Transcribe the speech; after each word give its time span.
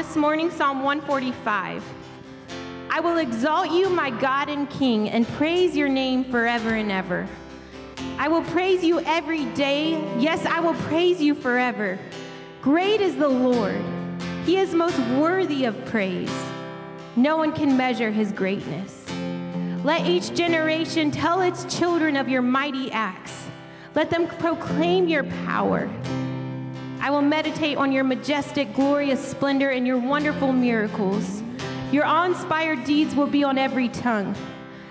this 0.00 0.16
morning 0.16 0.50
Psalm 0.50 0.82
145. 0.82 1.84
I 2.88 3.00
will 3.00 3.18
exalt 3.18 3.70
you, 3.70 3.90
my 3.90 4.08
God 4.08 4.48
and 4.48 4.68
King, 4.70 5.10
and 5.10 5.28
praise 5.28 5.76
your 5.76 5.90
name 5.90 6.24
forever 6.24 6.70
and 6.70 6.90
ever. 6.90 7.28
I 8.16 8.28
will 8.28 8.40
praise 8.44 8.82
you 8.82 9.00
every 9.00 9.44
day. 9.52 10.02
Yes, 10.18 10.46
I 10.46 10.58
will 10.60 10.72
praise 10.72 11.20
you 11.20 11.34
forever. 11.34 11.98
Great 12.62 13.02
is 13.02 13.14
the 13.16 13.28
Lord. 13.28 13.78
He 14.46 14.56
is 14.56 14.72
most 14.72 14.98
worthy 15.20 15.66
of 15.66 15.84
praise. 15.84 16.32
No 17.14 17.36
one 17.36 17.52
can 17.52 17.76
measure 17.76 18.10
his 18.10 18.32
greatness. 18.32 19.04
Let 19.84 20.06
each 20.06 20.32
generation 20.32 21.10
tell 21.10 21.42
its 21.42 21.66
children 21.78 22.16
of 22.16 22.26
your 22.26 22.40
mighty 22.40 22.90
acts. 22.90 23.34
Let 23.94 24.08
them 24.08 24.28
proclaim 24.28 25.08
your 25.08 25.24
power. 25.44 25.90
I 27.02 27.10
will 27.10 27.22
meditate 27.22 27.78
on 27.78 27.92
your 27.92 28.04
majestic, 28.04 28.74
glorious 28.74 29.26
splendor 29.26 29.70
and 29.70 29.86
your 29.86 29.96
wonderful 29.96 30.52
miracles. 30.52 31.42
Your 31.90 32.04
awe 32.04 32.26
inspired 32.26 32.84
deeds 32.84 33.14
will 33.14 33.26
be 33.26 33.42
on 33.42 33.56
every 33.56 33.88
tongue. 33.88 34.34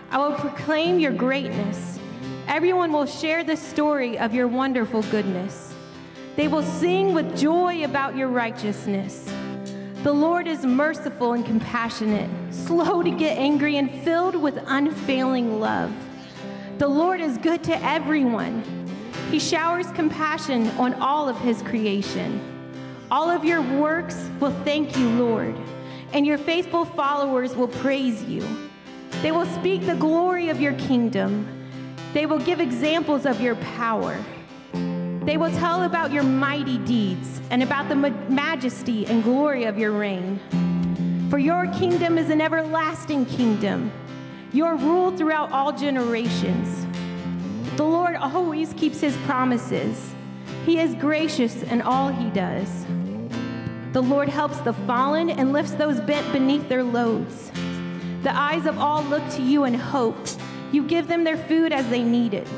I 0.09 0.17
will 0.17 0.33
proclaim 0.33 0.97
your 0.97 1.11
greatness. 1.11 1.99
Everyone 2.47 2.91
will 2.91 3.05
share 3.05 3.43
the 3.43 3.55
story 3.55 4.17
of 4.17 4.33
your 4.33 4.47
wonderful 4.47 5.03
goodness. 5.03 5.75
They 6.35 6.47
will 6.47 6.63
sing 6.63 7.13
with 7.13 7.37
joy 7.37 7.83
about 7.83 8.17
your 8.17 8.29
righteousness. 8.29 9.31
The 10.01 10.11
Lord 10.11 10.47
is 10.47 10.65
merciful 10.65 11.33
and 11.33 11.45
compassionate, 11.45 12.29
slow 12.51 13.03
to 13.03 13.11
get 13.11 13.37
angry, 13.37 13.77
and 13.77 13.91
filled 14.03 14.35
with 14.35 14.57
unfailing 14.65 15.59
love. 15.59 15.93
The 16.79 16.87
Lord 16.87 17.21
is 17.21 17.37
good 17.37 17.63
to 17.65 17.83
everyone. 17.85 18.78
He 19.31 19.39
showers 19.39 19.91
compassion 19.91 20.69
on 20.71 20.95
all 20.95 21.29
of 21.29 21.37
his 21.39 21.61
creation. 21.61 22.41
All 23.11 23.29
of 23.29 23.45
your 23.45 23.61
works 23.61 24.29
will 24.39 24.53
thank 24.63 24.97
you, 24.97 25.07
Lord, 25.09 25.55
and 26.13 26.25
your 26.25 26.39
faithful 26.39 26.85
followers 26.85 27.55
will 27.55 27.67
praise 27.67 28.23
you. 28.23 28.43
They 29.21 29.31
will 29.31 29.45
speak 29.45 29.85
the 29.85 29.95
glory 29.95 30.49
of 30.49 30.59
your 30.59 30.73
kingdom. 30.73 31.47
They 32.13 32.25
will 32.25 32.39
give 32.39 32.59
examples 32.59 33.27
of 33.27 33.39
your 33.39 33.55
power. 33.55 34.17
They 34.73 35.37
will 35.37 35.51
tell 35.51 35.83
about 35.83 36.11
your 36.11 36.23
mighty 36.23 36.79
deeds 36.79 37.39
and 37.51 37.61
about 37.61 37.87
the 37.87 37.95
majesty 37.95 39.05
and 39.05 39.23
glory 39.23 39.65
of 39.65 39.77
your 39.77 39.91
reign. 39.91 40.39
For 41.29 41.37
your 41.37 41.67
kingdom 41.73 42.17
is 42.17 42.31
an 42.31 42.41
everlasting 42.41 43.27
kingdom, 43.27 43.91
your 44.53 44.75
rule 44.75 45.15
throughout 45.15 45.51
all 45.51 45.71
generations. 45.71 46.88
The 47.79 47.85
Lord 47.85 48.17
always 48.17 48.73
keeps 48.73 48.99
his 48.99 49.15
promises. 49.19 50.13
He 50.65 50.81
is 50.81 50.93
gracious 50.95 51.63
in 51.63 51.81
all 51.81 52.09
he 52.09 52.29
does. 52.31 52.85
The 53.93 54.01
Lord 54.01 54.27
helps 54.27 54.57
the 54.59 54.73
fallen 54.73 55.29
and 55.29 55.53
lifts 55.53 55.71
those 55.71 56.01
bent 56.01 56.29
beneath 56.33 56.67
their 56.67 56.83
loads. 56.83 57.53
The 58.23 58.35
eyes 58.35 58.65
of 58.65 58.77
all 58.77 59.03
look 59.03 59.25
to 59.29 59.41
you 59.41 59.63
in 59.63 59.73
hope. 59.73 60.17
You 60.73 60.83
give 60.83 61.07
them 61.07 61.23
their 61.23 61.37
food 61.37 61.71
as 61.71 61.87
they 61.87 62.03
need 62.03 62.33
it. 62.33 62.49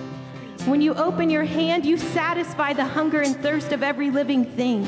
When 0.66 0.82
you 0.82 0.96
open 0.96 1.30
your 1.30 1.46
hand, 1.46 1.86
you 1.86 1.98
satisfy 2.00 2.74
the 2.74 2.86
hunger 2.86 3.22
and 3.22 3.38
thirst 3.44 3.74
of 3.74 3.84
every 3.84 4.10
living 4.10 4.44
thing. 4.44 4.88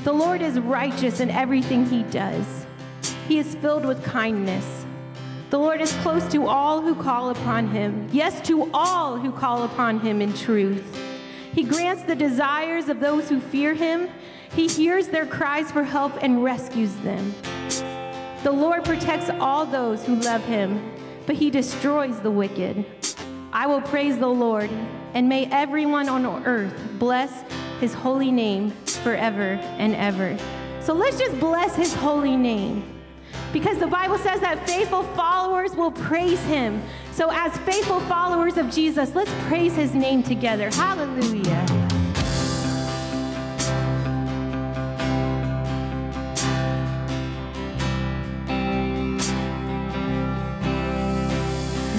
The 0.00 0.12
Lord 0.12 0.42
is 0.42 0.60
righteous 0.60 1.20
in 1.20 1.30
everything 1.30 1.86
he 1.86 2.02
does, 2.02 2.66
he 3.26 3.38
is 3.38 3.54
filled 3.54 3.86
with 3.86 4.04
kindness. 4.04 4.83
The 5.54 5.60
Lord 5.60 5.80
is 5.80 5.92
close 6.02 6.26
to 6.32 6.48
all 6.48 6.80
who 6.80 6.96
call 6.96 7.30
upon 7.30 7.68
him. 7.68 8.08
Yes, 8.10 8.44
to 8.48 8.68
all 8.74 9.16
who 9.16 9.30
call 9.30 9.62
upon 9.62 10.00
him 10.00 10.20
in 10.20 10.34
truth. 10.34 10.84
He 11.52 11.62
grants 11.62 12.02
the 12.02 12.16
desires 12.16 12.88
of 12.88 12.98
those 12.98 13.28
who 13.28 13.38
fear 13.38 13.72
him. 13.72 14.08
He 14.52 14.66
hears 14.66 15.06
their 15.06 15.26
cries 15.26 15.70
for 15.70 15.84
help 15.84 16.20
and 16.20 16.42
rescues 16.42 16.92
them. 16.96 17.32
The 18.42 18.50
Lord 18.50 18.84
protects 18.84 19.30
all 19.30 19.64
those 19.64 20.04
who 20.04 20.16
love 20.16 20.44
him, 20.44 20.92
but 21.24 21.36
he 21.36 21.50
destroys 21.50 22.18
the 22.18 22.32
wicked. 22.32 22.84
I 23.52 23.68
will 23.68 23.80
praise 23.80 24.18
the 24.18 24.26
Lord, 24.26 24.70
and 25.12 25.28
may 25.28 25.46
everyone 25.52 26.08
on 26.08 26.26
earth 26.46 26.74
bless 26.98 27.44
his 27.78 27.94
holy 27.94 28.32
name 28.32 28.72
forever 28.86 29.52
and 29.78 29.94
ever. 29.94 30.36
So 30.80 30.94
let's 30.94 31.16
just 31.16 31.38
bless 31.38 31.76
his 31.76 31.94
holy 31.94 32.36
name. 32.36 32.93
Because 33.54 33.78
the 33.78 33.86
Bible 33.86 34.18
says 34.18 34.40
that 34.40 34.66
faithful 34.66 35.04
followers 35.14 35.76
will 35.76 35.92
praise 35.92 36.42
him. 36.46 36.82
So, 37.12 37.30
as 37.30 37.56
faithful 37.58 38.00
followers 38.00 38.56
of 38.56 38.68
Jesus, 38.68 39.14
let's 39.14 39.30
praise 39.46 39.76
his 39.76 39.94
name 39.94 40.24
together. 40.24 40.70
Hallelujah. 40.72 41.64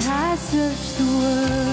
I 0.08 0.36
the 0.98 1.04
world, 1.18 1.65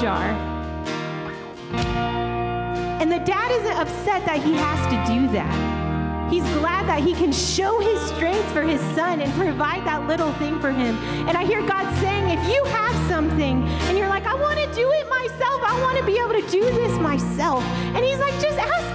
jar. 0.00 0.30
And 3.00 3.10
the 3.12 3.18
dad 3.18 3.50
isn't 3.52 3.76
upset 3.78 4.24
that 4.26 4.42
he 4.42 4.54
has 4.54 4.80
to 4.86 5.12
do 5.12 5.28
that. 5.32 5.78
He's 6.30 6.44
glad 6.58 6.86
that 6.88 7.00
he 7.00 7.14
can 7.14 7.32
show 7.32 7.80
his 7.80 8.00
strength 8.10 8.52
for 8.52 8.62
his 8.62 8.80
son 8.94 9.20
and 9.20 9.32
provide 9.32 9.86
that 9.86 10.06
little 10.06 10.32
thing 10.34 10.60
for 10.60 10.70
him. 10.70 10.96
And 11.26 11.38
I 11.38 11.44
hear 11.44 11.62
God 11.66 11.88
saying, 12.00 12.28
if 12.28 12.52
you 12.52 12.62
have 12.64 12.94
something 13.08 13.66
and 13.88 13.96
you're 13.96 14.08
like, 14.08 14.26
I 14.26 14.34
want 14.34 14.58
to 14.58 14.66
do 14.74 14.90
it 14.90 15.08
myself, 15.08 15.62
I 15.62 15.80
want 15.82 15.96
to 15.98 16.04
be 16.04 16.18
able 16.18 16.34
to 16.34 16.46
do 16.50 16.60
this 16.60 16.98
myself. 16.98 17.64
And 17.96 18.04
he's 18.04 18.18
like, 18.18 18.34
just 18.42 18.58
ask 18.58 18.87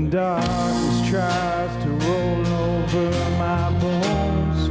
When 0.00 0.08
darkness 0.08 1.10
tries 1.10 1.84
to 1.84 1.90
roll 1.90 2.46
over 2.46 3.10
my 3.36 3.70
bones, 3.80 4.70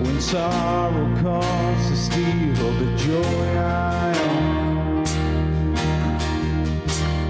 when 0.00 0.20
sorrow 0.20 1.06
comes 1.22 1.88
to 1.88 1.96
steal 1.96 2.72
the 2.82 2.96
joy 2.96 3.46
I 3.58 4.12
own, 4.26 5.04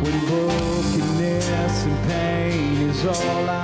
when 0.03 0.17
brokenness 0.29 1.85
and 1.85 2.09
pain 2.09 2.89
is 2.89 3.05
all 3.05 3.51
I 3.51 3.60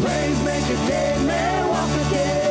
Praise 0.00 0.42
make 0.44 0.64
a 0.64 0.76
dead 0.86 1.26
man 1.26 1.68
walk 1.68 2.06
again. 2.06 2.41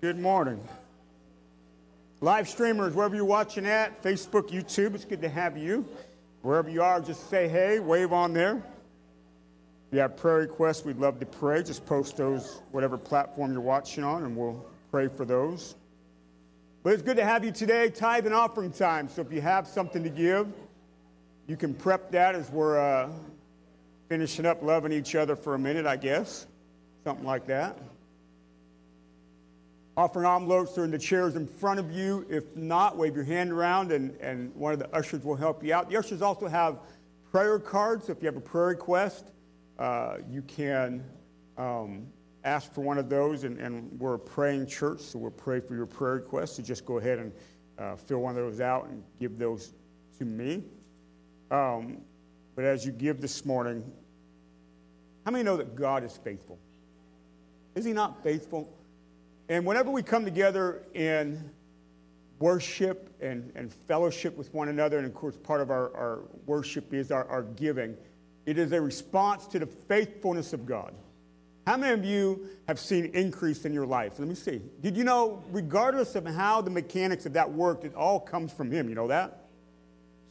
Good 0.00 0.18
morning. 0.18 0.66
Live 2.22 2.48
streamers, 2.48 2.94
wherever 2.94 3.14
you're 3.14 3.26
watching 3.26 3.66
at, 3.66 4.02
Facebook, 4.02 4.48
YouTube, 4.48 4.94
it's 4.94 5.04
good 5.04 5.20
to 5.20 5.28
have 5.28 5.58
you. 5.58 5.86
Wherever 6.40 6.70
you 6.70 6.80
are, 6.80 7.02
just 7.02 7.28
say 7.28 7.48
hey, 7.48 7.80
wave 7.80 8.10
on 8.10 8.32
there. 8.32 8.56
If 8.56 9.92
you 9.92 9.98
have 9.98 10.16
prayer 10.16 10.38
requests, 10.38 10.86
we'd 10.86 10.96
love 10.96 11.20
to 11.20 11.26
pray. 11.26 11.62
Just 11.62 11.84
post 11.84 12.16
those, 12.16 12.62
whatever 12.70 12.96
platform 12.96 13.52
you're 13.52 13.60
watching 13.60 14.02
on, 14.02 14.24
and 14.24 14.34
we'll 14.34 14.64
pray 14.90 15.06
for 15.06 15.26
those. 15.26 15.74
But 16.82 16.94
it's 16.94 17.02
good 17.02 17.18
to 17.18 17.24
have 17.26 17.44
you 17.44 17.52
today, 17.52 17.90
tithe 17.90 18.24
and 18.24 18.34
offering 18.34 18.72
time. 18.72 19.06
So 19.06 19.20
if 19.20 19.30
you 19.30 19.42
have 19.42 19.68
something 19.68 20.02
to 20.02 20.08
give, 20.08 20.50
you 21.46 21.58
can 21.58 21.74
prep 21.74 22.10
that 22.12 22.34
as 22.34 22.50
we're 22.50 22.78
uh, 22.78 23.10
finishing 24.08 24.46
up 24.46 24.62
loving 24.62 24.92
each 24.92 25.14
other 25.14 25.36
for 25.36 25.54
a 25.54 25.58
minute, 25.58 25.84
I 25.84 25.96
guess. 25.96 26.46
Something 27.04 27.26
like 27.26 27.46
that. 27.48 27.76
Offering 30.00 30.24
envelopes 30.24 30.78
are 30.78 30.84
in 30.84 30.90
the 30.90 30.98
chairs 30.98 31.36
in 31.36 31.46
front 31.46 31.78
of 31.78 31.92
you. 31.92 32.24
If 32.30 32.56
not, 32.56 32.96
wave 32.96 33.14
your 33.14 33.22
hand 33.22 33.52
around 33.52 33.92
and, 33.92 34.16
and 34.16 34.50
one 34.54 34.72
of 34.72 34.78
the 34.78 34.88
ushers 34.96 35.22
will 35.24 35.36
help 35.36 35.62
you 35.62 35.74
out. 35.74 35.90
The 35.90 35.98
ushers 35.98 36.22
also 36.22 36.48
have 36.48 36.78
prayer 37.30 37.58
cards. 37.58 38.06
So 38.06 38.12
if 38.12 38.22
you 38.22 38.26
have 38.26 38.36
a 38.38 38.40
prayer 38.40 38.68
request, 38.68 39.30
uh, 39.78 40.16
you 40.26 40.40
can 40.40 41.04
um, 41.58 42.06
ask 42.44 42.72
for 42.72 42.80
one 42.80 42.96
of 42.96 43.10
those. 43.10 43.44
And, 43.44 43.58
and 43.58 44.00
we're 44.00 44.14
a 44.14 44.18
praying 44.18 44.68
church, 44.68 45.00
so 45.00 45.18
we'll 45.18 45.32
pray 45.32 45.60
for 45.60 45.74
your 45.74 45.84
prayer 45.84 46.14
requests. 46.14 46.56
So 46.56 46.62
just 46.62 46.86
go 46.86 46.96
ahead 46.96 47.18
and 47.18 47.32
uh, 47.78 47.96
fill 47.96 48.20
one 48.20 48.38
of 48.38 48.42
those 48.42 48.62
out 48.62 48.86
and 48.86 49.02
give 49.20 49.36
those 49.38 49.74
to 50.18 50.24
me. 50.24 50.64
Um, 51.50 51.98
but 52.56 52.64
as 52.64 52.86
you 52.86 52.92
give 52.92 53.20
this 53.20 53.44
morning, 53.44 53.84
how 55.26 55.30
many 55.30 55.44
know 55.44 55.58
that 55.58 55.76
God 55.76 56.04
is 56.04 56.16
faithful? 56.16 56.58
Is 57.74 57.84
He 57.84 57.92
not 57.92 58.22
faithful? 58.22 58.74
And 59.50 59.66
whenever 59.66 59.90
we 59.90 60.04
come 60.04 60.24
together 60.24 60.84
in 60.94 61.50
worship 62.38 63.12
and, 63.20 63.50
and 63.56 63.72
fellowship 63.72 64.38
with 64.38 64.54
one 64.54 64.68
another, 64.68 64.96
and 64.96 65.04
of 65.04 65.12
course, 65.12 65.36
part 65.36 65.60
of 65.60 65.70
our, 65.70 65.92
our 65.96 66.20
worship 66.46 66.94
is 66.94 67.10
our, 67.10 67.26
our 67.28 67.42
giving, 67.42 67.96
it 68.46 68.58
is 68.58 68.70
a 68.70 68.80
response 68.80 69.48
to 69.48 69.58
the 69.58 69.66
faithfulness 69.66 70.52
of 70.52 70.66
God. 70.66 70.94
How 71.66 71.76
many 71.76 71.92
of 71.92 72.04
you 72.04 72.48
have 72.68 72.78
seen 72.78 73.06
increase 73.06 73.64
in 73.64 73.72
your 73.72 73.86
life? 73.86 74.20
Let 74.20 74.28
me 74.28 74.36
see. 74.36 74.62
Did 74.82 74.96
you 74.96 75.02
know, 75.02 75.42
regardless 75.50 76.14
of 76.14 76.26
how 76.26 76.60
the 76.60 76.70
mechanics 76.70 77.26
of 77.26 77.32
that 77.32 77.50
worked, 77.50 77.84
it 77.84 77.94
all 77.96 78.20
comes 78.20 78.52
from 78.52 78.70
Him? 78.70 78.88
You 78.88 78.94
know 78.94 79.08
that? 79.08 79.46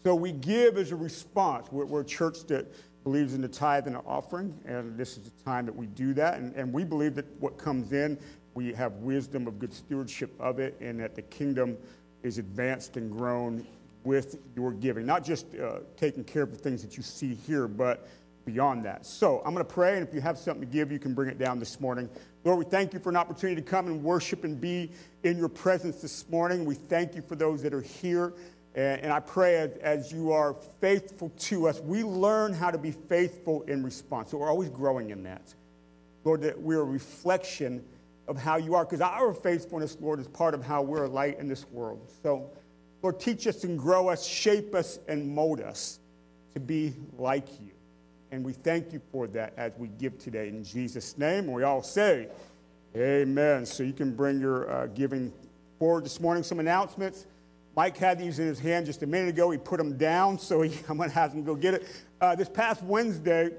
So 0.06 0.16
we 0.16 0.32
give 0.32 0.78
as 0.78 0.94
a 0.94 0.96
response. 0.96 1.68
We're, 1.74 1.86
we're 1.86 2.02
a 2.02 2.06
church 2.06 2.48
that 2.48 2.74
believes 3.04 3.34
in 3.34 3.42
the 3.42 3.50
tithe 3.50 3.86
and 3.86 3.98
the 3.98 4.02
offering, 4.02 4.58
and 4.66 4.98
this 4.98 5.18
is 5.18 5.24
the 5.24 5.44
time 5.44 5.66
that 5.66 5.76
we 5.76 5.88
do 5.88 6.14
that. 6.14 6.38
And, 6.38 6.56
and 6.56 6.72
we 6.72 6.86
believe 6.86 7.16
that 7.16 7.26
what 7.42 7.58
comes 7.58 7.92
in 7.92 8.18
we 8.60 8.74
have 8.74 8.92
wisdom 8.96 9.48
of 9.48 9.58
good 9.58 9.74
stewardship 9.74 10.34
of 10.38 10.60
it, 10.60 10.76
and 10.82 11.00
that 11.00 11.16
the 11.16 11.22
kingdom 11.22 11.78
is 12.24 12.40
advanced 12.40 12.98
and 12.98 13.10
grown 13.10 13.66
with 14.04 14.38
your 14.54 14.74
giving. 14.74 15.06
Not 15.06 15.24
just 15.24 15.56
uh, 15.56 15.80
taking 15.96 16.26
care 16.26 16.44
of 16.44 16.52
the 16.52 16.58
things 16.58 16.82
that 16.82 16.98
you 16.98 17.02
see 17.02 17.36
here, 17.36 17.70
but 17.70 18.06
beyond 18.44 18.84
that. 18.84 19.06
So 19.06 19.42
I'm 19.46 19.54
going 19.54 19.66
to 19.66 19.74
pray, 19.74 19.96
and 19.96 20.06
if 20.06 20.14
you 20.14 20.20
have 20.20 20.38
something 20.38 20.68
to 20.68 20.74
give, 20.74 20.92
you 20.92 21.00
can 21.00 21.14
bring 21.14 21.30
it 21.30 21.40
down 21.40 21.58
this 21.58 21.80
morning. 21.80 22.10
Lord, 22.44 22.60
we 22.60 22.66
thank 22.66 22.92
you 22.92 23.00
for 23.00 23.08
an 23.08 23.16
opportunity 23.16 23.62
to 23.62 23.66
come 23.66 23.88
and 23.88 24.04
worship 24.04 24.44
and 24.44 24.60
be 24.60 24.92
in 25.24 25.38
your 25.38 25.48
presence 25.48 26.02
this 26.02 26.28
morning. 26.28 26.66
We 26.66 26.76
thank 26.76 27.16
you 27.16 27.22
for 27.22 27.38
those 27.38 27.64
that 27.64 27.74
are 27.74 27.80
here. 27.80 28.34
And, 28.76 29.14
I 29.14 29.22
pray 29.22 29.56
as, 29.56 29.72
as 29.78 30.12
you 30.12 30.34
are 30.34 30.54
faithful 30.82 31.30
to 31.30 31.70
us, 31.70 31.80
we 31.80 32.04
learn 32.04 32.52
how 32.52 32.72
to 32.72 32.78
be 32.78 32.92
faithful 32.92 33.62
in 33.64 33.84
response. 33.84 34.32
So 34.32 34.38
we're 34.38 34.50
always 34.50 34.70
growing 34.70 35.12
in 35.12 35.24
that. 35.24 35.54
Lord, 36.26 36.42
that 36.42 36.60
we're 36.60 36.82
a 36.82 36.84
reflection 36.84 37.86
of 38.30 38.38
how 38.38 38.58
you 38.58 38.76
are, 38.76 38.86
because 38.86 39.02
our 39.02 39.34
faithfulness, 39.34 39.98
Lord, 40.00 40.20
is 40.20 40.28
part 40.28 40.54
of 40.54 40.64
how 40.64 40.84
we're 40.84 41.06
a 41.06 41.10
light 41.10 41.40
in 41.40 41.48
this 41.48 41.68
world. 41.72 42.12
So, 42.22 42.52
Lord, 43.02 43.20
teach 43.20 43.48
us 43.48 43.64
and 43.64 43.78
grow 43.78 44.08
us, 44.08 44.26
shape 44.26 44.76
us, 44.76 45.00
and 45.08 45.34
mold 45.34 45.60
us 45.60 46.00
to 46.54 46.60
be 46.60 46.94
like 47.18 47.60
you. 47.60 47.72
And 48.32 48.46
we 48.46 48.54
thank 48.54 48.94
you 48.94 49.02
for 49.12 49.26
that 49.28 49.54
as 49.58 49.72
we 49.80 49.88
give 49.88 50.20
today 50.20 50.48
in 50.48 50.64
Jesus' 50.64 51.18
name. 51.18 51.46
And 51.46 51.54
we 51.54 51.64
all 51.64 51.82
say, 51.82 52.28
Amen. 52.96 53.66
So 53.66 53.84
you 53.84 53.94
can 53.94 54.16
bring 54.16 54.40
your 54.40 54.72
uh, 54.72 54.88
giving 54.88 55.34
forward 55.80 56.06
this 56.06 56.20
morning. 56.20 56.44
Some 56.44 56.60
announcements. 56.60 57.26
Mike 57.76 57.98
had 57.98 58.20
these 58.20 58.40
in 58.40 58.46
his 58.48 58.60
hand 58.60 58.86
just 58.86 59.02
a 59.02 59.08
minute 59.08 59.30
ago. 59.30 59.50
He 59.50 59.58
put 59.58 59.78
them 59.78 59.98
down, 59.98 60.38
so 60.38 60.62
he, 60.62 60.78
I'm 60.90 60.98
going 60.98 61.10
to 61.10 61.16
have 61.16 61.34
him 61.34 61.44
go 61.44 61.56
get 61.56 61.74
it. 61.74 61.88
Uh, 62.22 62.36
this 62.36 62.50
past 62.50 62.84
Wednesday, 62.84 63.52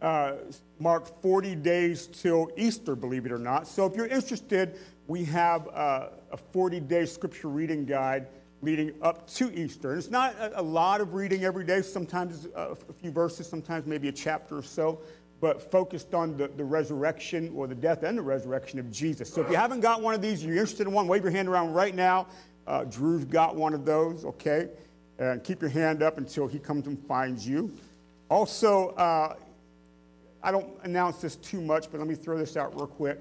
uh, 0.00 0.32
marked 0.78 1.20
40 1.22 1.56
days 1.56 2.06
till 2.06 2.50
Easter, 2.56 2.94
believe 2.94 3.26
it 3.26 3.32
or 3.32 3.38
not. 3.38 3.66
So 3.66 3.86
if 3.86 3.96
you're 3.96 4.06
interested, 4.06 4.78
we 5.06 5.24
have 5.24 5.68
uh, 5.68 6.08
a 6.30 6.36
40 6.36 6.80
day 6.80 7.06
scripture 7.06 7.48
reading 7.48 7.84
guide 7.84 8.26
leading 8.60 8.92
up 9.02 9.28
to 9.28 9.52
Easter. 9.52 9.90
And 9.90 9.98
it's 9.98 10.10
not 10.10 10.34
a, 10.34 10.60
a 10.60 10.62
lot 10.62 11.00
of 11.00 11.14
reading 11.14 11.44
every 11.44 11.64
day, 11.64 11.82
sometimes 11.82 12.46
a, 12.54 12.76
a 12.88 12.92
few 13.00 13.10
verses, 13.10 13.48
sometimes 13.48 13.86
maybe 13.86 14.08
a 14.08 14.12
chapter 14.12 14.58
or 14.58 14.62
so, 14.62 15.00
but 15.40 15.70
focused 15.70 16.14
on 16.14 16.36
the, 16.36 16.48
the 16.48 16.64
resurrection 16.64 17.52
or 17.54 17.66
the 17.66 17.74
death 17.74 18.02
and 18.02 18.18
the 18.18 18.22
resurrection 18.22 18.78
of 18.78 18.90
Jesus. 18.90 19.32
So 19.32 19.40
if 19.42 19.50
you 19.50 19.56
haven't 19.56 19.80
got 19.80 20.02
one 20.02 20.14
of 20.14 20.20
these, 20.22 20.42
and 20.42 20.52
you're 20.52 20.62
interested 20.62 20.86
in 20.86 20.92
one, 20.92 21.06
wave 21.06 21.22
your 21.22 21.30
hand 21.30 21.48
around 21.48 21.72
right 21.72 21.94
now. 21.94 22.26
Uh, 22.66 22.84
Drew's 22.84 23.24
got 23.24 23.56
one 23.56 23.72
of 23.72 23.84
those, 23.84 24.24
okay? 24.24 24.68
And 25.18 25.42
keep 25.42 25.60
your 25.60 25.70
hand 25.70 26.02
up 26.02 26.18
until 26.18 26.46
he 26.46 26.58
comes 26.58 26.86
and 26.86 26.98
finds 27.06 27.46
you. 27.46 27.72
Also, 28.28 28.88
uh, 28.90 29.36
I 30.42 30.50
don't 30.50 30.70
announce 30.84 31.20
this 31.20 31.36
too 31.36 31.60
much, 31.60 31.90
but 31.90 31.98
let 31.98 32.08
me 32.08 32.14
throw 32.14 32.38
this 32.38 32.56
out 32.56 32.74
real 32.74 32.86
quick. 32.86 33.18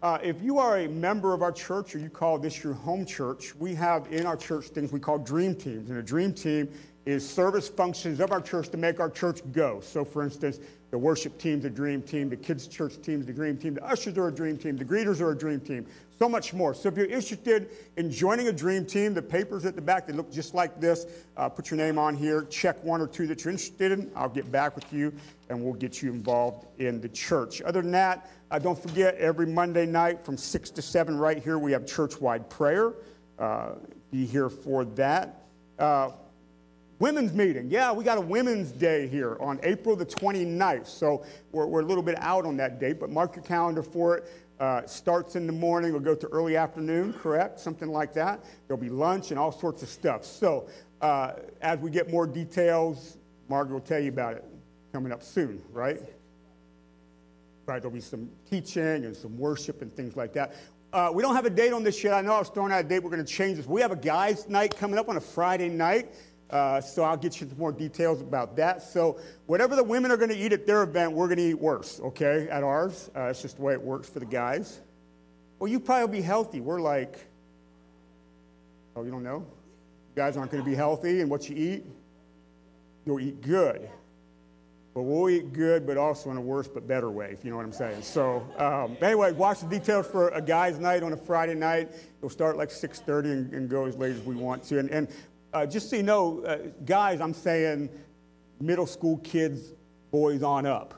Uh, 0.00 0.18
if 0.22 0.40
you 0.42 0.58
are 0.58 0.78
a 0.78 0.88
member 0.88 1.34
of 1.34 1.42
our 1.42 1.50
church 1.50 1.94
or 1.94 1.98
you 1.98 2.08
call 2.08 2.38
this 2.38 2.62
your 2.62 2.74
home 2.74 3.04
church, 3.04 3.54
we 3.56 3.74
have 3.74 4.06
in 4.12 4.26
our 4.26 4.36
church 4.36 4.66
things 4.66 4.92
we 4.92 5.00
call 5.00 5.18
dream 5.18 5.54
teams. 5.54 5.90
And 5.90 5.98
a 5.98 6.02
dream 6.02 6.32
team 6.32 6.68
is 7.08 7.26
service 7.26 7.70
functions 7.70 8.20
of 8.20 8.32
our 8.32 8.40
church 8.40 8.68
to 8.68 8.76
make 8.76 9.00
our 9.00 9.08
church 9.08 9.40
go. 9.52 9.80
So, 9.80 10.04
for 10.04 10.22
instance, 10.22 10.60
the 10.90 10.98
worship 10.98 11.38
team's 11.38 11.64
a 11.64 11.70
dream 11.70 12.02
team, 12.02 12.28
the 12.28 12.36
kids' 12.36 12.66
church 12.66 13.00
team's 13.00 13.26
a 13.30 13.32
dream 13.32 13.56
team, 13.56 13.72
the 13.72 13.86
ushers 13.86 14.18
are 14.18 14.28
a 14.28 14.32
dream 14.32 14.58
team, 14.58 14.76
the 14.76 14.84
greeters 14.84 15.22
are 15.22 15.30
a 15.30 15.38
dream 15.38 15.58
team, 15.58 15.86
so 16.18 16.28
much 16.28 16.52
more. 16.52 16.74
So, 16.74 16.86
if 16.90 16.98
you're 16.98 17.06
interested 17.06 17.70
in 17.96 18.10
joining 18.10 18.48
a 18.48 18.52
dream 18.52 18.84
team, 18.84 19.14
the 19.14 19.22
papers 19.22 19.64
at 19.64 19.74
the 19.74 19.80
back, 19.80 20.06
they 20.06 20.12
look 20.12 20.30
just 20.30 20.52
like 20.52 20.82
this. 20.82 21.06
Uh, 21.38 21.48
put 21.48 21.70
your 21.70 21.78
name 21.78 21.98
on 21.98 22.14
here, 22.14 22.44
check 22.50 22.84
one 22.84 23.00
or 23.00 23.06
two 23.06 23.26
that 23.28 23.42
you're 23.42 23.52
interested 23.52 23.90
in. 23.90 24.10
I'll 24.14 24.28
get 24.28 24.52
back 24.52 24.74
with 24.74 24.92
you 24.92 25.10
and 25.48 25.64
we'll 25.64 25.72
get 25.72 26.02
you 26.02 26.12
involved 26.12 26.66
in 26.78 27.00
the 27.00 27.08
church. 27.08 27.62
Other 27.62 27.80
than 27.80 27.92
that, 27.92 28.30
uh, 28.50 28.58
don't 28.58 28.78
forget 28.78 29.14
every 29.14 29.46
Monday 29.46 29.86
night 29.86 30.22
from 30.26 30.36
6 30.36 30.70
to 30.72 30.82
7 30.82 31.16
right 31.16 31.42
here, 31.42 31.58
we 31.58 31.72
have 31.72 31.86
church 31.86 32.20
wide 32.20 32.50
prayer. 32.50 32.92
Uh, 33.38 33.76
be 34.10 34.26
here 34.26 34.50
for 34.50 34.84
that. 34.84 35.46
Women's 36.98 37.32
meeting. 37.32 37.70
Yeah, 37.70 37.92
we 37.92 38.02
got 38.02 38.18
a 38.18 38.20
Women's 38.20 38.72
Day 38.72 39.06
here 39.06 39.36
on 39.40 39.60
April 39.62 39.94
the 39.94 40.04
29th. 40.04 40.88
So 40.88 41.24
we're, 41.52 41.66
we're 41.66 41.80
a 41.80 41.84
little 41.84 42.02
bit 42.02 42.18
out 42.18 42.44
on 42.44 42.56
that 42.56 42.80
date, 42.80 42.98
but 42.98 43.08
mark 43.08 43.36
your 43.36 43.44
calendar 43.44 43.84
for 43.84 44.16
it. 44.16 44.32
Uh, 44.58 44.84
starts 44.86 45.36
in 45.36 45.46
the 45.46 45.52
morning, 45.52 45.92
will 45.92 46.00
go 46.00 46.16
to 46.16 46.26
early 46.28 46.56
afternoon, 46.56 47.12
correct? 47.12 47.60
Something 47.60 47.90
like 47.90 48.12
that. 48.14 48.44
There'll 48.66 48.82
be 48.82 48.88
lunch 48.88 49.30
and 49.30 49.38
all 49.38 49.52
sorts 49.52 49.84
of 49.84 49.88
stuff. 49.88 50.24
So, 50.24 50.68
uh, 51.00 51.34
as 51.60 51.78
we 51.78 51.92
get 51.92 52.10
more 52.10 52.26
details, 52.26 53.18
Margaret 53.48 53.74
will 53.74 53.80
tell 53.80 54.00
you 54.00 54.08
about 54.08 54.34
it 54.34 54.44
coming 54.92 55.12
up 55.12 55.22
soon, 55.22 55.62
right? 55.72 56.00
Right, 57.66 57.80
there'll 57.80 57.94
be 57.94 58.00
some 58.00 58.28
teaching 58.50 59.04
and 59.04 59.16
some 59.16 59.38
worship 59.38 59.82
and 59.82 59.94
things 59.94 60.16
like 60.16 60.32
that. 60.32 60.56
Uh, 60.92 61.12
we 61.14 61.22
don't 61.22 61.36
have 61.36 61.44
a 61.44 61.50
date 61.50 61.72
on 61.72 61.84
this 61.84 62.02
yet. 62.02 62.14
I 62.14 62.22
know 62.22 62.32
I 62.32 62.38
was 62.40 62.48
throwing 62.48 62.72
out 62.72 62.84
a 62.84 62.88
date. 62.88 63.04
We're 63.04 63.10
going 63.10 63.24
to 63.24 63.32
change 63.32 63.58
this. 63.58 63.66
We 63.66 63.82
have 63.82 63.92
a 63.92 63.96
guys' 63.96 64.48
night 64.48 64.76
coming 64.76 64.98
up 64.98 65.08
on 65.08 65.16
a 65.16 65.20
Friday 65.20 65.68
night. 65.68 66.12
Uh, 66.50 66.80
so 66.80 67.04
I'll 67.04 67.16
get 67.16 67.40
you 67.40 67.50
more 67.58 67.72
details 67.72 68.22
about 68.22 68.56
that. 68.56 68.82
So 68.82 69.20
whatever 69.46 69.76
the 69.76 69.84
women 69.84 70.10
are 70.10 70.16
going 70.16 70.30
to 70.30 70.36
eat 70.36 70.52
at 70.52 70.66
their 70.66 70.82
event, 70.82 71.12
we're 71.12 71.26
going 71.26 71.38
to 71.38 71.50
eat 71.50 71.60
worse, 71.60 72.00
okay, 72.00 72.48
at 72.50 72.62
ours. 72.62 73.10
Uh, 73.14 73.24
it's 73.24 73.42
just 73.42 73.56
the 73.56 73.62
way 73.62 73.74
it 73.74 73.82
works 73.82 74.08
for 74.08 74.20
the 74.20 74.26
guys. 74.26 74.80
Well, 75.58 75.68
you 75.68 75.80
probably 75.80 76.06
will 76.06 76.12
be 76.12 76.22
healthy. 76.22 76.60
We're 76.60 76.80
like, 76.80 77.18
oh, 78.96 79.02
you 79.02 79.10
don't 79.10 79.24
know? 79.24 79.38
You 79.38 80.22
guys 80.22 80.36
aren't 80.36 80.50
going 80.50 80.62
to 80.62 80.68
be 80.68 80.76
healthy, 80.76 81.20
and 81.20 81.30
what 81.30 81.48
you 81.50 81.56
eat, 81.56 81.84
you'll 83.04 83.20
eat 83.20 83.42
good. 83.42 83.88
But 84.94 85.02
we'll 85.02 85.28
eat 85.28 85.52
good, 85.52 85.86
but 85.86 85.96
also 85.96 86.30
in 86.30 86.36
a 86.36 86.40
worse 86.40 86.66
but 86.66 86.88
better 86.88 87.10
way, 87.10 87.30
if 87.32 87.44
you 87.44 87.50
know 87.50 87.56
what 87.56 87.66
I'm 87.66 87.72
saying. 87.72 88.02
So, 88.02 88.44
um, 88.56 88.96
anyway, 89.02 89.32
watch 89.32 89.60
the 89.60 89.66
details 89.66 90.06
for 90.06 90.30
a 90.30 90.40
guys' 90.40 90.78
night 90.78 91.02
on 91.02 91.12
a 91.12 91.16
Friday 91.16 91.54
night. 91.54 91.90
It'll 92.18 92.30
start 92.30 92.56
like 92.56 92.70
6:30 92.70 93.24
and, 93.24 93.52
and 93.52 93.68
go 93.68 93.84
as 93.84 93.96
late 93.96 94.16
as 94.16 94.22
we 94.22 94.34
want 94.34 94.64
to. 94.64 94.78
And, 94.78 94.90
and 94.90 95.08
uh, 95.52 95.66
just 95.66 95.90
so 95.90 95.96
you 95.96 96.02
know, 96.02 96.42
uh, 96.44 96.58
guys, 96.84 97.20
I'm 97.20 97.34
saying 97.34 97.88
middle 98.60 98.86
school 98.86 99.18
kids, 99.18 99.72
boys 100.10 100.42
on 100.42 100.66
up. 100.66 100.94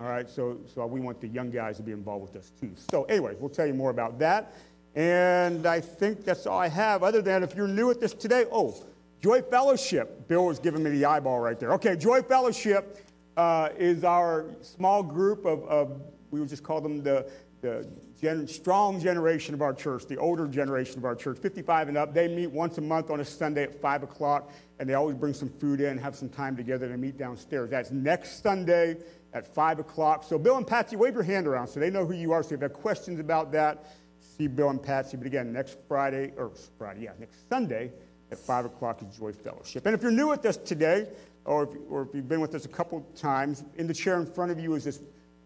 All 0.00 0.08
right, 0.08 0.28
so, 0.28 0.58
so 0.74 0.86
we 0.86 1.00
want 1.00 1.20
the 1.20 1.28
young 1.28 1.50
guys 1.50 1.76
to 1.76 1.82
be 1.82 1.92
involved 1.92 2.22
with 2.22 2.42
us 2.42 2.52
too. 2.58 2.72
So, 2.90 3.04
anyways, 3.04 3.36
we'll 3.38 3.50
tell 3.50 3.66
you 3.66 3.74
more 3.74 3.90
about 3.90 4.18
that. 4.20 4.54
And 4.94 5.66
I 5.66 5.80
think 5.80 6.24
that's 6.24 6.46
all 6.46 6.58
I 6.58 6.68
have, 6.68 7.02
other 7.02 7.22
than 7.22 7.42
if 7.42 7.54
you're 7.54 7.68
new 7.68 7.90
at 7.90 8.00
this 8.00 8.14
today, 8.14 8.46
oh, 8.50 8.74
Joy 9.20 9.42
Fellowship. 9.42 10.26
Bill 10.26 10.46
was 10.46 10.58
giving 10.58 10.82
me 10.82 10.90
the 10.90 11.04
eyeball 11.04 11.40
right 11.40 11.60
there. 11.60 11.72
Okay, 11.74 11.96
Joy 11.96 12.22
Fellowship 12.22 12.98
uh, 13.36 13.68
is 13.78 14.02
our 14.02 14.46
small 14.62 15.02
group 15.02 15.44
of, 15.44 15.62
of, 15.64 16.00
we 16.30 16.40
would 16.40 16.48
just 16.48 16.62
call 16.62 16.80
them 16.80 17.02
the, 17.02 17.30
the 17.60 17.86
gen, 18.20 18.46
strong 18.46 19.00
generation 19.00 19.54
of 19.54 19.62
our 19.62 19.72
church, 19.72 20.06
the 20.06 20.16
older 20.16 20.46
generation 20.46 20.98
of 20.98 21.04
our 21.04 21.14
church, 21.14 21.38
55 21.38 21.88
and 21.88 21.96
up. 21.96 22.12
They 22.12 22.28
meet 22.28 22.50
once 22.50 22.78
a 22.78 22.80
month 22.80 23.10
on 23.10 23.20
a 23.20 23.24
Sunday 23.24 23.62
at 23.62 23.80
5 23.80 24.02
o'clock, 24.02 24.52
and 24.78 24.88
they 24.88 24.94
always 24.94 25.16
bring 25.16 25.32
some 25.32 25.48
food 25.48 25.80
in, 25.80 25.96
have 25.98 26.14
some 26.14 26.28
time 26.28 26.56
together 26.56 26.88
to 26.88 26.96
meet 26.96 27.16
downstairs. 27.16 27.70
That's 27.70 27.90
next 27.90 28.42
Sunday 28.42 28.98
at 29.32 29.52
5 29.54 29.78
o'clock. 29.78 30.24
So, 30.24 30.38
Bill 30.38 30.56
and 30.56 30.66
Patsy, 30.66 30.96
wave 30.96 31.14
your 31.14 31.22
hand 31.22 31.46
around 31.46 31.68
so 31.68 31.80
they 31.80 31.90
know 31.90 32.04
who 32.04 32.14
you 32.14 32.32
are. 32.32 32.42
So, 32.42 32.54
if 32.54 32.60
you 32.60 32.64
have 32.64 32.74
questions 32.74 33.20
about 33.20 33.52
that, 33.52 33.86
see 34.20 34.48
Bill 34.48 34.70
and 34.70 34.82
Patsy. 34.82 35.16
But 35.16 35.26
again, 35.26 35.52
next 35.52 35.78
Friday, 35.88 36.32
or 36.36 36.50
Friday, 36.78 37.04
yeah, 37.04 37.12
next 37.18 37.48
Sunday 37.48 37.90
at 38.30 38.38
5 38.38 38.66
o'clock 38.66 39.02
is 39.02 39.16
Joy 39.16 39.32
Fellowship. 39.32 39.86
And 39.86 39.94
if 39.94 40.02
you're 40.02 40.12
new 40.12 40.28
with 40.28 40.44
us 40.44 40.56
today, 40.58 41.08
or 41.46 41.64
if, 41.64 41.70
or 41.88 42.02
if 42.02 42.08
you've 42.14 42.28
been 42.28 42.40
with 42.40 42.54
us 42.54 42.66
a 42.66 42.68
couple 42.68 43.00
times, 43.16 43.64
in 43.76 43.86
the 43.86 43.94
chair 43.94 44.16
in 44.20 44.26
front 44.26 44.52
of 44.52 44.60
you 44.60 44.74
is 44.74 44.84
this 44.84 45.00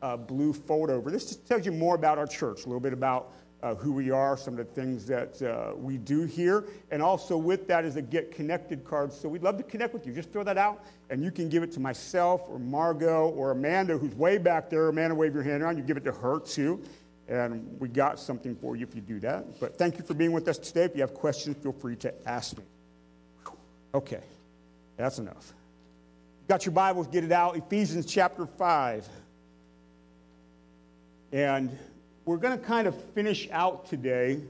uh, 0.04 0.18
blue 0.18 0.52
fold 0.52 0.90
over. 0.90 1.10
This 1.10 1.24
just 1.24 1.48
tells 1.48 1.64
you 1.64 1.72
more 1.72 1.94
about 1.94 2.18
our 2.18 2.26
church, 2.26 2.64
a 2.64 2.66
little 2.66 2.78
bit 2.78 2.92
about 2.92 3.32
uh, 3.62 3.74
who 3.74 3.90
we 3.90 4.10
are, 4.10 4.36
some 4.36 4.58
of 4.58 4.58
the 4.58 4.72
things 4.74 5.06
that 5.06 5.40
uh, 5.40 5.74
we 5.74 5.96
do 5.96 6.24
here. 6.24 6.66
And 6.90 7.02
also 7.02 7.38
with 7.38 7.66
that 7.68 7.86
is 7.86 7.96
a 7.96 8.02
Get 8.02 8.30
Connected 8.30 8.84
card. 8.84 9.14
So 9.14 9.30
we'd 9.30 9.42
love 9.42 9.56
to 9.56 9.62
connect 9.62 9.94
with 9.94 10.06
you. 10.06 10.12
Just 10.12 10.30
throw 10.30 10.44
that 10.44 10.58
out, 10.58 10.84
and 11.08 11.24
you 11.24 11.30
can 11.30 11.48
give 11.48 11.62
it 11.62 11.72
to 11.72 11.80
myself 11.80 12.42
or 12.50 12.58
Margot 12.58 13.30
or 13.30 13.52
Amanda, 13.52 13.96
who's 13.96 14.14
way 14.14 14.36
back 14.36 14.68
there. 14.68 14.88
Amanda, 14.88 15.14
wave 15.14 15.32
your 15.32 15.42
hand 15.42 15.62
around. 15.62 15.78
You 15.78 15.82
give 15.82 15.96
it 15.96 16.04
to 16.04 16.12
her 16.12 16.38
too. 16.38 16.82
And 17.26 17.80
we 17.80 17.88
got 17.88 18.20
something 18.20 18.54
for 18.56 18.76
you 18.76 18.86
if 18.86 18.94
you 18.94 19.00
do 19.00 19.18
that. 19.20 19.58
But 19.58 19.78
thank 19.78 19.96
you 19.96 20.04
for 20.04 20.12
being 20.12 20.32
with 20.32 20.46
us 20.48 20.58
today. 20.58 20.84
If 20.84 20.94
you 20.94 21.00
have 21.00 21.14
questions, 21.14 21.56
feel 21.62 21.72
free 21.72 21.96
to 21.96 22.12
ask 22.28 22.58
me. 22.58 22.64
Okay, 23.94 24.20
that's 24.98 25.18
enough. 25.18 25.54
Got 26.46 26.66
your 26.66 26.74
Bibles, 26.74 27.06
get 27.06 27.24
it 27.24 27.32
out. 27.32 27.56
Ephesians 27.56 28.04
chapter 28.04 28.44
5. 28.44 29.08
And 31.34 31.76
we're 32.26 32.36
going 32.36 32.56
to 32.56 32.64
kind 32.64 32.86
of 32.86 32.94
finish 33.12 33.48
out 33.50 33.88
today 33.88 34.40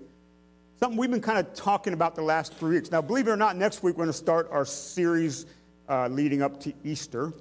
something 0.78 0.98
we've 0.98 1.10
been 1.10 1.22
kind 1.22 1.38
of 1.38 1.54
talking 1.54 1.94
about 1.94 2.14
the 2.14 2.20
last 2.20 2.52
three 2.52 2.76
weeks. 2.76 2.90
Now, 2.90 3.00
believe 3.00 3.26
it 3.26 3.30
or 3.30 3.38
not, 3.38 3.56
next 3.56 3.82
week 3.82 3.94
we're 3.94 4.04
going 4.04 4.08
to 4.10 4.12
start 4.12 4.50
our 4.50 4.66
series 4.66 5.46
uh, 5.88 6.08
leading 6.08 6.42
up 6.42 6.60
to 6.60 6.74
Easter. 6.84 7.32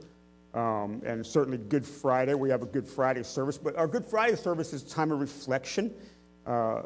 Um, 0.54 1.02
and 1.06 1.26
certainly 1.26 1.58
Good 1.58 1.86
Friday. 1.86 2.36
We 2.36 2.50
have 2.52 2.62
a 2.62 2.66
Good 2.66 2.88
Friday 2.88 3.22
service. 3.24 3.58
But 3.58 3.76
our 3.76 3.86
Good 3.86 4.06
Friday 4.06 4.38
service 4.38 4.72
is 4.72 4.82
time 4.82 5.12
of 5.12 5.20
reflection 5.20 5.94
uh, 6.48 6.84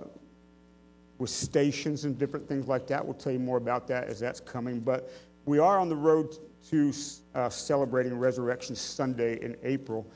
with 1.19 1.29
stations 1.29 2.05
and 2.05 2.17
different 2.17 2.47
things 2.47 2.67
like 2.67 2.87
that. 2.87 3.05
We'll 3.05 3.13
tell 3.13 3.33
you 3.33 3.39
more 3.39 3.57
about 3.57 3.87
that 3.89 4.05
as 4.05 4.19
that's 4.19 4.39
coming. 4.39 4.79
But 4.79 5.11
we 5.45 5.59
are 5.59 5.77
on 5.77 5.89
the 5.89 5.95
road 5.95 6.35
to 6.71 6.91
uh, 7.35 7.49
celebrating 7.49 8.17
Resurrection 8.17 8.75
Sunday 8.75 9.39
in 9.43 9.55
April. 9.61 10.07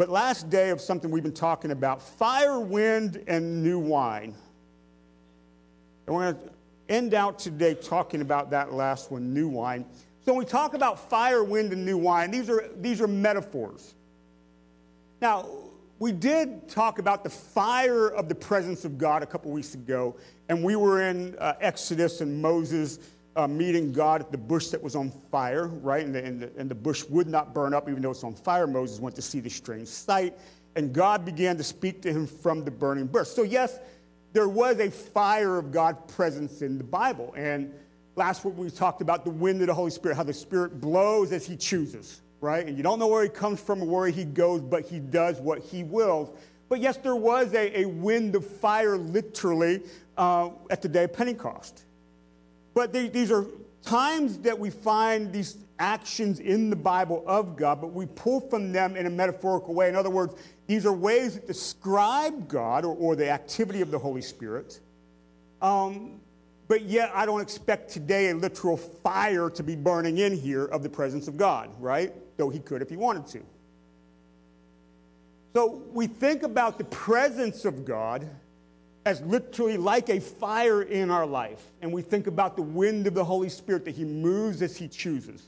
But 0.00 0.08
last 0.08 0.48
day 0.48 0.70
of 0.70 0.80
something 0.80 1.10
we've 1.10 1.22
been 1.22 1.30
talking 1.30 1.72
about 1.72 2.00
fire, 2.00 2.58
wind, 2.58 3.22
and 3.26 3.62
new 3.62 3.78
wine. 3.78 4.34
And 6.06 6.16
we're 6.16 6.32
going 6.32 6.42
to 6.42 6.50
end 6.88 7.12
out 7.12 7.38
today 7.38 7.74
talking 7.74 8.22
about 8.22 8.48
that 8.52 8.72
last 8.72 9.10
one, 9.10 9.34
new 9.34 9.46
wine. 9.46 9.84
So 10.24 10.32
when 10.32 10.38
we 10.38 10.46
talk 10.46 10.72
about 10.72 11.10
fire, 11.10 11.44
wind, 11.44 11.74
and 11.74 11.84
new 11.84 11.98
wine, 11.98 12.30
these 12.30 12.48
are, 12.48 12.70
these 12.78 13.02
are 13.02 13.06
metaphors. 13.06 13.94
Now, 15.20 15.44
we 15.98 16.12
did 16.12 16.66
talk 16.66 16.98
about 16.98 17.22
the 17.22 17.28
fire 17.28 18.08
of 18.08 18.30
the 18.30 18.34
presence 18.34 18.86
of 18.86 18.96
God 18.96 19.22
a 19.22 19.26
couple 19.26 19.50
weeks 19.50 19.74
ago, 19.74 20.16
and 20.48 20.64
we 20.64 20.76
were 20.76 21.02
in 21.02 21.36
uh, 21.38 21.56
Exodus 21.60 22.22
and 22.22 22.40
Moses 22.40 23.00
uh, 23.36 23.46
meeting 23.46 23.92
God 23.92 24.20
at 24.20 24.32
the 24.32 24.38
bush 24.38 24.68
that 24.68 24.82
was 24.82 24.96
on 24.96 25.10
fire, 25.30 25.68
right? 25.68 26.04
And 26.04 26.14
the, 26.14 26.24
and, 26.24 26.40
the, 26.40 26.50
and 26.56 26.70
the 26.70 26.74
bush 26.74 27.04
would 27.04 27.26
not 27.26 27.54
burn 27.54 27.74
up 27.74 27.88
even 27.88 28.02
though 28.02 28.10
it's 28.10 28.24
on 28.24 28.34
fire. 28.34 28.66
Moses 28.66 29.00
went 29.00 29.14
to 29.16 29.22
see 29.22 29.40
the 29.40 29.50
strange 29.50 29.88
sight, 29.88 30.36
and 30.76 30.92
God 30.92 31.24
began 31.24 31.56
to 31.56 31.62
speak 31.62 32.02
to 32.02 32.12
him 32.12 32.26
from 32.26 32.64
the 32.64 32.70
burning 32.70 33.06
bush. 33.06 33.28
So, 33.28 33.42
yes, 33.42 33.78
there 34.32 34.48
was 34.48 34.78
a 34.78 34.90
fire 34.90 35.58
of 35.58 35.72
God 35.72 36.08
presence 36.08 36.62
in 36.62 36.78
the 36.78 36.84
Bible. 36.84 37.32
And 37.36 37.72
last 38.16 38.44
week 38.44 38.54
we 38.56 38.70
talked 38.70 39.02
about 39.02 39.24
the 39.24 39.30
wind 39.30 39.60
of 39.60 39.66
the 39.66 39.74
Holy 39.74 39.90
Spirit, 39.90 40.16
how 40.16 40.22
the 40.22 40.32
Spirit 40.32 40.80
blows 40.80 41.32
as 41.32 41.46
He 41.46 41.56
chooses, 41.56 42.22
right? 42.40 42.66
And 42.66 42.76
you 42.76 42.82
don't 42.82 42.98
know 42.98 43.08
where 43.08 43.22
He 43.22 43.28
comes 43.28 43.60
from 43.60 43.82
or 43.82 43.86
where 43.86 44.08
He 44.08 44.24
goes, 44.24 44.60
but 44.60 44.84
He 44.84 44.98
does 44.98 45.40
what 45.40 45.60
He 45.60 45.82
wills. 45.82 46.36
But 46.68 46.80
yes, 46.80 46.96
there 46.98 47.16
was 47.16 47.52
a, 47.54 47.80
a 47.80 47.84
wind 47.86 48.36
of 48.36 48.46
fire 48.46 48.96
literally 48.96 49.82
uh, 50.16 50.50
at 50.70 50.82
the 50.82 50.88
day 50.88 51.04
of 51.04 51.12
Pentecost. 51.12 51.84
But 52.80 52.94
they, 52.94 53.08
these 53.08 53.30
are 53.30 53.44
times 53.82 54.38
that 54.38 54.58
we 54.58 54.70
find 54.70 55.30
these 55.34 55.58
actions 55.78 56.40
in 56.40 56.70
the 56.70 56.76
Bible 56.76 57.22
of 57.26 57.54
God, 57.54 57.78
but 57.78 57.92
we 57.92 58.06
pull 58.06 58.40
from 58.40 58.72
them 58.72 58.96
in 58.96 59.04
a 59.04 59.10
metaphorical 59.10 59.74
way. 59.74 59.90
In 59.90 59.96
other 59.96 60.08
words, 60.08 60.32
these 60.66 60.86
are 60.86 60.92
ways 60.94 61.34
that 61.34 61.46
describe 61.46 62.48
God 62.48 62.86
or, 62.86 62.96
or 62.96 63.16
the 63.16 63.28
activity 63.28 63.82
of 63.82 63.90
the 63.90 63.98
Holy 63.98 64.22
Spirit. 64.22 64.80
Um, 65.60 66.22
but 66.68 66.84
yet, 66.84 67.12
I 67.14 67.26
don't 67.26 67.42
expect 67.42 67.90
today 67.90 68.30
a 68.30 68.34
literal 68.34 68.78
fire 68.78 69.50
to 69.50 69.62
be 69.62 69.76
burning 69.76 70.16
in 70.16 70.34
here 70.34 70.64
of 70.64 70.82
the 70.82 70.88
presence 70.88 71.28
of 71.28 71.36
God, 71.36 71.68
right? 71.78 72.14
Though 72.38 72.48
he 72.48 72.60
could 72.60 72.80
if 72.80 72.88
he 72.88 72.96
wanted 72.96 73.26
to. 73.26 73.42
So 75.52 75.82
we 75.92 76.06
think 76.06 76.44
about 76.44 76.78
the 76.78 76.84
presence 76.84 77.66
of 77.66 77.84
God 77.84 78.26
as 79.04 79.20
literally 79.22 79.76
like 79.76 80.08
a 80.08 80.20
fire 80.20 80.82
in 80.82 81.10
our 81.10 81.26
life. 81.26 81.62
And 81.80 81.92
we 81.92 82.02
think 82.02 82.26
about 82.26 82.56
the 82.56 82.62
wind 82.62 83.06
of 83.06 83.14
the 83.14 83.24
Holy 83.24 83.48
Spirit 83.48 83.84
that 83.86 83.94
He 83.94 84.04
moves 84.04 84.62
as 84.62 84.76
He 84.76 84.88
chooses, 84.88 85.42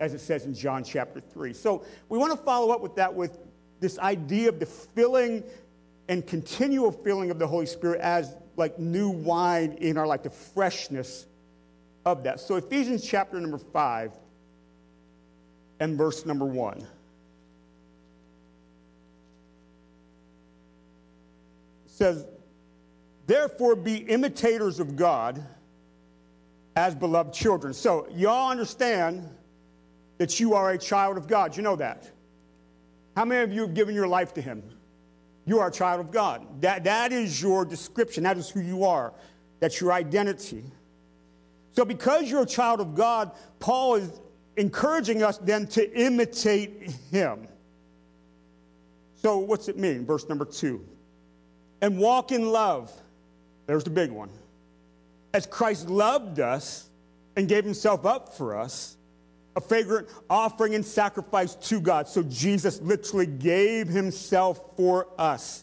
as 0.00 0.14
it 0.14 0.20
says 0.20 0.44
in 0.44 0.54
John 0.54 0.84
chapter 0.84 1.20
3. 1.20 1.52
So 1.52 1.84
we 2.08 2.18
want 2.18 2.32
to 2.32 2.38
follow 2.38 2.72
up 2.72 2.80
with 2.80 2.96
that 2.96 3.14
with 3.14 3.38
this 3.80 3.98
idea 3.98 4.50
of 4.50 4.60
the 4.60 4.66
filling 4.66 5.42
and 6.08 6.26
continual 6.26 6.92
filling 6.92 7.30
of 7.30 7.38
the 7.38 7.46
Holy 7.46 7.66
Spirit 7.66 8.00
as 8.00 8.34
like 8.56 8.78
new 8.78 9.08
wine 9.08 9.72
in 9.80 9.96
our 9.96 10.06
life, 10.06 10.22
the 10.22 10.30
freshness 10.30 11.26
of 12.04 12.24
that. 12.24 12.40
So 12.40 12.56
Ephesians 12.56 13.06
chapter 13.06 13.40
number 13.40 13.58
5 13.58 14.12
and 15.78 15.96
verse 15.96 16.26
number 16.26 16.44
1. 16.44 16.86
says, 22.00 22.24
Therefore, 23.30 23.76
be 23.76 23.98
imitators 23.98 24.80
of 24.80 24.96
God 24.96 25.40
as 26.74 26.96
beloved 26.96 27.32
children. 27.32 27.72
So, 27.72 28.08
y'all 28.10 28.50
understand 28.50 29.24
that 30.18 30.40
you 30.40 30.54
are 30.54 30.72
a 30.72 30.78
child 30.78 31.16
of 31.16 31.28
God. 31.28 31.56
You 31.56 31.62
know 31.62 31.76
that. 31.76 32.10
How 33.14 33.24
many 33.24 33.44
of 33.44 33.52
you 33.52 33.60
have 33.60 33.72
given 33.72 33.94
your 33.94 34.08
life 34.08 34.34
to 34.34 34.42
Him? 34.42 34.64
You 35.46 35.60
are 35.60 35.68
a 35.68 35.70
child 35.70 36.00
of 36.00 36.10
God. 36.10 36.44
That, 36.60 36.82
that 36.82 37.12
is 37.12 37.40
your 37.40 37.64
description. 37.64 38.24
That 38.24 38.36
is 38.36 38.50
who 38.50 38.62
you 38.62 38.82
are. 38.82 39.12
That's 39.60 39.80
your 39.80 39.92
identity. 39.92 40.64
So, 41.70 41.84
because 41.84 42.28
you're 42.28 42.42
a 42.42 42.46
child 42.46 42.80
of 42.80 42.96
God, 42.96 43.30
Paul 43.60 43.94
is 43.94 44.20
encouraging 44.56 45.22
us 45.22 45.38
then 45.38 45.68
to 45.68 45.96
imitate 45.96 46.90
Him. 47.12 47.46
So, 49.14 49.38
what's 49.38 49.68
it 49.68 49.78
mean? 49.78 50.04
Verse 50.04 50.28
number 50.28 50.44
two. 50.44 50.84
and 51.80 51.96
walk 51.96 52.32
in 52.32 52.50
love. 52.50 52.92
There's 53.70 53.84
the 53.84 53.90
big 53.90 54.10
one. 54.10 54.30
As 55.32 55.46
Christ 55.46 55.88
loved 55.88 56.40
us 56.40 56.90
and 57.36 57.48
gave 57.48 57.62
himself 57.62 58.04
up 58.04 58.34
for 58.36 58.58
us, 58.58 58.96
a 59.54 59.60
fragrant 59.60 60.08
offering 60.28 60.74
and 60.74 60.84
sacrifice 60.84 61.54
to 61.54 61.80
God. 61.80 62.08
So 62.08 62.24
Jesus 62.24 62.80
literally 62.80 63.26
gave 63.26 63.86
himself 63.86 64.76
for 64.76 65.06
us 65.16 65.62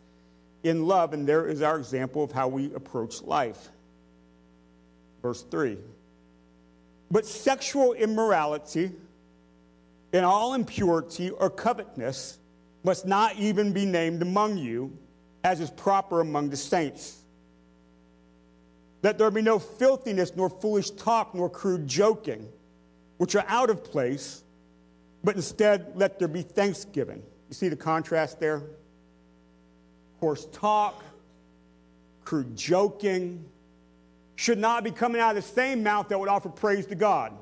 in 0.63 0.87
love, 0.87 1.11
and 1.11 1.27
there 1.27 1.49
is 1.49 1.61
our 1.61 1.77
example 1.77 2.23
of 2.23 2.31
how 2.31 2.47
we 2.47 2.73
approach 2.75 3.21
life. 3.23 3.67
Verse 5.21 5.43
3. 5.51 5.77
But 7.11 7.25
sexual 7.25 7.91
immorality 7.91 8.93
and 10.13 10.25
all 10.25 10.53
impurity 10.53 11.31
or 11.31 11.49
covetousness 11.49 12.37
must 12.85 13.05
not 13.05 13.35
even 13.35 13.73
be 13.73 13.85
named 13.85 14.21
among 14.21 14.57
you, 14.57 14.97
as 15.43 15.59
is 15.59 15.69
proper 15.71 16.21
among 16.21 16.49
the 16.49 16.55
saints. 16.55 17.25
Let 19.03 19.17
there 19.17 19.29
be 19.31 19.41
no 19.41 19.60
filthiness, 19.60 20.36
nor 20.36 20.49
foolish 20.49 20.91
talk, 20.91 21.36
nor 21.36 21.49
crude 21.49 21.88
joking, 21.88 22.47
which 23.17 23.36
are 23.36 23.45
out 23.47 23.69
of 23.69 23.83
place, 23.83 24.43
but 25.23 25.36
instead 25.36 25.91
let 25.95 26.19
there 26.19 26.27
be 26.27 26.41
thanksgiving. 26.41 27.21
You 27.49 27.53
see 27.53 27.69
the 27.69 27.75
contrast 27.75 28.39
there? 28.39 28.63
Coarse 30.19 30.47
talk, 30.51 31.03
crude 32.25 32.55
joking, 32.55 33.45
should 34.36 34.57
not 34.57 34.83
be 34.83 34.91
coming 34.91 35.21
out 35.21 35.36
of 35.36 35.43
the 35.43 35.49
same 35.49 35.83
mouth 35.83 36.10
that 36.10 36.19
would 36.19 36.29
offer 36.29 36.49
praise 36.49 36.86
to 36.88 36.95
God. 36.95 37.33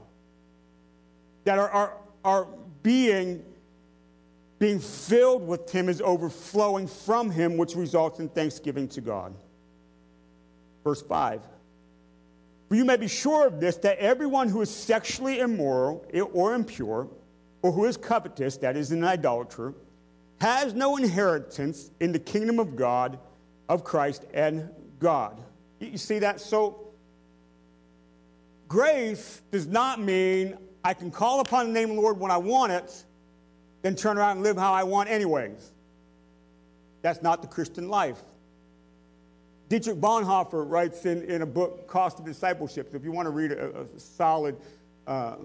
That 1.46 1.58
our, 1.58 1.70
our, 1.70 1.98
our 2.24 2.48
being, 2.84 3.44
being 4.60 4.80
filled 4.80 5.48
with 5.48 5.70
Him 5.72 5.90
is 5.90 6.02
overflowing 6.02 6.88
from 6.88 7.32
Him, 7.32 7.58
which 7.58 7.76
results 7.76 8.20
in 8.20 8.30
thanksgiving 8.30 8.88
to 8.90 9.02
God. 9.02 9.34
Verse 10.86 11.02
5. 11.02 11.42
For 12.70 12.76
you 12.76 12.86
may 12.86 12.96
be 12.96 13.08
sure 13.08 13.46
of 13.46 13.60
this, 13.60 13.76
that 13.78 13.98
everyone 13.98 14.48
who 14.48 14.62
is 14.62 14.70
sexually 14.70 15.40
immoral 15.40 16.06
or 16.32 16.56
impure, 16.56 17.10
or 17.62 17.72
who 17.72 17.86
is 17.86 17.98
covetous, 17.98 18.58
that 18.58 18.78
is, 18.78 18.92
an 18.92 19.04
idolater, 19.04 19.74
has 20.40 20.74
no 20.74 20.96
inheritance 20.98 21.92
in 22.00 22.12
the 22.12 22.20
kingdom 22.20 22.60
of 22.60 22.76
God, 22.76 23.20
of 23.68 23.84
Christ, 23.84 24.26
and 24.34 24.70
God. 25.00 25.42
You 25.80 25.98
see 25.98 26.20
that? 26.20 26.40
So, 26.40 26.88
grace 28.68 29.42
does 29.52 29.68
not 29.68 30.00
mean 30.00 30.58
I 30.84 30.94
can 30.94 31.10
call 31.10 31.40
upon 31.40 31.68
the 31.68 31.74
name 31.74 31.90
of 31.90 31.96
the 31.96 32.02
Lord 32.02 32.20
when 32.20 32.32
I 32.32 32.38
want 32.38 32.72
it, 32.72 33.04
then 33.82 33.96
turn 33.96 34.18
around 34.18 34.38
and 34.38 34.44
live 34.44 34.58
how 34.58 34.74
I 34.74 34.84
want, 34.84 35.10
anyways. 35.10 35.72
That's 37.02 37.22
not 37.22 37.42
the 37.42 37.48
Christian 37.48 37.90
life. 37.90 38.24
Dietrich 39.68 39.98
Bonhoeffer 39.98 40.70
writes 40.70 41.06
in, 41.06 41.24
in 41.24 41.42
a 41.42 41.46
book, 41.46 41.88
Cost 41.88 42.20
of 42.20 42.26
Discipleship. 42.26 42.90
So 42.92 42.98
if 42.98 43.04
you 43.04 43.12
want 43.12 43.26
to 43.26 43.32
read 43.32 43.52
a, 43.52 43.82
a 43.82 44.00
solid 44.00 44.58
uh, 45.08 45.36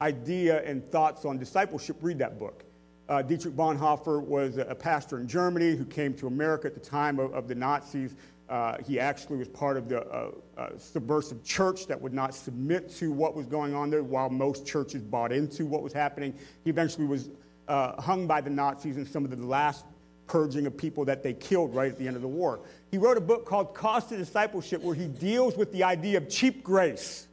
idea 0.00 0.62
and 0.64 0.84
thoughts 0.84 1.24
on 1.24 1.38
discipleship, 1.38 1.96
read 2.00 2.18
that 2.18 2.38
book. 2.38 2.64
Uh, 3.06 3.20
Dietrich 3.20 3.54
Bonhoeffer 3.54 4.22
was 4.22 4.56
a, 4.56 4.74
pastor 4.74 5.20
in 5.20 5.28
Germany 5.28 5.76
who 5.76 5.84
came 5.84 6.14
to 6.14 6.26
America 6.26 6.66
at 6.66 6.74
the 6.74 6.80
time 6.80 7.18
of, 7.18 7.34
of 7.34 7.48
the 7.48 7.54
Nazis. 7.54 8.14
Uh, 8.48 8.78
he 8.86 8.98
actually 8.98 9.36
was 9.36 9.48
part 9.48 9.76
of 9.76 9.90
the 9.90 10.02
uh, 10.06 10.30
uh, 10.56 10.70
subversive 10.78 11.44
church 11.44 11.86
that 11.86 12.00
would 12.00 12.14
not 12.14 12.34
submit 12.34 12.90
to 12.96 13.12
what 13.12 13.34
was 13.34 13.44
going 13.44 13.74
on 13.74 13.90
there, 13.90 14.02
while 14.02 14.30
most 14.30 14.66
churches 14.66 15.02
bought 15.02 15.32
into 15.32 15.66
what 15.66 15.82
was 15.82 15.92
happening. 15.92 16.34
He 16.62 16.70
eventually 16.70 17.06
was 17.06 17.28
uh, 17.68 18.00
hung 18.00 18.26
by 18.26 18.40
the 18.40 18.50
Nazis 18.50 18.96
in 18.96 19.06
some 19.06 19.24
of 19.24 19.30
the 19.30 19.46
last 19.46 19.84
purging 20.26 20.66
of 20.66 20.76
people 20.76 21.04
that 21.04 21.22
they 21.22 21.34
killed 21.34 21.74
right 21.74 21.90
at 21.90 21.98
the 21.98 22.06
end 22.06 22.16
of 22.16 22.22
the 22.22 22.28
war. 22.28 22.60
He 22.90 22.98
wrote 22.98 23.16
a 23.16 23.20
book 23.20 23.44
called 23.46 23.74
Cost 23.74 24.12
of 24.12 24.18
Discipleship 24.18 24.82
where 24.82 24.94
he 24.94 25.06
deals 25.06 25.56
with 25.56 25.72
the 25.72 25.84
idea 25.84 26.18
of 26.18 26.28
cheap 26.28 26.62
grace. 26.62 27.26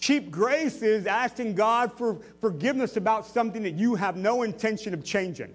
Cheap 0.00 0.30
grace 0.30 0.82
is 0.82 1.06
asking 1.06 1.54
God 1.54 1.92
for 1.96 2.18
forgiveness 2.40 2.96
about 2.96 3.26
something 3.26 3.62
that 3.64 3.74
you 3.74 3.94
have 3.94 4.16
no 4.16 4.42
intention 4.42 4.94
of 4.94 5.04
changing. 5.04 5.54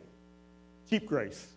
Cheap 0.90 1.08
grace. 1.08 1.48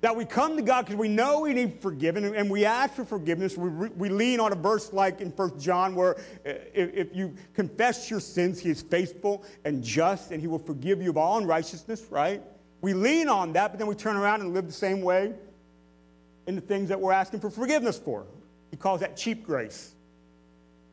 That 0.00 0.14
we 0.14 0.24
come 0.24 0.56
to 0.56 0.62
God 0.62 0.84
because 0.84 0.96
we 0.96 1.08
know 1.08 1.40
we 1.40 1.54
need 1.54 1.80
forgiven 1.80 2.24
and 2.36 2.48
we 2.48 2.64
ask 2.64 2.94
for 2.94 3.04
forgiveness. 3.04 3.56
We, 3.56 3.88
we 3.88 4.08
lean 4.10 4.38
on 4.38 4.52
a 4.52 4.54
verse 4.54 4.92
like 4.92 5.20
in 5.20 5.30
1 5.30 5.58
John 5.58 5.96
where 5.96 6.16
uh, 6.16 6.52
if, 6.72 6.94
if 6.94 7.16
you 7.16 7.34
confess 7.54 8.08
your 8.08 8.20
sins, 8.20 8.60
he 8.60 8.70
is 8.70 8.82
faithful 8.82 9.44
and 9.64 9.82
just 9.82 10.30
and 10.30 10.40
he 10.40 10.46
will 10.46 10.60
forgive 10.60 11.02
you 11.02 11.10
of 11.10 11.16
all 11.16 11.38
unrighteousness, 11.38 12.06
right? 12.10 12.42
We 12.80 12.94
lean 12.94 13.28
on 13.28 13.52
that, 13.54 13.72
but 13.72 13.78
then 13.78 13.88
we 13.88 13.94
turn 13.94 14.16
around 14.16 14.40
and 14.40 14.54
live 14.54 14.66
the 14.66 14.72
same 14.72 15.02
way 15.02 15.34
in 16.46 16.54
the 16.54 16.60
things 16.60 16.88
that 16.88 17.00
we're 17.00 17.12
asking 17.12 17.40
for 17.40 17.50
forgiveness 17.50 17.98
for. 17.98 18.24
He 18.70 18.76
calls 18.76 19.00
that 19.00 19.16
cheap 19.16 19.44
grace. 19.44 19.92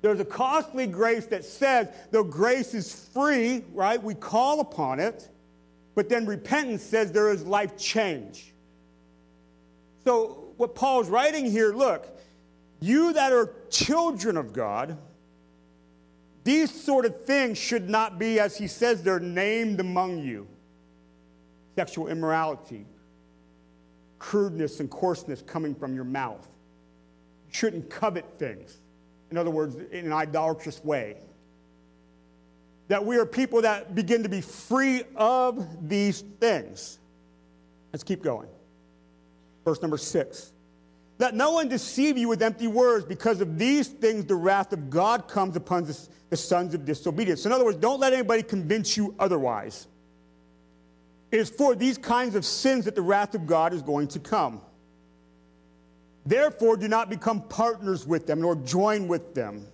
There's 0.02 0.20
a 0.20 0.26
costly 0.26 0.88
grace 0.88 1.26
that 1.28 1.46
says, 1.46 1.88
though 2.12 2.24
grace 2.24 2.74
is 2.74 3.08
free, 3.14 3.64
right, 3.74 4.02
we 4.02 4.14
call 4.14 4.60
upon 4.60 5.00
it, 5.00 5.30
but 5.96 6.10
then 6.10 6.26
repentance 6.26 6.84
says 6.84 7.12
there 7.12 7.32
is 7.32 7.46
life 7.46 7.78
change. 7.78 8.54
So, 10.04 10.44
what 10.58 10.76
Paul's 10.76 11.10
writing 11.10 11.50
here 11.50 11.74
look, 11.74 12.08
you 12.80 13.14
that 13.14 13.34
are 13.34 13.54
children 13.70 14.38
of 14.38 14.54
God, 14.54 14.98
these 16.44 16.70
sort 16.70 17.06
of 17.06 17.26
things 17.26 17.58
should 17.58 17.90
not 17.90 18.20
be, 18.20 18.40
as 18.40 18.56
he 18.56 18.68
says, 18.68 19.02
they're 19.02 19.20
named 19.20 19.80
among 19.80 20.20
you 20.20 20.48
sexual 21.76 22.08
immorality, 22.08 22.86
crudeness 24.20 24.80
and 24.80 24.90
coarseness 24.90 25.42
coming 25.42 25.76
from 25.76 25.94
your 25.94 26.04
mouth. 26.04 26.48
You 27.48 27.54
shouldn't 27.54 27.90
covet 27.90 28.26
things. 28.38 28.78
In 29.32 29.38
other 29.38 29.52
words, 29.52 29.76
in 29.92 30.06
an 30.06 30.14
idolatrous 30.14 30.84
way. 30.84 31.18
That 32.88 33.06
we 33.06 33.18
are 33.18 33.26
people 33.26 33.64
that 33.64 33.96
begin 33.96 34.24
to 34.24 34.30
be 34.30 34.42
free 34.42 35.04
of 35.16 35.90
these 35.90 36.22
things. 36.40 37.00
Let's 37.92 38.04
keep 38.04 38.22
going. 38.22 38.48
Verse 39.64 39.82
number 39.82 39.98
six. 39.98 40.52
Let 41.18 41.34
no 41.34 41.52
one 41.52 41.70
deceive 41.70 42.18
you 42.18 42.28
with 42.28 42.42
empty 42.42 42.68
words, 42.68 43.06
because 43.06 43.40
of 43.42 43.58
these 43.58 43.88
things 43.88 44.26
the 44.26 44.36
wrath 44.36 44.74
of 44.74 44.90
God 44.90 45.28
comes 45.28 45.56
upon 45.56 45.86
the, 45.86 46.38
sons 46.38 46.74
of 46.74 46.84
disobedience. 46.84 47.46
In 47.46 47.54
other 47.54 47.64
words, 47.64 47.78
don't 47.78 48.02
let 48.02 48.12
anybody 48.12 48.44
convince 48.44 48.98
you 48.98 49.16
otherwise. 49.18 49.88
It 51.36 51.40
is 51.40 51.50
for 51.50 51.76
these 51.76 51.98
kinds 51.98 52.34
of 52.36 52.46
sins 52.46 52.86
that 52.86 52.96
the 52.96 53.02
wrath 53.02 53.36
of 53.36 53.46
God 53.46 53.74
is 53.74 53.82
going 53.82 54.08
to 54.08 54.20
come. 54.20 54.62
Therefore, 56.26 56.78
do 56.78 56.88
not 56.88 57.10
become 57.10 57.42
partners 57.42 58.08
with 58.08 58.26
them 58.26 58.40
nor 58.40 58.56
join 58.56 59.10
with 59.10 59.36
them. 59.36 59.68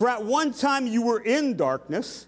For 0.00 0.08
at 0.08 0.24
one 0.24 0.52
time 0.52 0.88
you 0.88 1.02
were 1.02 1.20
in 1.20 1.56
darkness, 1.56 2.26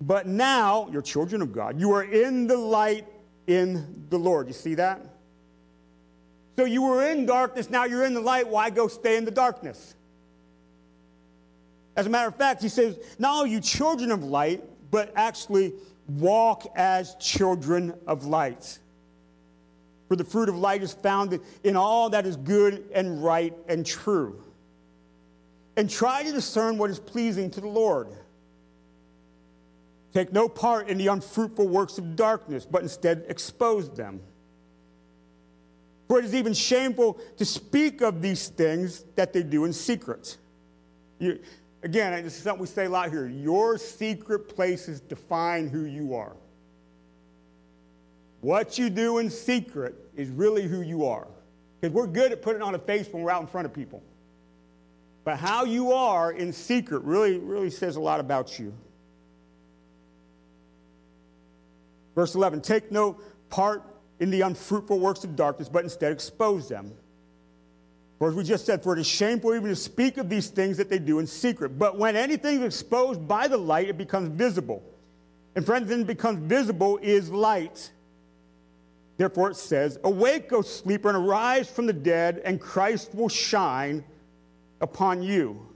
but 0.00 0.26
now 0.26 0.88
you're 0.90 1.02
children 1.02 1.40
of 1.40 1.52
God. 1.52 1.78
You 1.78 1.92
are 1.92 2.02
in 2.02 2.48
the 2.48 2.56
light 2.56 3.06
in 3.46 4.04
the 4.10 4.18
Lord. 4.18 4.48
You 4.48 4.52
see 4.52 4.74
that? 4.74 5.00
So 6.58 6.64
you 6.64 6.82
were 6.82 7.08
in 7.08 7.26
darkness, 7.26 7.70
now 7.70 7.84
you're 7.84 8.04
in 8.04 8.12
the 8.12 8.20
light. 8.20 8.48
Why 8.48 8.70
go 8.70 8.88
stay 8.88 9.16
in 9.16 9.24
the 9.24 9.30
darkness? 9.30 9.94
As 11.94 12.06
a 12.06 12.10
matter 12.10 12.26
of 12.26 12.34
fact, 12.34 12.60
he 12.60 12.68
says, 12.68 12.98
Not 13.20 13.38
only 13.38 13.52
you 13.52 13.60
children 13.60 14.10
of 14.10 14.24
light, 14.24 14.64
but 14.90 15.12
actually 15.14 15.74
walk 16.08 16.66
as 16.74 17.14
children 17.16 17.94
of 18.06 18.24
light. 18.24 18.78
For 20.08 20.16
the 20.16 20.24
fruit 20.24 20.48
of 20.48 20.56
light 20.56 20.82
is 20.82 20.92
found 20.92 21.38
in 21.64 21.76
all 21.76 22.10
that 22.10 22.26
is 22.26 22.36
good 22.36 22.84
and 22.94 23.24
right 23.24 23.54
and 23.68 23.86
true. 23.86 24.42
And 25.76 25.88
try 25.88 26.22
to 26.22 26.32
discern 26.32 26.76
what 26.76 26.90
is 26.90 26.98
pleasing 26.98 27.50
to 27.52 27.60
the 27.60 27.68
Lord. 27.68 28.08
Take 30.12 30.32
no 30.32 30.48
part 30.48 30.88
in 30.88 30.98
the 30.98 31.06
unfruitful 31.06 31.66
works 31.66 31.96
of 31.96 32.14
darkness, 32.16 32.66
but 32.70 32.82
instead 32.82 33.24
expose 33.28 33.88
them. 33.88 34.20
For 36.08 36.18
it 36.18 36.26
is 36.26 36.34
even 36.34 36.52
shameful 36.52 37.18
to 37.38 37.46
speak 37.46 38.02
of 38.02 38.20
these 38.20 38.48
things 38.48 39.04
that 39.14 39.32
they 39.32 39.42
do 39.42 39.64
in 39.64 39.72
secret. 39.72 40.36
You, 41.18 41.38
again, 41.82 42.22
this 42.22 42.36
is 42.36 42.42
something 42.42 42.60
we 42.60 42.66
say 42.66 42.86
a 42.86 42.90
lot 42.90 43.10
here. 43.10 43.26
Your 43.26 43.78
secret 43.78 44.54
places 44.54 45.00
define 45.00 45.68
who 45.68 45.84
you 45.84 46.14
are. 46.14 46.32
What 48.40 48.78
you 48.78 48.90
do 48.90 49.18
in 49.18 49.30
secret 49.30 49.94
is 50.16 50.28
really 50.28 50.64
who 50.64 50.82
you 50.82 51.06
are. 51.06 51.26
Because 51.80 51.94
we're 51.94 52.06
good 52.06 52.32
at 52.32 52.42
putting 52.42 52.62
on 52.62 52.74
a 52.74 52.78
face 52.78 53.08
when 53.12 53.22
we're 53.22 53.30
out 53.30 53.40
in 53.40 53.46
front 53.46 53.66
of 53.66 53.72
people. 53.72 54.02
But 55.24 55.36
how 55.36 55.64
you 55.64 55.92
are 55.92 56.32
in 56.32 56.52
secret 56.52 57.02
really, 57.04 57.38
really 57.38 57.70
says 57.70 57.96
a 57.96 58.00
lot 58.00 58.20
about 58.20 58.58
you. 58.58 58.74
Verse 62.14 62.34
11 62.34 62.60
Take 62.60 62.90
no 62.90 63.18
part 63.48 63.82
in 64.20 64.30
the 64.30 64.42
unfruitful 64.42 64.98
works 64.98 65.24
of 65.24 65.36
darkness, 65.36 65.68
but 65.68 65.84
instead 65.84 66.12
expose 66.12 66.68
them. 66.68 66.92
As 68.28 68.34
we 68.34 68.44
just 68.44 68.66
said, 68.66 68.82
for 68.82 68.94
it 68.94 69.00
is 69.00 69.06
shameful 69.06 69.54
even 69.54 69.68
to 69.68 69.76
speak 69.76 70.16
of 70.16 70.28
these 70.28 70.48
things 70.48 70.76
that 70.76 70.88
they 70.88 70.98
do 70.98 71.18
in 71.18 71.26
secret. 71.26 71.78
But 71.78 71.98
when 71.98 72.14
anything 72.14 72.58
is 72.58 72.62
exposed 72.62 73.26
by 73.26 73.48
the 73.48 73.56
light, 73.56 73.88
it 73.88 73.98
becomes 73.98 74.28
visible. 74.28 74.82
And 75.56 75.66
friends, 75.66 75.88
then 75.88 76.04
becomes 76.04 76.38
visible 76.46 76.98
is 77.02 77.30
light. 77.30 77.90
Therefore 79.16 79.50
it 79.50 79.56
says, 79.56 79.98
Awake, 80.04 80.52
O 80.52 80.62
sleeper, 80.62 81.08
and 81.08 81.18
arise 81.18 81.70
from 81.70 81.86
the 81.86 81.92
dead, 81.92 82.40
and 82.44 82.60
Christ 82.60 83.14
will 83.14 83.28
shine 83.28 84.04
upon 84.80 85.22
you. 85.22 85.66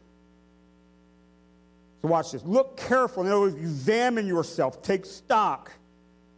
So 2.03 2.09
watch 2.09 2.33
this. 2.33 2.45
Look 2.45 2.77
carefully. 2.77 3.27
In 3.27 3.33
other 3.33 3.41
words, 3.41 3.57
examine 3.57 4.27
yourself. 4.27 4.83
Take 4.83 5.05
stock. 5.05 5.73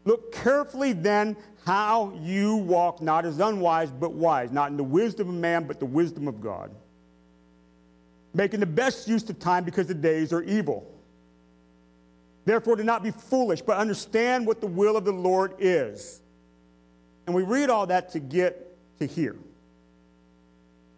Look 0.05 0.33
carefully 0.33 0.93
then 0.93 1.37
how 1.69 2.15
you 2.23 2.57
walk, 2.57 3.03
not 3.03 3.27
as 3.27 3.41
unwise, 3.41 3.91
but 3.91 4.15
wise, 4.15 4.51
not 4.51 4.71
in 4.71 4.79
the 4.79 4.83
wisdom 4.83 5.29
of 5.29 5.35
man, 5.35 5.65
but 5.65 5.79
the 5.79 5.85
wisdom 5.85 6.27
of 6.27 6.41
God. 6.41 6.71
Making 8.33 8.61
the 8.61 8.67
best 8.67 9.07
use 9.07 9.29
of 9.29 9.39
time 9.39 9.65
because 9.65 9.87
the 9.87 9.93
days 9.93 10.33
are 10.33 10.43
evil. 10.43 10.91
Therefore, 12.47 12.75
do 12.75 12.85
not 12.85 13.03
be 13.03 13.11
foolish, 13.11 13.61
but 13.61 13.77
understand 13.77 14.47
what 14.47 14.63
the 14.63 14.67
will 14.67 14.97
of 14.97 15.05
the 15.05 15.13
Lord 15.13 15.57
is. 15.59 16.23
And 17.27 17.37
we 17.37 17.43
read 17.43 17.69
all 17.69 17.87
that 17.89 18.13
to 18.13 18.19
get 18.19 18.75
to 19.01 19.07
here. 19.07 19.37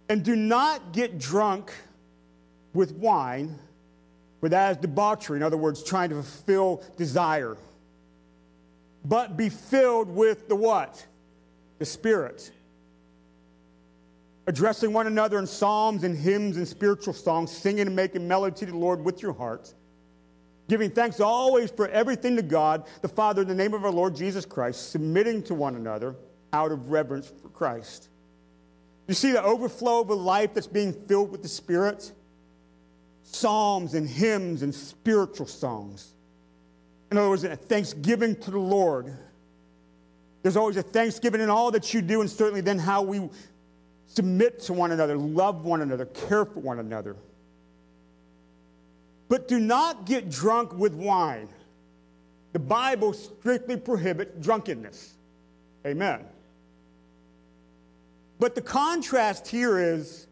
And 0.09 0.23
do 0.23 0.37
not 0.37 0.93
get 0.93 1.19
drunk 1.19 1.73
with 2.75 2.93
wine, 2.93 3.59
for 4.39 4.49
that 4.49 4.71
is 4.71 4.77
debauchery. 4.77 5.37
In 5.37 5.43
other 5.43 5.57
words, 5.57 5.83
trying 5.83 6.11
to 6.11 6.15
fulfill 6.15 6.85
desire. 6.97 7.57
But 9.05 9.37
be 9.37 9.49
filled 9.49 10.09
with 10.09 10.49
the 10.49 10.57
what? 10.57 11.07
The 11.79 11.87
Spirit. 11.87 12.51
Addressing 14.47 14.93
one 14.93 15.07
another 15.07 15.39
in 15.39 15.47
psalms 15.47 16.05
and 16.05 16.17
hymns 16.17 16.57
and 16.57 16.67
spiritual 16.67 17.15
songs, 17.15 17.51
singing 17.51 17.87
and 17.87 17.97
making 17.97 18.27
melody 18.27 18.57
to 18.57 18.67
the 18.67 18.77
Lord 18.77 19.05
with 19.05 19.23
your 19.23 19.33
hearts 19.33 19.75
giving 20.71 20.89
thanks 20.89 21.19
always 21.19 21.69
for 21.69 21.89
everything 21.89 22.37
to 22.37 22.43
God, 22.43 22.87
the 23.03 23.09
Father, 23.09 23.43
in 23.43 23.49
the 23.49 23.55
name 23.57 23.75
of 23.75 23.85
our 23.85 23.91
Lord 23.91 24.15
Jesus 24.15 24.47
Christ, 24.47 24.93
submitting 24.93 25.43
to 25.43 25.55
one 25.55 25.75
another 25.75 26.15
out 26.53 26.71
of 26.71 26.93
reverence 26.93 27.31
for 27.43 27.49
Christ. 27.49 28.09
You 29.09 29.15
see 29.15 29.33
the 29.33 29.43
overflow 29.43 30.01
of 30.01 30.11
a 30.11 30.15
life 30.15 30.55
that's 30.55 30.69
being 30.69 30.93
filled 30.93 31.33
with 31.33 31.43
the 31.43 31.49
Spirit? 31.49 32.13
Psalms 33.25 33.95
and 33.95 34.09
hymns 34.09 34.63
and 34.63 34.73
spiritual 34.73 35.47
songs. 35.47 36.15
In 37.11 37.19
other 37.19 37.29
words, 37.29 37.45
a 37.45 37.57
thanksgiving 37.57 38.37
to 38.37 38.51
the 38.51 38.59
Lord. 38.59 39.17
There's 40.43 40.57
always 40.57 40.77
a 40.77 40.83
thanksgiving 40.83 41.41
in 41.41 41.51
all 41.51 41.71
that 41.73 41.93
you 41.93 42.01
do, 42.01 42.21
and 42.21 42.31
certainly 42.31 42.61
then 42.61 42.79
how 42.79 43.03
we 43.03 43.29
submit 44.07 44.61
to 44.61 44.73
one 44.73 44.93
another, 44.93 45.17
love 45.17 45.65
one 45.65 45.83
another, 45.83 46.07
care 46.07 46.45
for 46.45 46.61
one 46.61 46.79
another. 46.79 47.17
But 49.29 49.47
do 49.47 49.61
not 49.61 50.07
get 50.07 50.31
drunk 50.31 50.73
with 50.73 50.93
wine. 50.93 51.49
The 52.53 52.59
Bible 52.59 53.13
strictly 53.13 53.77
prohibits 53.77 54.45
drunkenness. 54.45 55.15
Amen. 55.87 56.25
But 58.41 58.55
the 58.55 58.63
contrast 58.63 59.47
here 59.47 59.79
is 59.79 60.27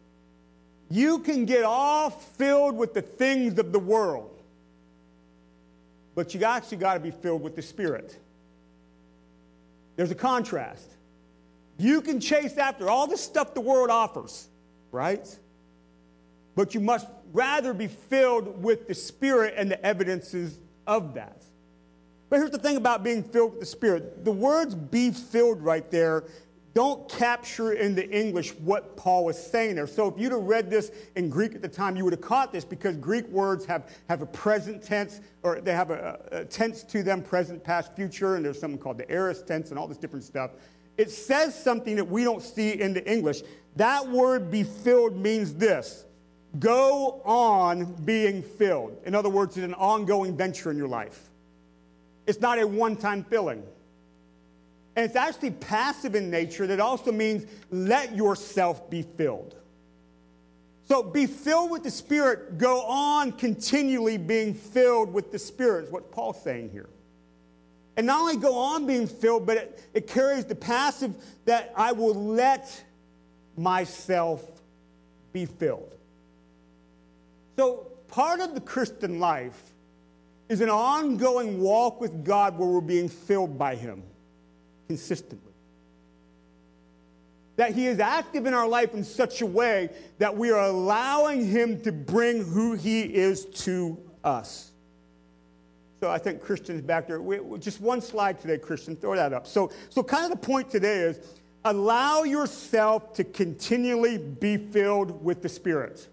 you 0.89 1.19
can 1.19 1.45
get 1.45 1.63
all 1.63 2.09
filled 2.09 2.75
with 2.75 2.93
the 2.93 3.01
things 3.01 3.57
of 3.57 3.71
the 3.71 3.79
world, 3.79 4.38
but 6.19 6.33
you 6.33 6.43
actually 6.43 6.75
got 6.75 6.95
to 6.95 6.99
be 6.99 7.11
filled 7.11 7.41
with 7.41 7.55
the 7.55 7.61
Spirit. 7.61 8.13
There's 9.95 10.11
a 10.11 10.15
contrast. 10.15 10.85
You 11.77 12.01
can 12.01 12.19
chase 12.19 12.57
after 12.57 12.89
all 12.89 13.07
the 13.07 13.15
stuff 13.15 13.53
the 13.53 13.61
world 13.61 13.89
offers, 13.89 14.49
right? 14.91 15.25
But 16.57 16.73
you 16.73 16.81
must 16.81 17.07
rather 17.31 17.73
be 17.73 17.87
filled 17.87 18.61
with 18.61 18.89
the 18.89 18.95
Spirit 18.95 19.53
and 19.55 19.71
the 19.71 19.81
evidences 19.81 20.59
of 20.85 21.13
that. 21.13 21.41
But 22.29 22.39
here's 22.39 22.51
the 22.51 22.57
thing 22.57 22.75
about 22.75 23.01
being 23.01 23.23
filled 23.23 23.51
with 23.51 23.61
the 23.61 23.65
Spirit 23.65 24.25
the 24.25 24.31
words 24.33 24.75
be 24.75 25.11
filled 25.11 25.61
right 25.61 25.89
there 25.89 26.25
don't 26.73 27.09
capture 27.09 27.73
in 27.73 27.95
the 27.95 28.07
English 28.09 28.51
what 28.55 28.95
Paul 28.95 29.25
was 29.25 29.41
saying 29.41 29.75
there. 29.75 29.87
So 29.87 30.07
if 30.07 30.19
you'd 30.19 30.31
have 30.31 30.43
read 30.43 30.69
this 30.69 30.91
in 31.15 31.29
Greek 31.29 31.55
at 31.55 31.61
the 31.61 31.67
time, 31.67 31.95
you 31.95 32.03
would 32.03 32.13
have 32.13 32.21
caught 32.21 32.51
this 32.51 32.63
because 32.63 32.95
Greek 32.97 33.27
words 33.29 33.65
have, 33.65 33.89
have 34.07 34.21
a 34.21 34.25
present 34.27 34.83
tense 34.83 35.21
or 35.41 35.61
they 35.61 35.73
have 35.73 35.89
a, 35.89 36.19
a 36.31 36.45
tense 36.45 36.83
to 36.83 37.01
them, 37.01 37.21
present, 37.21 37.63
past, 37.63 37.95
future, 37.95 38.35
and 38.35 38.45
there's 38.45 38.59
something 38.59 38.79
called 38.79 38.97
the 38.97 39.09
aorist 39.11 39.47
tense 39.47 39.71
and 39.71 39.79
all 39.79 39.87
this 39.87 39.97
different 39.97 40.23
stuff. 40.23 40.51
It 40.97 41.09
says 41.09 41.57
something 41.61 41.95
that 41.95 42.07
we 42.07 42.23
don't 42.23 42.43
see 42.43 42.79
in 42.79 42.93
the 42.93 43.11
English. 43.11 43.41
That 43.77 44.07
word 44.07 44.51
be 44.51 44.63
filled 44.63 45.15
means 45.15 45.53
this 45.53 46.05
go 46.59 47.21
on 47.25 47.93
being 48.05 48.41
filled. 48.41 48.97
In 49.05 49.15
other 49.15 49.29
words, 49.29 49.55
it's 49.55 49.65
an 49.65 49.75
ongoing 49.75 50.35
venture 50.35 50.71
in 50.71 50.77
your 50.77 50.87
life. 50.87 51.29
It's 52.27 52.41
not 52.41 52.59
a 52.59 52.67
one 52.67 52.95
time 52.95 53.23
filling. 53.23 53.63
And 54.99 55.05
it's 55.05 55.15
actually 55.15 55.51
passive 55.51 56.13
in 56.13 56.29
nature 56.29 56.67
that 56.67 56.81
also 56.81 57.09
means 57.09 57.45
let 57.71 58.17
yourself 58.17 58.89
be 58.89 59.01
filled. 59.01 59.55
So 60.89 61.01
be 61.01 61.25
filled 61.25 61.71
with 61.71 61.83
the 61.83 61.89
Spirit, 61.89 62.57
go 62.57 62.81
on 62.81 63.31
continually 63.31 64.17
being 64.17 64.53
filled 64.53 65.13
with 65.13 65.31
the 65.31 65.39
Spirit, 65.39 65.85
is 65.85 65.89
what 65.89 66.11
Paul's 66.11 66.43
saying 66.43 66.71
here. 66.71 66.89
And 67.95 68.07
not 68.07 68.19
only 68.19 68.35
go 68.35 68.57
on 68.57 68.87
being 68.87 69.07
filled, 69.07 69.45
but 69.45 69.55
it, 69.55 69.89
it 69.93 70.07
carries 70.07 70.43
the 70.43 70.55
passive 70.55 71.15
that 71.45 71.71
I 71.77 71.93
will 71.93 72.13
let 72.13 72.83
myself 73.55 74.43
be 75.31 75.45
filled. 75.45 75.95
So 77.55 77.87
part 78.09 78.41
of 78.41 78.53
the 78.53 78.59
Christian 78.59 79.21
life 79.21 79.71
is 80.49 80.59
an 80.59 80.69
ongoing 80.69 81.61
walk 81.61 82.01
with 82.01 82.25
God 82.25 82.59
where 82.59 82.67
we're 82.67 82.81
being 82.81 83.07
filled 83.07 83.57
by 83.57 83.75
Him 83.75 84.03
consistently. 84.89 85.53
That 87.57 87.75
He 87.75 87.85
is 87.85 87.99
active 87.99 88.45
in 88.47 88.53
our 88.53 88.67
life 88.67 88.93
in 88.93 89.03
such 89.03 89.41
a 89.41 89.45
way 89.45 89.89
that 90.17 90.35
we 90.35 90.49
are 90.49 90.63
allowing 90.65 91.45
Him 91.45 91.79
to 91.81 91.91
bring 91.91 92.43
who 92.43 92.73
He 92.73 93.03
is 93.03 93.45
to 93.45 93.97
us. 94.23 94.71
So 95.99 96.09
I 96.09 96.17
think 96.17 96.41
Christian's 96.41 96.81
back 96.81 97.07
there. 97.07 97.21
We, 97.21 97.39
just 97.59 97.81
one 97.81 98.01
slide 98.01 98.39
today, 98.39 98.57
Christian. 98.57 98.95
Throw 98.95 99.15
that 99.15 99.31
up. 99.31 99.45
So, 99.45 99.71
so 99.89 100.01
kind 100.01 100.25
of 100.25 100.31
the 100.31 100.45
point 100.45 100.71
today 100.71 100.99
is 100.99 101.19
allow 101.65 102.23
yourself 102.23 103.13
to 103.15 103.23
continually 103.23 104.17
be 104.17 104.57
filled 104.57 105.23
with 105.23 105.43
the 105.43 105.49
Spirit. 105.49 106.07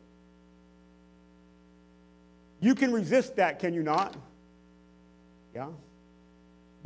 You 2.61 2.75
can 2.75 2.93
resist 2.93 3.37
that, 3.37 3.59
can 3.59 3.73
you 3.73 3.83
not? 3.83 4.17
Yeah. 5.55 5.69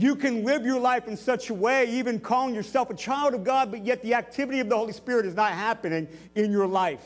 You 0.00 0.16
can 0.16 0.44
live 0.44 0.64
your 0.64 0.80
life 0.80 1.08
in 1.08 1.16
such 1.18 1.50
a 1.50 1.54
way, 1.54 1.84
even 1.90 2.20
calling 2.20 2.54
yourself 2.54 2.88
a 2.88 2.94
child 2.94 3.34
of 3.34 3.44
God, 3.44 3.70
but 3.70 3.84
yet 3.84 4.02
the 4.02 4.14
activity 4.14 4.60
of 4.60 4.70
the 4.70 4.76
Holy 4.76 4.94
Spirit 4.94 5.26
is 5.26 5.34
not 5.34 5.52
happening 5.52 6.08
in 6.34 6.50
your 6.50 6.66
life. 6.66 7.04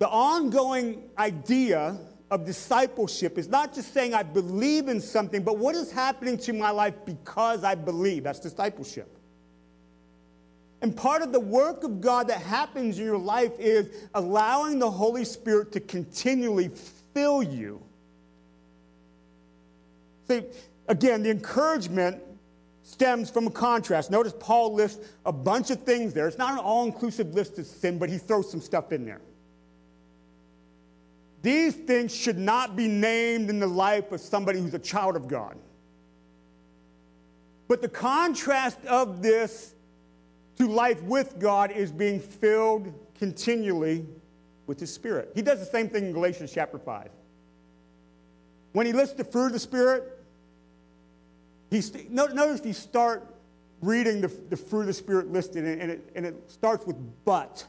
The 0.00 0.08
ongoing 0.08 1.08
idea 1.16 1.96
of 2.30 2.44
discipleship 2.44 3.38
is 3.38 3.48
not 3.48 3.74
just 3.74 3.94
saying 3.94 4.12
I 4.12 4.22
believe 4.22 4.88
in 4.88 5.00
something, 5.00 5.42
but 5.42 5.56
what 5.56 5.74
is 5.74 5.90
happening 5.90 6.36
to 6.40 6.52
my 6.52 6.68
life 6.68 6.92
because 7.06 7.64
I 7.64 7.74
believe. 7.74 8.24
That's 8.24 8.40
discipleship. 8.40 9.10
And 10.82 10.94
part 10.94 11.22
of 11.22 11.32
the 11.32 11.40
work 11.40 11.84
of 11.84 12.02
God 12.02 12.28
that 12.28 12.42
happens 12.42 12.98
in 12.98 13.06
your 13.06 13.16
life 13.16 13.58
is 13.58 13.88
allowing 14.14 14.78
the 14.78 14.90
Holy 14.90 15.24
Spirit 15.24 15.72
to 15.72 15.80
continually 15.80 16.68
fill 17.14 17.42
you. 17.42 17.80
See, 20.28 20.42
again, 20.88 21.22
the 21.22 21.30
encouragement 21.30 22.22
stems 22.82 23.30
from 23.30 23.46
a 23.46 23.50
contrast. 23.50 24.10
Notice 24.10 24.34
Paul 24.40 24.74
lists 24.74 25.06
a 25.26 25.32
bunch 25.32 25.70
of 25.70 25.82
things 25.82 26.14
there. 26.14 26.26
It's 26.26 26.38
not 26.38 26.54
an 26.54 26.58
all 26.58 26.86
inclusive 26.86 27.34
list 27.34 27.58
of 27.58 27.66
sin, 27.66 27.98
but 27.98 28.08
he 28.08 28.18
throws 28.18 28.50
some 28.50 28.60
stuff 28.60 28.92
in 28.92 29.04
there. 29.04 29.20
These 31.42 31.74
things 31.74 32.14
should 32.14 32.38
not 32.38 32.74
be 32.74 32.88
named 32.88 33.50
in 33.50 33.60
the 33.60 33.66
life 33.66 34.10
of 34.10 34.20
somebody 34.20 34.60
who's 34.60 34.74
a 34.74 34.78
child 34.78 35.16
of 35.16 35.28
God. 35.28 35.56
But 37.68 37.82
the 37.82 37.88
contrast 37.88 38.84
of 38.86 39.22
this 39.22 39.74
to 40.56 40.66
life 40.66 41.00
with 41.02 41.38
God 41.38 41.70
is 41.70 41.92
being 41.92 42.18
filled 42.18 42.92
continually 43.18 44.06
with 44.66 44.80
His 44.80 44.92
Spirit. 44.92 45.30
He 45.34 45.42
does 45.42 45.60
the 45.60 45.66
same 45.66 45.88
thing 45.88 46.06
in 46.06 46.12
Galatians 46.12 46.50
chapter 46.52 46.78
5. 46.78 47.10
When 48.72 48.86
he 48.86 48.92
lists 48.92 49.14
the 49.14 49.24
fruit 49.24 49.46
of 49.46 49.52
the 49.52 49.58
Spirit, 49.58 50.17
he 51.70 51.80
st- 51.80 52.10
notice 52.10 52.60
if 52.60 52.66
you 52.66 52.72
start 52.72 53.34
reading 53.80 54.20
the, 54.20 54.28
the 54.50 54.56
fruit 54.56 54.82
of 54.82 54.86
the 54.88 54.92
Spirit 54.92 55.30
listed, 55.30 55.64
and, 55.64 55.90
it, 55.90 56.10
and 56.14 56.26
it 56.26 56.50
starts 56.50 56.86
with 56.86 56.96
but. 57.24 57.64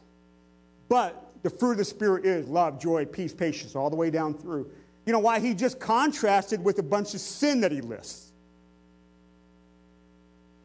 But 0.88 1.32
the 1.44 1.50
fruit 1.50 1.74
of 1.74 1.78
the 1.78 1.86
Spirit 1.86 2.26
is 2.26 2.48
love, 2.48 2.80
joy, 2.80 3.06
peace, 3.06 3.34
patience, 3.34 3.76
all 3.76 3.90
the 3.90 3.96
way 3.96 4.10
down 4.10 4.34
through. 4.34 4.70
You 5.06 5.14
know 5.14 5.20
why? 5.20 5.40
He 5.40 5.54
just 5.54 5.80
contrasted 5.80 6.64
with 6.64 6.80
a 6.80 6.84
bunch 6.84 7.14
of 7.14 7.22
sin 7.22 7.62
that 7.62 7.72
he 7.72 7.82
lists. 7.82 8.32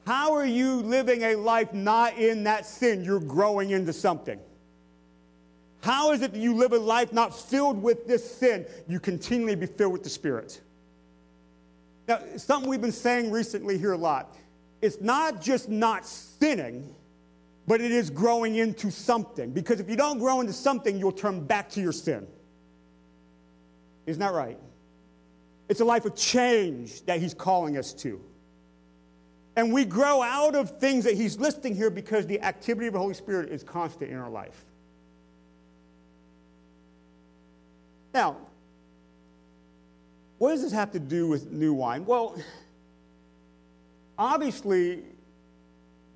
How 0.07 0.35
are 0.35 0.45
you 0.45 0.77
living 0.77 1.23
a 1.23 1.37
life 1.37 1.73
not 1.73 2.19
in 2.19 2.45
that 2.45 2.67
sin? 2.67 3.05
You're 3.05 3.21
growing 3.21 3.71
into 3.71 3.93
something. 3.93 4.39
How 5.81 6.13
is 6.13 6.23
it 6.23 6.33
that 6.33 6.39
you 6.39 6.55
live 6.55 6.73
a 6.73 6.79
life 6.79 7.13
not 7.13 7.39
filled 7.39 7.83
with 7.83 8.07
this 8.07 8.39
sin? 8.39 8.67
You 8.89 9.01
continually 9.01 9.55
be 9.55 9.67
filled 9.67 9.93
with 9.93 10.03
the 10.03 10.11
Spirit. 10.11 10.61
Now, 12.07 12.21
something 12.37 12.69
we've 12.69 12.81
been 12.81 12.93
saying 12.93 13.31
recently 13.31 13.79
here 13.79 13.93
a 13.93 13.99
lot. 13.99 14.35
it's 14.83 15.01
not 15.01 15.41
just 15.41 15.69
not 15.69 16.07
sinning, 16.07 16.95
but 17.67 17.81
it 17.81 17.91
is 17.91 18.11
growing 18.11 18.57
into 18.57 18.91
something. 18.91 19.51
Because 19.51 19.81
if 19.81 19.89
you 19.89 19.97
don't 19.97 20.19
grow 20.19 20.41
into 20.41 20.53
something, 20.53 20.99
you'll 20.99 21.13
turn 21.13 21.47
back 21.47 21.71
to 21.71 21.81
your 21.81 21.93
sin. 21.93 22.27
Isn't 24.07 24.21
that 24.21 24.35
right? 24.35 24.59
It's 25.69 25.81
a 25.81 25.85
life 25.85 26.05
of 26.05 26.15
change 26.15 27.03
that 27.07 27.21
he's 27.21 27.33
calling 27.33 27.79
us 27.79 27.95
to. 27.95 28.21
And 29.57 29.73
we 29.73 29.85
grow 29.85 30.21
out 30.21 30.55
of 30.55 30.79
things 30.79 31.05
that 31.05 31.15
he's 31.15 31.39
listing 31.39 31.75
here 31.75 31.89
because 31.89 32.27
the 32.27 32.41
activity 32.43 32.89
of 32.89 32.93
the 32.93 32.99
Holy 32.99 33.15
Spirit 33.15 33.51
is 33.51 33.63
constant 33.63 34.11
in 34.11 34.19
our 34.19 34.29
life. 34.29 34.65
Now, 38.13 38.37
what 40.39 40.51
does 40.51 40.63
this 40.63 40.73
have 40.73 40.93
to 40.93 40.99
do 40.99 41.29
with 41.29 41.51
new 41.51 41.73
wine? 41.73 42.05
Well, 42.05 42.37
obviously, 44.19 45.03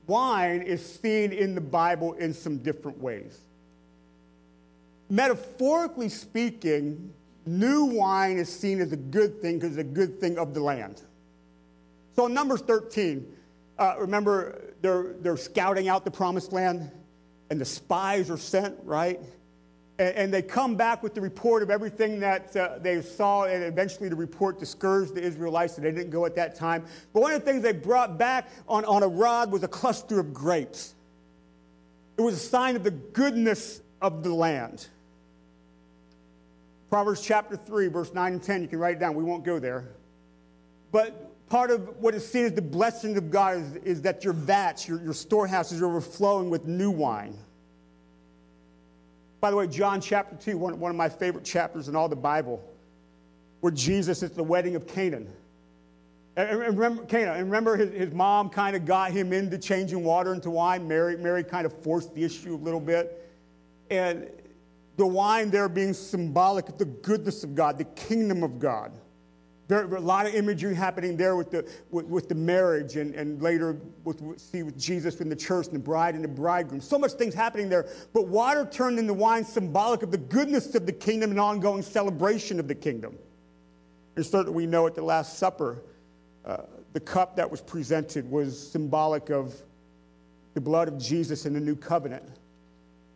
wine 0.07 0.63
is 0.63 0.85
seen 0.85 1.33
in 1.33 1.55
the 1.55 1.61
Bible 1.61 2.15
in 2.15 2.35
some 2.35 2.59
different 2.59 3.01
ways. 3.01 3.41
Metaphorically 5.11 6.09
speaking, 6.09 7.13
new 7.47 7.85
wine 7.85 8.39
is 8.39 8.49
seen 8.49 8.81
as 8.81 8.93
a 8.93 8.97
good 8.97 9.41
thing 9.41 9.59
because 9.59 9.77
it's 9.77 9.89
a 9.89 9.93
good 9.93 10.21
thing 10.21 10.39
of 10.39 10.53
the 10.53 10.61
land. 10.61 11.01
So 12.17 12.27
in 12.27 12.35
Numbers 12.35 12.61
13, 12.63 13.25
uh, 13.79 13.95
remember 13.99 14.61
they're, 14.83 15.15
they're 15.21 15.37
scouting 15.37 15.89
out 15.89 16.05
the 16.05 16.11
promised 16.11 16.53
land 16.53 16.91
and 17.51 17.61
the 17.61 17.65
spies 17.65 18.31
are 18.31 18.37
sent, 18.37 18.77
right? 18.83 19.21
And, 19.99 20.15
and 20.15 20.35
they 20.35 20.43
come 20.43 20.77
back 20.77 21.03
with 21.03 21.15
the 21.15 21.21
report 21.21 21.63
of 21.63 21.71
everything 21.71 22.21
that 22.21 22.57
uh, 22.57 22.79
they 22.81 23.03
saw, 23.03 23.45
and 23.45 23.63
eventually 23.65 24.09
the 24.09 24.17
report 24.17 24.59
discouraged 24.59 25.15
the 25.15 25.23
Israelites, 25.23 25.77
so 25.77 25.83
they 25.83 25.93
didn't 25.93 26.11
go 26.11 26.25
at 26.25 26.35
that 26.37 26.55
time. 26.55 26.85
But 27.13 27.21
one 27.21 27.33
of 27.33 27.41
the 27.41 27.47
things 27.51 27.63
they 27.63 27.73
brought 27.73 28.19
back 28.19 28.51
on, 28.69 28.85
on 28.85 29.03
a 29.03 29.09
rod 29.09 29.51
was 29.51 29.63
a 29.63 29.69
cluster 29.69 30.19
of 30.19 30.33
grapes. 30.33 30.95
It 32.17 32.23
was 32.23 32.35
a 32.35 32.39
sign 32.39 32.77
of 32.77 32.85
the 32.85 32.91
goodness 32.91 33.81
of 34.01 34.23
the 34.23 34.35
land. 34.35 34.89
Proverbs 36.91 37.21
chapter 37.21 37.57
3, 37.57 37.89
verse 37.89 38.15
9 38.15 38.33
and 38.33 38.43
10, 38.43 38.63
you 38.63 38.69
can 38.69 38.79
write 38.79 38.97
it 38.97 38.99
down. 38.99 39.15
We 39.15 39.23
won't 39.23 39.45
go 39.45 39.59
there. 39.59 39.89
But 40.91 41.49
part 41.49 41.71
of 41.71 41.97
what 41.99 42.15
is 42.15 42.27
seen 42.27 42.47
as 42.47 42.55
the 42.55 42.63
blessing 42.63 43.17
of 43.17 43.31
God 43.31 43.59
is, 43.59 43.75
is 43.77 44.03
that 44.03 44.25
your 44.25 44.33
vats, 44.33 44.89
your, 44.89 45.01
your 45.03 45.13
storehouses 45.13 45.83
are 45.83 45.87
overflowing 45.87 46.51
with 46.51 46.67
new 46.67 46.91
wine. 46.91 47.37
By 49.41 49.51
the 49.51 49.57
way, 49.57 49.67
John 49.67 50.01
chapter 50.01 50.37
2, 50.37 50.59
one, 50.59 50.81
one 50.81 50.91
of 50.91 50.97
my 50.97 51.09
favorite 51.09 51.45
chapters 51.45 51.89
in 51.89 51.95
all 51.95 52.09
the 52.09 52.17
Bible, 52.17 52.63
where 53.61 53.73
Jesus 53.73 54.19
is 54.19 54.31
at 54.31 54.37
the 54.37 54.43
wedding 54.43 54.75
of 54.75 54.87
Canaan. 54.87 55.29
And 56.37 56.51
and 56.51 56.79
remember, 56.79 57.05
Canaan, 57.05 57.37
and 57.37 57.45
remember 57.45 57.77
his, 57.77 57.93
his 57.93 58.13
mom 58.13 58.49
kind 58.49 58.77
of 58.77 58.85
got 58.85 59.13
him 59.13 59.33
into 59.33 59.59
changing 59.59 60.05
water 60.05 60.33
into 60.33 60.51
wine. 60.51 60.87
Mary, 60.87 61.17
Mary 61.17 61.45
kind 61.45 61.67
of 61.67 61.73
forced 61.83 62.15
the 62.15 62.25
issue 62.25 62.55
a 62.55 62.57
little 62.57 62.81
bit. 62.81 63.29
And 63.91 64.29
the 64.97 65.07
wine 65.07 65.51
there 65.51 65.69
being 65.69 65.95
symbolic 65.95 66.69
of 66.69 66.79
the 66.79 66.85
goodness 66.85 67.45
of 67.45 67.55
God, 67.55 67.79
the 67.79 67.85
kingdom 67.85 68.43
of 68.43 68.59
God. 68.59 68.93
A 69.71 69.85
lot 70.01 70.27
of 70.27 70.35
imagery 70.35 70.75
happening 70.75 71.17
there 71.17 71.37
with 71.37 71.51
the, 71.51 71.69
with, 71.91 72.07
with 72.07 72.29
the 72.29 72.35
marriage 72.35 72.97
and, 72.97 73.15
and 73.15 73.43
later 73.43 73.79
with, 74.03 74.23
with- 74.23 74.41
see 74.41 74.63
with 74.63 74.79
Jesus 74.79 75.21
in 75.21 75.29
the 75.29 75.37
church 75.37 75.67
and 75.67 75.75
the 75.75 75.81
bride 75.81 76.15
and 76.15 76.25
the 76.25 76.29
bridegroom. 76.29 76.81
So 76.81 76.99
much 76.99 77.13
things 77.13 77.35
happening 77.35 77.69
there. 77.69 77.87
But 78.15 78.29
water 78.29 78.65
turned 78.65 78.99
into 78.99 79.13
wine 79.13 79.45
symbolic 79.45 80.03
of 80.03 80.11
the 80.11 80.19
goodness 80.19 80.75
of 80.75 80.87
the 80.87 80.93
kingdom 80.93 81.31
and 81.31 81.39
ongoing 81.39 81.83
celebration 81.83 82.59
of 82.59 82.67
the 82.67 82.75
kingdom. 82.75 83.19
And 84.17 84.25
certainly 84.25 84.57
we 84.57 84.67
know 84.67 84.87
at 84.87 84.95
the 84.95 85.03
Last 85.03 85.39
Supper, 85.39 85.83
uh, 86.47 86.63
the 86.95 87.01
cup 87.01 87.37
that 87.37 87.51
was 87.51 87.61
presented 87.61 88.29
was 88.31 88.71
symbolic 88.71 89.29
of 89.29 89.55
the 90.55 90.61
blood 90.61 90.89
of 90.89 90.99
Jesus 90.99 91.47
in 91.47 91.53
the 91.53 91.61
new 91.61 91.77
covenant. 91.77 92.25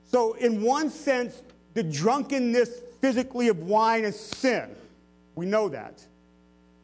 So, 0.04 0.34
in 0.34 0.62
one 0.62 0.90
sense, 0.90 1.42
the 1.72 1.82
drunkenness 1.82 2.82
physically 3.00 3.48
of 3.48 3.60
wine 3.60 4.04
is 4.04 4.20
sin. 4.20 4.76
We 5.34 5.46
know 5.46 5.70
that. 5.70 6.04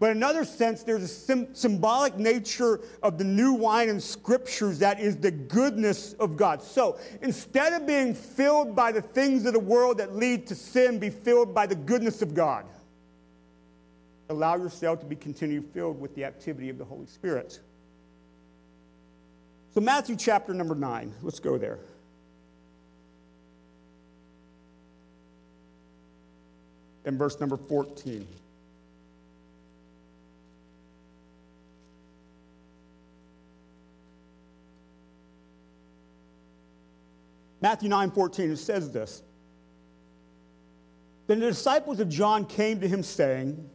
But 0.01 0.11
in 0.11 0.19
another 0.19 0.45
sense, 0.45 0.85
there's 0.85 1.03
a 1.03 1.09
sym- 1.09 1.55
symbolic 1.55 2.17
nature 2.17 2.81
of 3.03 3.19
the 3.19 3.25
new 3.25 3.53
wine 3.53 3.89
in 3.89 4.01
scriptures 4.01 4.79
that 4.79 5.01
is 5.01 5.17
the 5.17 5.33
goodness 5.33 6.13
of 6.15 6.37
God. 6.37 6.63
So 6.63 6.99
instead 7.21 7.73
of 7.73 7.87
being 7.87 8.15
filled 8.15 8.77
by 8.77 8.93
the 8.93 9.03
things 9.03 9.45
of 9.45 9.55
the 9.55 9.59
world 9.59 9.99
that 9.99 10.15
lead 10.15 10.47
to 10.49 10.55
sin, 10.55 11.01
be 11.01 11.11
filled 11.11 11.53
by 11.53 11.67
the 11.67 11.75
goodness 11.75 12.23
of 12.23 12.33
God. 12.33 12.65
Allow 14.31 14.57
yourself 14.57 15.01
to 15.01 15.07
be 15.07 15.17
continued 15.17 15.65
filled 15.73 16.01
with 16.01 16.15
the 16.15 16.25
activity 16.25 16.69
of 16.69 16.79
the 16.79 16.85
Holy 16.85 17.07
Spirit. 17.07 17.59
So, 19.75 19.81
Matthew 19.81 20.17
chapter 20.17 20.55
number 20.55 20.75
9, 20.75 21.13
let's 21.23 21.41
go 21.41 21.59
there. 21.59 21.79
And 27.05 27.19
verse 27.19 27.41
number 27.41 27.57
14. 27.57 28.27
Matthew 37.61 37.89
9 37.89 38.11
14, 38.11 38.51
it 38.53 38.57
says 38.57 38.91
this. 38.91 39.23
Then 41.27 41.41
the 41.41 41.47
disciples 41.47 42.01
of 42.01 42.09
John 42.09 42.47
came 42.47 42.81
to 42.81 42.89
him, 42.89 43.03
saying, 43.03 43.69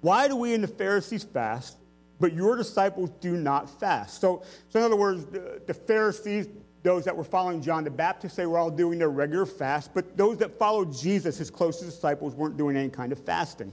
Why 0.00 0.26
do 0.26 0.36
we 0.36 0.54
and 0.54 0.64
the 0.64 0.68
Pharisees 0.68 1.22
fast, 1.22 1.76
but 2.18 2.32
your 2.32 2.56
disciples 2.56 3.10
do 3.20 3.36
not 3.36 3.68
fast? 3.78 4.20
So, 4.20 4.42
so 4.70 4.78
in 4.78 4.84
other 4.84 4.96
words, 4.96 5.26
the, 5.26 5.60
the 5.66 5.74
Pharisees, 5.74 6.48
those 6.82 7.04
that 7.04 7.16
were 7.16 7.24
following 7.24 7.60
John 7.60 7.84
the 7.84 7.90
Baptist, 7.90 8.36
they 8.36 8.46
were 8.46 8.58
all 8.58 8.70
doing 8.70 8.98
their 8.98 9.10
regular 9.10 9.44
fast, 9.44 9.92
but 9.92 10.16
those 10.16 10.38
that 10.38 10.58
followed 10.58 10.96
Jesus, 10.96 11.36
his 11.36 11.50
closest 11.50 11.90
disciples, 11.90 12.34
weren't 12.34 12.56
doing 12.56 12.76
any 12.76 12.88
kind 12.88 13.12
of 13.12 13.18
fasting. 13.18 13.70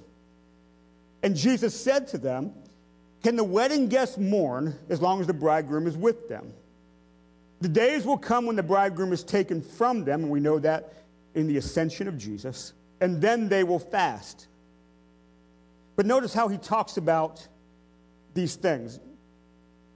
And 1.23 1.35
Jesus 1.35 1.79
said 1.79 2.07
to 2.09 2.17
them, 2.17 2.53
Can 3.23 3.37
the 3.37 3.43
wedding 3.43 3.87
guests 3.87 4.17
mourn 4.17 4.77
as 4.89 5.01
long 5.01 5.21
as 5.21 5.27
the 5.27 5.33
bridegroom 5.33 5.87
is 5.87 5.95
with 5.95 6.27
them? 6.27 6.51
The 7.61 7.69
days 7.69 8.05
will 8.05 8.17
come 8.17 8.45
when 8.45 8.55
the 8.55 8.63
bridegroom 8.63 9.11
is 9.11 9.23
taken 9.23 9.61
from 9.61 10.05
them, 10.05 10.23
and 10.23 10.31
we 10.31 10.39
know 10.39 10.59
that 10.59 10.93
in 11.35 11.47
the 11.47 11.57
ascension 11.57 12.07
of 12.07 12.17
Jesus, 12.17 12.73
and 13.01 13.21
then 13.21 13.49
they 13.49 13.63
will 13.63 13.79
fast. 13.79 14.47
But 15.95 16.05
notice 16.05 16.33
how 16.33 16.47
he 16.47 16.57
talks 16.57 16.97
about 16.97 17.45
these 18.33 18.55
things. 18.55 18.99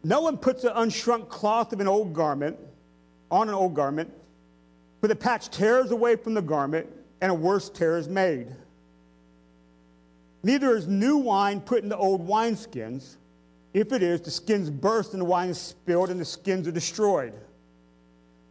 No 0.03 0.21
one 0.21 0.37
puts 0.37 0.65
an 0.65 0.73
unshrunk 0.73 1.29
cloth 1.29 1.71
of 1.71 1.79
an 1.79 1.87
old 1.87 2.13
garment 2.13 2.57
on 3.31 3.47
an 3.47 3.55
old 3.55 3.73
garment, 3.73 4.11
for 4.99 5.07
the 5.07 5.15
patch 5.15 5.49
tears 5.49 5.91
away 5.91 6.17
from 6.17 6.33
the 6.33 6.41
garment, 6.41 6.87
and 7.21 7.31
a 7.31 7.35
worse 7.35 7.69
tear 7.69 7.97
is 7.97 8.09
made. 8.09 8.47
Neither 10.43 10.75
is 10.75 10.87
new 10.87 11.17
wine 11.17 11.61
put 11.61 11.83
into 11.83 11.95
old 11.95 12.27
wineskins. 12.27 13.15
If 13.73 13.93
it 13.93 14.03
is, 14.03 14.19
the 14.19 14.29
skins 14.29 14.69
burst 14.69 15.13
and 15.13 15.21
the 15.21 15.25
wine 15.25 15.49
is 15.49 15.57
spilled 15.57 16.09
and 16.09 16.19
the 16.19 16.25
skins 16.25 16.67
are 16.67 16.71
destroyed. 16.71 17.33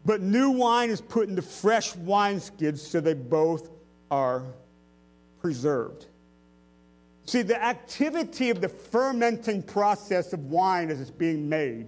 But 0.05 0.20
new 0.20 0.50
wine 0.50 0.90
is 0.90 1.00
put 1.00 1.28
into 1.28 1.42
fresh 1.42 1.94
wineskins 1.94 2.78
so 2.78 3.00
they 3.00 3.14
both 3.14 3.70
are 4.11 4.44
preserved. 5.40 6.07
See, 7.24 7.42
the 7.42 7.62
activity 7.62 8.50
of 8.50 8.61
the 8.61 8.68
fermenting 8.68 9.62
process 9.62 10.32
of 10.32 10.46
wine 10.46 10.90
as 10.90 11.00
it's 11.00 11.11
being 11.11 11.48
made, 11.48 11.86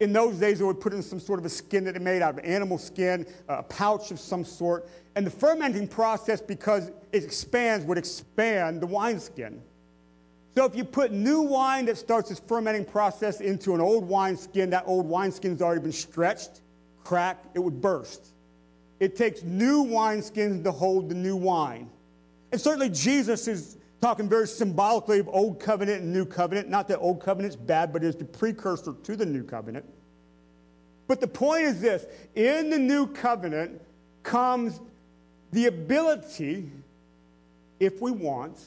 in 0.00 0.12
those 0.12 0.36
days 0.36 0.58
they 0.58 0.64
would 0.64 0.80
put 0.80 0.92
in 0.92 1.02
some 1.02 1.18
sort 1.18 1.38
of 1.38 1.46
a 1.46 1.48
skin 1.48 1.84
that 1.84 1.92
they 1.94 2.00
made 2.00 2.20
out 2.20 2.38
of 2.38 2.44
animal 2.44 2.76
skin, 2.76 3.26
a 3.48 3.62
pouch 3.62 4.10
of 4.10 4.20
some 4.20 4.44
sort. 4.44 4.86
And 5.16 5.26
the 5.26 5.30
fermenting 5.30 5.88
process, 5.88 6.42
because 6.42 6.90
it 7.12 7.24
expands, 7.24 7.86
would 7.86 7.96
expand 7.96 8.82
the 8.82 8.86
wineskin. 8.86 9.62
So 10.54 10.64
if 10.64 10.76
you 10.76 10.84
put 10.84 11.10
new 11.10 11.40
wine 11.40 11.86
that 11.86 11.96
starts 11.96 12.30
its 12.30 12.40
fermenting 12.40 12.84
process 12.84 13.40
into 13.40 13.74
an 13.74 13.80
old 13.80 14.06
wineskin, 14.06 14.70
that 14.70 14.84
old 14.86 15.06
wineskin's 15.06 15.62
already 15.62 15.80
been 15.80 15.92
stretched, 15.92 16.60
cracked, 17.04 17.46
it 17.54 17.60
would 17.60 17.80
burst. 17.80 18.26
It 19.00 19.16
takes 19.16 19.42
new 19.42 19.84
wineskins 19.84 20.64
to 20.64 20.72
hold 20.72 21.08
the 21.08 21.14
new 21.14 21.36
wine. 21.36 21.90
And 22.52 22.60
certainly 22.60 22.88
Jesus 22.88 23.46
is 23.46 23.76
talking 24.00 24.28
very 24.28 24.46
symbolically 24.46 25.18
of 25.18 25.28
old 25.28 25.60
covenant 25.60 26.02
and 26.02 26.12
new 26.12 26.24
covenant. 26.24 26.68
Not 26.68 26.88
that 26.88 26.98
old 26.98 27.20
covenant's 27.20 27.56
bad, 27.56 27.92
but 27.92 28.04
it's 28.04 28.16
the 28.16 28.24
precursor 28.24 28.94
to 29.02 29.16
the 29.16 29.26
new 29.26 29.42
covenant. 29.42 29.84
But 31.06 31.20
the 31.20 31.28
point 31.28 31.64
is 31.64 31.80
this 31.80 32.06
in 32.34 32.70
the 32.70 32.78
new 32.78 33.06
covenant 33.06 33.80
comes 34.22 34.80
the 35.52 35.66
ability, 35.66 36.70
if 37.78 38.00
we 38.00 38.10
want, 38.10 38.58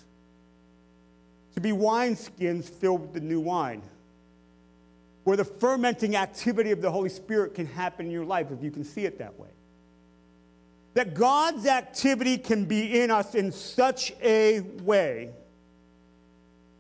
to 1.56 1.62
be 1.62 1.72
wineskins 1.72 2.70
filled 2.70 3.02
with 3.02 3.14
the 3.14 3.20
new 3.20 3.40
wine. 3.40 3.82
Where 5.28 5.36
the 5.36 5.44
fermenting 5.44 6.16
activity 6.16 6.72
of 6.72 6.82
the 6.82 6.90
Holy 6.90 7.10
Spirit 7.10 7.54
can 7.54 7.66
happen 7.66 8.06
in 8.06 8.14
your 8.14 8.24
life, 8.24 8.48
if 8.50 8.64
you 8.64 8.72
can 8.72 8.86
see 8.86 9.04
it 9.04 9.20
that 9.20 9.38
way. 9.38 9.50
That 10.94 11.16
God's 11.16 11.66
activity 11.66 12.38
can 12.38 12.64
be 12.64 13.02
in 13.02 13.12
us 13.12 13.36
in 13.36 13.52
such 13.52 14.14
a 14.24 14.62
way 14.62 15.32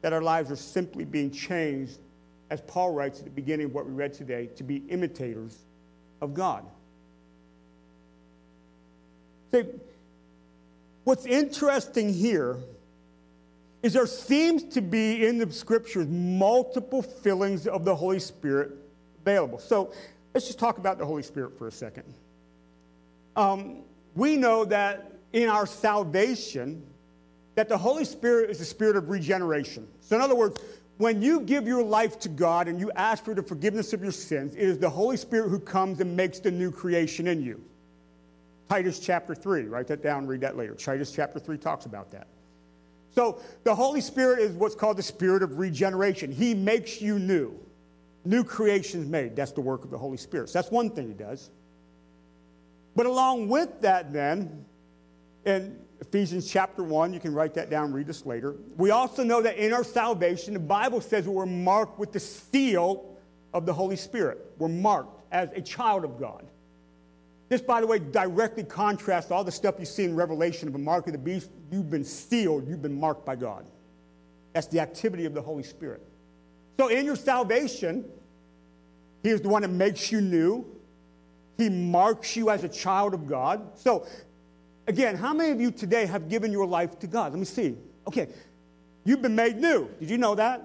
that 0.01 0.13
our 0.13 0.21
lives 0.21 0.49
are 0.49 0.55
simply 0.55 1.03
being 1.03 1.29
changed 1.29 1.97
as 2.49 2.61
Paul 2.61 2.93
writes 2.93 3.19
at 3.19 3.25
the 3.25 3.31
beginning 3.31 3.65
of 3.65 3.73
what 3.73 3.85
we 3.85 3.91
read 3.91 4.13
today, 4.13 4.45
to 4.55 4.63
be 4.63 4.77
imitators 4.87 5.57
of 6.21 6.33
God. 6.33 6.63
See, 9.51 9.65
what's 11.03 11.25
interesting 11.25 12.13
here 12.13 12.59
is 13.87 13.93
there 13.93 14.05
seems 14.05 14.63
to 14.65 14.81
be 14.81 15.25
in 15.25 15.37
the 15.37 15.49
scriptures 15.49 16.07
multiple 16.09 17.01
fillings 17.01 17.67
of 17.67 17.85
the 17.85 17.95
Holy 17.95 18.19
Spirit 18.19 18.73
available. 19.21 19.59
So 19.59 19.93
let's 20.33 20.45
just 20.45 20.59
talk 20.59 20.77
about 20.77 20.97
the 20.97 21.05
Holy 21.05 21.23
Spirit 21.23 21.57
for 21.57 21.69
a 21.69 21.71
second. 21.71 22.03
Um, 23.37 23.83
we 24.13 24.35
know 24.35 24.65
that 24.65 25.13
in 25.31 25.47
our 25.47 25.65
salvation, 25.65 26.85
that 27.55 27.69
the 27.69 27.77
Holy 27.77 28.03
Spirit 28.03 28.49
is 28.49 28.59
the 28.59 28.65
spirit 28.65 28.97
of 28.97 29.07
regeneration. 29.07 29.87
So, 30.01 30.17
in 30.17 30.21
other 30.21 30.35
words, 30.35 30.59
when 30.97 31.21
you 31.21 31.39
give 31.39 31.65
your 31.65 31.81
life 31.81 32.19
to 32.19 32.29
God 32.29 32.67
and 32.67 32.81
you 32.81 32.91
ask 32.91 33.23
for 33.23 33.33
the 33.33 33.43
forgiveness 33.43 33.93
of 33.93 34.03
your 34.03 34.11
sins, 34.11 34.53
it 34.53 34.63
is 34.63 34.79
the 34.79 34.89
Holy 34.89 35.15
Spirit 35.15 35.47
who 35.47 35.59
comes 35.59 36.01
and 36.01 36.17
makes 36.17 36.39
the 36.39 36.51
new 36.51 36.71
creation 36.71 37.25
in 37.25 37.41
you. 37.41 37.63
Titus 38.67 38.99
chapter 38.99 39.33
3, 39.33 39.63
write 39.63 39.87
that 39.87 40.03
down, 40.03 40.27
read 40.27 40.41
that 40.41 40.57
later. 40.57 40.73
Titus 40.73 41.13
chapter 41.13 41.39
3 41.39 41.57
talks 41.57 41.85
about 41.85 42.11
that. 42.11 42.27
So, 43.17 43.41
the 43.63 43.73
Holy 43.73 44.01
Spirit 44.01 44.37
is 44.37 44.51
what's 44.51 44.75
called 44.75 44.95
the 44.95 45.01
spirit 45.01 45.41
of 45.41 45.57
regeneration. 45.57 46.31
He 46.31 46.53
makes 46.53 47.01
you 47.01 47.17
new. 47.17 47.59
New 48.25 48.43
creations 48.43 49.07
made. 49.07 49.35
That's 49.35 49.53
the 49.53 49.61
work 49.61 49.83
of 49.83 49.89
the 49.89 49.97
Holy 49.97 50.17
Spirit. 50.17 50.49
So, 50.49 50.59
that's 50.59 50.69
one 50.69 50.91
thing 50.91 51.07
He 51.07 51.13
does. 51.15 51.49
But 52.95 53.07
along 53.07 53.49
with 53.49 53.81
that, 53.81 54.13
then, 54.13 54.63
in 55.45 55.79
Ephesians 55.99 56.47
chapter 56.47 56.83
1, 56.83 57.11
you 57.11 57.19
can 57.19 57.33
write 57.33 57.55
that 57.55 57.71
down, 57.71 57.91
read 57.91 58.05
this 58.05 58.23
later. 58.23 58.53
We 58.77 58.91
also 58.91 59.23
know 59.23 59.41
that 59.41 59.57
in 59.57 59.73
our 59.73 59.83
salvation, 59.83 60.53
the 60.53 60.59
Bible 60.59 61.01
says 61.01 61.27
we're 61.27 61.47
marked 61.47 61.97
with 61.97 62.11
the 62.11 62.19
seal 62.19 63.17
of 63.51 63.65
the 63.65 63.73
Holy 63.73 63.95
Spirit. 63.95 64.45
We're 64.59 64.67
marked 64.67 65.23
as 65.31 65.49
a 65.55 65.61
child 65.61 66.03
of 66.03 66.19
God. 66.19 66.45
This, 67.49 67.61
by 67.61 67.79
the 67.79 67.87
way, 67.87 67.99
directly 67.99 68.63
contrasts 68.63 69.31
all 69.31 69.43
the 69.43 69.51
stuff 69.51 69.75
you 69.79 69.85
see 69.85 70.03
in 70.03 70.15
Revelation 70.15 70.67
of 70.67 70.75
a 70.75 70.79
mark 70.79 71.07
of 71.07 71.13
the 71.13 71.19
beast. 71.19 71.49
You've 71.71 71.89
been 71.89 72.03
sealed, 72.03 72.67
you've 72.67 72.81
been 72.81 72.99
marked 72.99 73.25
by 73.25 73.35
God. 73.35 73.65
That's 74.53 74.67
the 74.67 74.79
activity 74.79 75.25
of 75.25 75.33
the 75.33 75.41
Holy 75.41 75.63
Spirit. 75.63 76.01
So 76.77 76.87
in 76.89 77.05
your 77.05 77.15
salvation, 77.15 78.05
He 79.23 79.29
is 79.29 79.41
the 79.41 79.49
one 79.49 79.61
that 79.61 79.69
makes 79.69 80.11
you 80.11 80.19
new. 80.19 80.65
He 81.57 81.69
marks 81.69 82.35
you 82.35 82.49
as 82.49 82.63
a 82.63 82.69
child 82.69 83.13
of 83.13 83.27
God. 83.27 83.77
So, 83.77 84.05
again, 84.87 85.15
how 85.15 85.33
many 85.33 85.51
of 85.51 85.61
you 85.61 85.71
today 85.71 86.05
have 86.05 86.29
given 86.29 86.51
your 86.51 86.67
life 86.67 86.99
to 86.99 87.07
God? 87.07 87.31
Let 87.31 87.39
me 87.39 87.45
see. 87.45 87.75
Okay, 88.07 88.27
you've 89.05 89.21
been 89.21 89.35
made 89.35 89.57
new. 89.57 89.89
Did 89.99 90.09
you 90.09 90.17
know 90.17 90.35
that? 90.35 90.63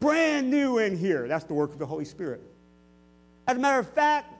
Brand 0.00 0.50
new 0.50 0.78
in 0.78 0.96
here. 0.96 1.26
That's 1.28 1.44
the 1.44 1.54
work 1.54 1.72
of 1.72 1.78
the 1.78 1.86
Holy 1.86 2.04
Spirit. 2.04 2.40
As 3.46 3.56
a 3.56 3.60
matter 3.60 3.78
of 3.78 3.90
fact, 3.92 4.34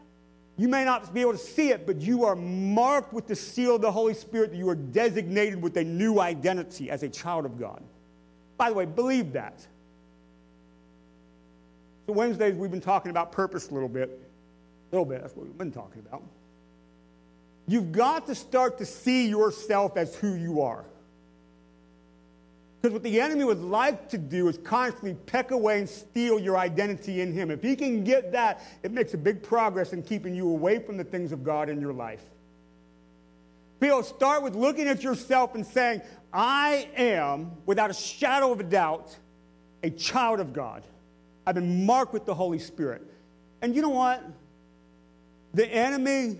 you 0.58 0.66
may 0.66 0.84
not 0.84 1.14
be 1.14 1.20
able 1.20 1.32
to 1.32 1.38
see 1.38 1.70
it, 1.70 1.86
but 1.86 2.00
you 2.00 2.24
are 2.24 2.34
marked 2.34 3.12
with 3.12 3.28
the 3.28 3.36
seal 3.36 3.76
of 3.76 3.80
the 3.80 3.92
Holy 3.92 4.12
Spirit 4.12 4.52
you 4.52 4.68
are 4.68 4.74
designated 4.74 5.62
with 5.62 5.76
a 5.76 5.84
new 5.84 6.18
identity 6.18 6.90
as 6.90 7.04
a 7.04 7.08
child 7.08 7.46
of 7.46 7.60
God. 7.60 7.80
By 8.56 8.70
the 8.70 8.74
way, 8.74 8.84
believe 8.84 9.32
that. 9.34 9.64
So, 12.06 12.12
Wednesdays, 12.12 12.56
we've 12.56 12.72
been 12.72 12.80
talking 12.80 13.10
about 13.10 13.30
purpose 13.30 13.70
a 13.70 13.74
little 13.74 13.88
bit. 13.88 14.10
A 14.90 14.96
little 14.96 15.04
bit, 15.04 15.20
that's 15.22 15.36
what 15.36 15.46
we've 15.46 15.56
been 15.56 15.70
talking 15.70 16.02
about. 16.04 16.22
You've 17.68 17.92
got 17.92 18.26
to 18.26 18.34
start 18.34 18.78
to 18.78 18.84
see 18.84 19.28
yourself 19.28 19.96
as 19.96 20.16
who 20.16 20.34
you 20.34 20.62
are. 20.62 20.84
Because 22.80 22.92
what 22.92 23.02
the 23.02 23.20
enemy 23.20 23.44
would 23.44 23.60
like 23.60 24.08
to 24.10 24.18
do 24.18 24.46
is 24.48 24.58
constantly 24.58 25.14
peck 25.14 25.50
away 25.50 25.80
and 25.80 25.88
steal 25.88 26.38
your 26.38 26.56
identity 26.56 27.20
in 27.20 27.32
him. 27.32 27.50
If 27.50 27.60
he 27.60 27.74
can 27.74 28.04
get 28.04 28.30
that, 28.32 28.62
it 28.84 28.92
makes 28.92 29.14
a 29.14 29.18
big 29.18 29.42
progress 29.42 29.92
in 29.92 30.02
keeping 30.02 30.34
you 30.34 30.48
away 30.48 30.78
from 30.78 30.96
the 30.96 31.04
things 31.04 31.32
of 31.32 31.42
God 31.42 31.68
in 31.68 31.80
your 31.80 31.92
life. 31.92 32.22
People 33.80 34.02
start 34.04 34.42
with 34.42 34.54
looking 34.54 34.86
at 34.86 35.02
yourself 35.02 35.56
and 35.56 35.66
saying, 35.66 36.02
I 36.32 36.88
am, 36.96 37.52
without 37.66 37.90
a 37.90 37.94
shadow 37.94 38.52
of 38.52 38.60
a 38.60 38.64
doubt, 38.64 39.16
a 39.82 39.90
child 39.90 40.38
of 40.38 40.52
God. 40.52 40.84
I've 41.46 41.54
been 41.54 41.84
marked 41.84 42.12
with 42.12 42.26
the 42.26 42.34
Holy 42.34 42.58
Spirit. 42.58 43.02
And 43.62 43.74
you 43.74 43.82
know 43.82 43.88
what? 43.88 44.22
The 45.54 45.66
enemy, 45.66 46.38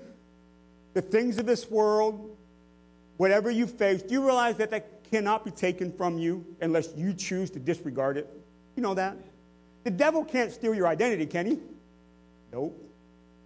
the 0.95 1.03
things 1.03 1.39
of 1.39 1.47
this 1.47 1.71
world, 1.71 2.37
whatever 3.17 3.51
you 3.51 3.67
face, 3.67 4.03
do 4.03 4.15
you 4.15 4.25
realize 4.25 4.57
that 4.57 4.71
that 4.71 4.98
cannot 5.11 5.45
be 5.45 5.51
taken 5.51 5.93
from 5.93 6.19
you 6.19 6.45
unless 6.61 6.91
you 6.97 7.13
choose 7.13 7.51
to 7.51 7.59
disregard 7.59 8.17
it? 8.17 8.29
You 8.77 8.83
know 8.83 8.95
that? 8.95 9.17
The 9.85 9.91
devil 9.91 10.25
can't 10.25 10.53
steal 10.53 10.75
your 10.75 10.87
identity, 10.87 11.27
can 11.27 11.47
he? 11.47 11.59
Nope. 12.53 12.77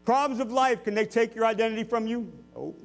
Problems 0.05 0.41
of 0.41 0.51
life, 0.51 0.85
can 0.85 0.95
they 0.95 1.07
take 1.07 1.35
your 1.35 1.45
identity 1.45 1.85
from 1.85 2.07
you? 2.07 2.33
Nope. 2.55 2.81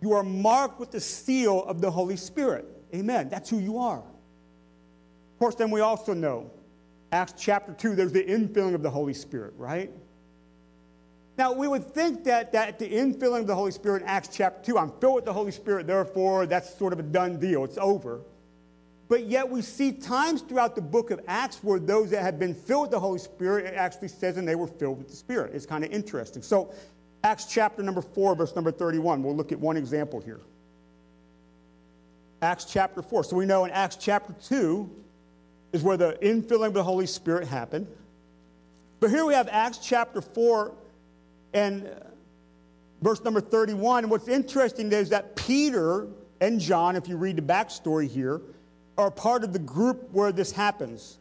You 0.00 0.12
are 0.12 0.22
marked 0.22 0.78
with 0.78 0.90
the 0.90 1.00
seal 1.00 1.64
of 1.64 1.80
the 1.80 1.90
Holy 1.90 2.16
Spirit. 2.16 2.66
Amen. 2.94 3.28
That's 3.28 3.48
who 3.48 3.58
you 3.58 3.78
are. 3.78 3.98
Of 3.98 5.38
course, 5.38 5.54
then 5.54 5.70
we 5.70 5.80
also 5.80 6.12
know, 6.12 6.50
Acts 7.12 7.34
chapter 7.36 7.72
2, 7.72 7.94
there's 7.94 8.12
the 8.12 8.22
infilling 8.24 8.74
of 8.74 8.82
the 8.82 8.90
Holy 8.90 9.14
Spirit, 9.14 9.54
right? 9.56 9.90
Now, 11.38 11.52
we 11.52 11.68
would 11.68 11.84
think 11.84 12.24
that, 12.24 12.52
that 12.52 12.78
the 12.78 12.88
infilling 12.88 13.40
of 13.40 13.46
the 13.46 13.54
Holy 13.54 13.70
Spirit 13.70 14.02
in 14.02 14.08
Acts 14.08 14.28
chapter 14.32 14.72
2, 14.72 14.78
I'm 14.78 14.90
filled 15.00 15.16
with 15.16 15.24
the 15.26 15.32
Holy 15.32 15.52
Spirit, 15.52 15.86
therefore 15.86 16.46
that's 16.46 16.76
sort 16.78 16.92
of 16.92 16.98
a 16.98 17.02
done 17.02 17.38
deal, 17.38 17.64
it's 17.64 17.78
over. 17.78 18.20
But 19.08 19.26
yet 19.26 19.48
we 19.48 19.62
see 19.62 19.92
times 19.92 20.40
throughout 20.40 20.74
the 20.74 20.80
book 20.80 21.10
of 21.10 21.20
Acts 21.28 21.62
where 21.62 21.78
those 21.78 22.10
that 22.10 22.22
have 22.22 22.38
been 22.38 22.54
filled 22.54 22.84
with 22.84 22.90
the 22.90 23.00
Holy 23.00 23.18
Spirit, 23.18 23.66
it 23.66 23.74
actually 23.74 24.08
says, 24.08 24.36
and 24.36 24.48
they 24.48 24.56
were 24.56 24.66
filled 24.66 24.98
with 24.98 25.08
the 25.08 25.16
Spirit. 25.16 25.54
It's 25.54 25.66
kind 25.66 25.84
of 25.84 25.92
interesting. 25.92 26.42
So, 26.42 26.72
Acts 27.22 27.44
chapter 27.44 27.82
number 27.82 28.02
4, 28.02 28.34
verse 28.34 28.54
number 28.54 28.72
31, 28.72 29.22
we'll 29.22 29.36
look 29.36 29.52
at 29.52 29.60
one 29.60 29.76
example 29.76 30.20
here. 30.20 30.40
Acts 32.42 32.64
chapter 32.64 33.02
4. 33.02 33.24
So 33.24 33.36
we 33.36 33.46
know 33.46 33.64
in 33.64 33.70
Acts 33.70 33.96
chapter 33.96 34.34
2 34.44 34.88
is 35.72 35.82
where 35.82 35.96
the 35.96 36.18
infilling 36.22 36.68
of 36.68 36.74
the 36.74 36.84
Holy 36.84 37.06
Spirit 37.06 37.48
happened. 37.48 37.86
But 39.00 39.10
here 39.10 39.24
we 39.24 39.34
have 39.34 39.48
Acts 39.50 39.78
chapter 39.78 40.20
4 40.20 40.72
and 41.56 41.90
verse 43.00 43.24
number 43.24 43.40
31. 43.40 44.10
What's 44.10 44.28
interesting 44.28 44.92
is 44.92 45.08
that 45.08 45.34
Peter 45.36 46.06
and 46.40 46.60
John, 46.60 46.96
if 46.96 47.08
you 47.08 47.16
read 47.16 47.36
the 47.36 47.42
backstory 47.42 48.06
here, 48.08 48.42
are 48.98 49.10
part 49.10 49.42
of 49.42 49.52
the 49.54 49.58
group 49.58 50.10
where 50.12 50.32
this 50.32 50.52
happens. 50.52 51.18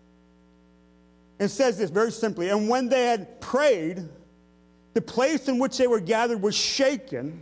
It 1.40 1.50
says 1.50 1.78
this 1.78 1.90
very 1.90 2.12
simply 2.12 2.50
And 2.50 2.70
when 2.70 2.90
they 2.90 3.06
had 3.06 3.40
prayed, 3.40 4.08
the 4.94 5.02
place 5.02 5.48
in 5.48 5.58
which 5.58 5.78
they 5.78 5.88
were 5.88 6.02
gathered 6.02 6.42
was 6.42 6.56
shaken, 6.56 7.42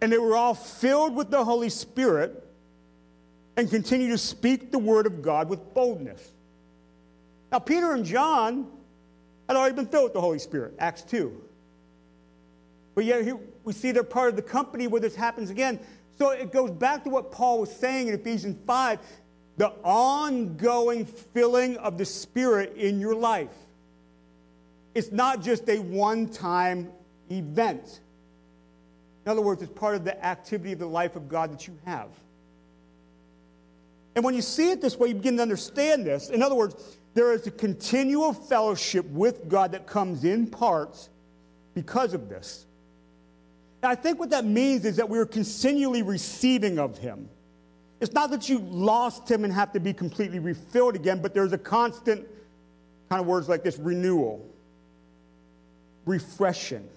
and 0.00 0.12
they 0.12 0.18
were 0.18 0.36
all 0.36 0.54
filled 0.54 1.14
with 1.14 1.30
the 1.30 1.44
Holy 1.44 1.68
Spirit 1.68 2.44
and 3.56 3.70
continued 3.70 4.10
to 4.10 4.18
speak 4.18 4.72
the 4.72 4.78
word 4.78 5.06
of 5.06 5.22
God 5.22 5.48
with 5.48 5.74
boldness. 5.74 6.32
Now, 7.52 7.60
Peter 7.60 7.92
and 7.92 8.04
John 8.04 8.66
had 9.48 9.56
already 9.56 9.76
been 9.76 9.86
filled 9.86 10.04
with 10.04 10.14
the 10.14 10.20
Holy 10.20 10.38
Spirit, 10.38 10.74
Acts 10.78 11.02
2. 11.02 11.50
But 12.94 13.04
yet 13.04 13.24
here 13.24 13.38
we 13.64 13.72
see 13.72 13.92
they're 13.92 14.02
part 14.02 14.28
of 14.28 14.36
the 14.36 14.42
company 14.42 14.86
where 14.86 15.00
this 15.00 15.14
happens 15.14 15.50
again. 15.50 15.80
So 16.18 16.30
it 16.30 16.52
goes 16.52 16.70
back 16.70 17.04
to 17.04 17.10
what 17.10 17.32
Paul 17.32 17.60
was 17.60 17.74
saying 17.74 18.08
in 18.08 18.14
Ephesians 18.14 18.56
5 18.66 18.98
the 19.56 19.68
ongoing 19.82 21.04
filling 21.04 21.76
of 21.76 21.98
the 21.98 22.04
Spirit 22.04 22.74
in 22.76 23.00
your 23.00 23.14
life. 23.14 23.50
It's 24.94 25.12
not 25.12 25.42
just 25.42 25.68
a 25.68 25.78
one 25.78 26.28
time 26.28 26.90
event. 27.30 28.00
In 29.24 29.30
other 29.30 29.42
words, 29.42 29.62
it's 29.62 29.72
part 29.72 29.94
of 29.94 30.04
the 30.04 30.24
activity 30.24 30.72
of 30.72 30.78
the 30.78 30.86
life 30.86 31.16
of 31.16 31.28
God 31.28 31.52
that 31.52 31.66
you 31.66 31.78
have. 31.84 32.08
And 34.14 34.24
when 34.24 34.34
you 34.34 34.42
see 34.42 34.70
it 34.70 34.80
this 34.80 34.98
way, 34.98 35.08
you 35.08 35.14
begin 35.14 35.36
to 35.36 35.42
understand 35.42 36.04
this. 36.04 36.28
In 36.28 36.42
other 36.42 36.54
words, 36.54 36.74
there 37.14 37.32
is 37.32 37.46
a 37.46 37.50
continual 37.50 38.32
fellowship 38.32 39.06
with 39.06 39.48
God 39.48 39.72
that 39.72 39.86
comes 39.86 40.24
in 40.24 40.46
parts 40.46 41.08
because 41.74 42.14
of 42.14 42.28
this. 42.28 42.66
I 43.82 43.94
think 43.94 44.20
what 44.20 44.30
that 44.30 44.44
means 44.44 44.84
is 44.84 44.96
that 44.96 45.08
we're 45.08 45.26
continually 45.26 46.02
receiving 46.02 46.78
of 46.78 46.98
Him. 46.98 47.28
It's 48.00 48.12
not 48.12 48.30
that 48.30 48.48
you 48.48 48.58
lost 48.58 49.30
Him 49.30 49.44
and 49.44 49.52
have 49.52 49.72
to 49.72 49.80
be 49.80 49.92
completely 49.92 50.38
refilled 50.38 50.94
again, 50.94 51.20
but 51.20 51.34
there's 51.34 51.52
a 51.52 51.58
constant 51.58 52.26
kind 53.08 53.20
of 53.20 53.26
words 53.26 53.48
like 53.48 53.62
this 53.62 53.78
renewal, 53.78 54.44
refreshing. 56.06 56.88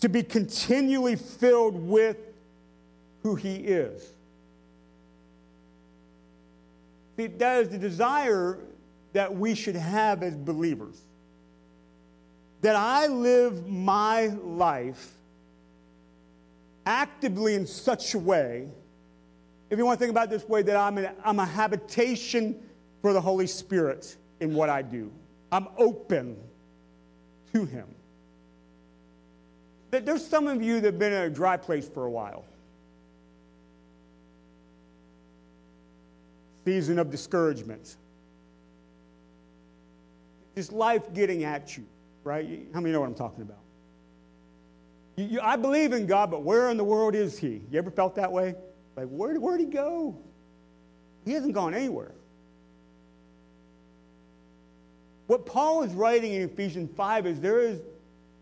To 0.00 0.08
be 0.08 0.22
continually 0.22 1.16
filled 1.16 1.74
with 1.74 2.16
who 3.22 3.34
He 3.34 3.56
is. 3.56 4.10
See, 7.16 7.28
that 7.28 7.62
is 7.62 7.68
the 7.70 7.78
desire 7.78 8.58
that 9.14 9.34
we 9.34 9.54
should 9.54 9.76
have 9.76 10.22
as 10.22 10.36
believers. 10.36 11.00
That 12.66 12.74
I 12.74 13.06
live 13.06 13.68
my 13.68 14.26
life 14.26 15.14
actively 16.84 17.54
in 17.54 17.64
such 17.64 18.14
a 18.14 18.18
way, 18.18 18.66
if 19.70 19.78
you 19.78 19.86
want 19.86 20.00
to 20.00 20.04
think 20.04 20.10
about 20.10 20.30
this 20.30 20.48
way, 20.48 20.62
that 20.62 20.74
I'm, 20.76 20.98
an, 20.98 21.10
I'm 21.24 21.38
a 21.38 21.46
habitation 21.46 22.60
for 23.02 23.12
the 23.12 23.20
Holy 23.20 23.46
Spirit 23.46 24.16
in 24.40 24.52
what 24.52 24.68
I 24.68 24.82
do. 24.82 25.12
I'm 25.52 25.68
open 25.78 26.36
to 27.52 27.64
Him. 27.66 27.86
There- 29.92 30.00
There's 30.00 30.26
some 30.26 30.48
of 30.48 30.60
you 30.60 30.80
that 30.80 30.86
have 30.94 30.98
been 30.98 31.12
in 31.12 31.22
a 31.22 31.30
dry 31.30 31.56
place 31.56 31.88
for 31.88 32.06
a 32.06 32.10
while. 32.10 32.44
Season 36.64 36.98
of 36.98 37.12
discouragement. 37.12 37.94
Is 40.56 40.72
life 40.72 41.14
getting 41.14 41.44
at 41.44 41.76
you, 41.76 41.84
right? 42.26 42.66
How 42.74 42.80
many 42.80 42.92
know 42.92 43.00
what 43.00 43.08
I'm 43.08 43.14
talking 43.14 43.42
about? 43.42 43.60
You, 45.14 45.24
you, 45.24 45.40
I 45.40 45.56
believe 45.56 45.92
in 45.92 46.06
God, 46.06 46.30
but 46.30 46.42
where 46.42 46.68
in 46.70 46.76
the 46.76 46.84
world 46.84 47.14
is 47.14 47.38
He? 47.38 47.62
You 47.70 47.78
ever 47.78 47.90
felt 47.90 48.16
that 48.16 48.32
way? 48.32 48.54
Like, 48.96 49.06
where, 49.08 49.38
where'd 49.38 49.60
He 49.60 49.66
go? 49.66 50.18
He 51.24 51.32
hasn't 51.32 51.54
gone 51.54 51.72
anywhere. 51.72 52.12
What 55.28 55.46
Paul 55.46 55.84
is 55.84 55.92
writing 55.92 56.32
in 56.32 56.42
Ephesians 56.42 56.90
5 56.96 57.26
is 57.26 57.40
there 57.40 57.60
is 57.60 57.80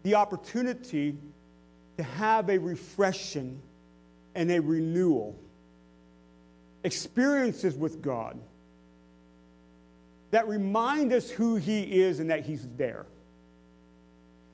the 0.02 0.16
opportunity 0.16 1.16
to 1.96 2.02
have 2.02 2.50
a 2.50 2.58
refreshing 2.58 3.60
and 4.34 4.50
a 4.50 4.60
renewal, 4.60 5.38
experiences 6.82 7.76
with 7.76 8.02
God 8.02 8.38
that 10.30 10.48
remind 10.48 11.12
us 11.12 11.30
who 11.30 11.56
He 11.56 12.02
is 12.02 12.18
and 12.18 12.30
that 12.30 12.44
He's 12.44 12.66
there. 12.76 13.06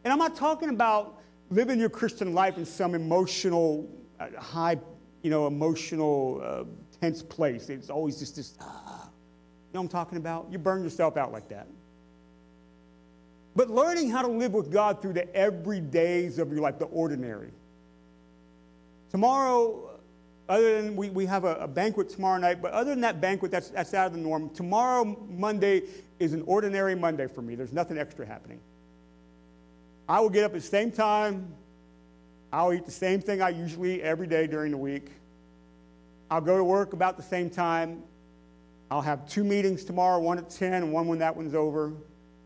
And 0.05 0.13
I'm 0.13 0.19
not 0.19 0.37
talking 0.37 0.71
about 0.71 1.21
living 1.51 1.79
your 1.79 1.91
Christian 1.91 2.33
life 2.33 2.57
in 2.57 2.65
some 2.65 2.95
emotional, 2.95 3.89
uh, 4.19 4.29
high, 4.39 4.79
you 5.23 5.31
know, 5.31 5.47
emotional, 5.47 6.41
uh, 6.43 6.65
tense 7.01 7.23
place. 7.23 7.69
It's 7.69 7.91
always 7.91 8.19
just 8.19 8.37
this, 8.37 8.55
ah. 8.61 9.05
You 9.05 9.75
know 9.75 9.81
what 9.81 9.85
I'm 9.85 9.89
talking 9.89 10.19
about? 10.19 10.49
You 10.51 10.59
burn 10.59 10.83
yourself 10.83 11.17
out 11.17 11.33
like 11.33 11.49
that. 11.49 11.67
But 13.55 13.69
learning 13.69 14.11
how 14.11 14.23
to 14.23 14.29
live 14.29 14.53
with 14.53 14.73
God 14.73 15.03
through 15.03 15.15
the 15.15 15.25
everydays 15.35 16.39
of 16.39 16.53
your 16.53 16.61
life, 16.61 16.79
the 16.79 16.87
ordinary. 16.87 17.51
Tomorrow, 19.11 19.91
other 20.49 20.83
than 20.83 20.97
we, 20.97 21.11
we 21.11 21.27
have 21.27 21.45
a, 21.45 21.57
a 21.57 21.69
banquet 21.69 22.09
tomorrow 22.09 22.39
night, 22.39 22.63
but 22.63 22.73
other 22.73 22.91
than 22.91 23.01
that 23.03 23.21
banquet, 23.21 23.51
that's, 23.51 23.69
that's 23.69 23.93
out 23.95 24.09
of 24.09 24.13
the 24.13 24.19
norm. 24.19 24.51
Tomorrow, 24.51 25.05
Monday, 25.29 25.83
is 26.19 26.33
an 26.33 26.43
ordinary 26.47 26.95
Monday 26.95 27.27
for 27.27 27.43
me. 27.43 27.55
There's 27.55 27.73
nothing 27.73 27.99
extra 27.99 28.25
happening. 28.25 28.61
I 30.11 30.19
will 30.19 30.29
get 30.29 30.43
up 30.43 30.51
at 30.51 30.61
the 30.61 30.67
same 30.67 30.91
time. 30.91 31.55
I'll 32.53 32.73
eat 32.73 32.85
the 32.85 32.91
same 32.91 33.21
thing 33.21 33.41
I 33.41 33.51
usually 33.51 33.95
eat 33.95 34.03
every 34.03 34.27
day 34.27 34.49
during 34.49 34.73
the 34.73 34.77
week. 34.77 35.07
I'll 36.29 36.41
go 36.41 36.59
to 36.59 36.65
work 36.65 36.95
about 36.95 37.17
the 37.17 37.23
same 37.23 37.49
time. 37.49 38.03
I'll 38.91 39.03
have 39.03 39.29
two 39.29 39.45
meetings 39.45 39.85
tomorrow, 39.85 40.19
one 40.19 40.39
at 40.39 40.51
10 40.51 40.73
and 40.73 40.93
one 40.93 41.07
when 41.07 41.21
that 41.21 41.37
one's 41.37 41.55
over. 41.55 41.93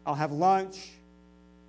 I'll 0.05 0.15
have 0.15 0.31
lunch. 0.31 0.91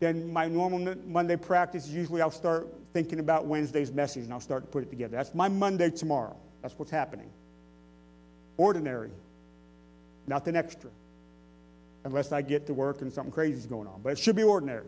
Then 0.02 0.34
my 0.34 0.50
normal 0.50 0.98
Monday 1.08 1.38
practice 1.38 1.88
usually 1.88 2.22
I'll 2.22 2.30
start 2.30 2.68
thinking 2.92 3.20
about 3.20 3.46
Wednesday's 3.46 3.94
message 3.94 4.26
and 4.26 4.34
I'll 4.34 4.42
start 4.42 4.64
to 4.64 4.68
put 4.68 4.84
it 4.84 4.90
together. 4.90 5.16
That's 5.16 5.34
my 5.34 5.48
Monday 5.48 5.92
tomorrow. 5.92 6.36
That's 6.62 6.78
what's 6.78 6.92
happening. 6.92 7.30
Ordinary. 8.58 9.12
Nothing 10.28 10.58
extra. 10.58 10.90
Unless 12.04 12.34
I 12.34 12.42
get 12.42 12.68
to 12.68 12.74
work 12.74 13.02
and 13.02 13.14
something 13.14 13.32
crazy 13.32 13.60
is 13.60 13.66
going 13.66 13.88
on. 13.88 14.02
But 14.04 14.10
it 14.10 14.20
should 14.20 14.36
be 14.36 14.44
ordinary. 14.44 14.88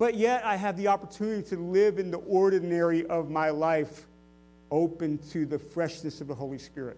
But 0.00 0.14
yet 0.14 0.46
I 0.46 0.56
have 0.56 0.78
the 0.78 0.88
opportunity 0.88 1.46
to 1.50 1.56
live 1.56 1.98
in 1.98 2.10
the 2.10 2.20
ordinary 2.20 3.04
of 3.04 3.28
my 3.28 3.50
life 3.50 4.06
open 4.70 5.18
to 5.32 5.44
the 5.44 5.58
freshness 5.58 6.22
of 6.22 6.26
the 6.26 6.34
Holy 6.34 6.56
Spirit. 6.56 6.96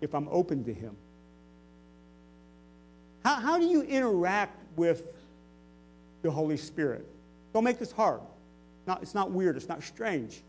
If 0.00 0.14
I'm 0.14 0.28
open 0.28 0.62
to 0.62 0.72
Him. 0.72 0.94
How, 3.24 3.34
how 3.34 3.58
do 3.58 3.64
you 3.64 3.82
interact 3.82 4.56
with 4.76 5.08
the 6.22 6.30
Holy 6.30 6.56
Spirit? 6.56 7.04
Don't 7.52 7.64
make 7.64 7.80
this 7.80 7.90
hard. 7.90 8.20
Not, 8.86 9.02
it's 9.02 9.14
not 9.14 9.32
weird, 9.32 9.56
it's 9.56 9.68
not 9.68 9.82
strange. 9.82 10.40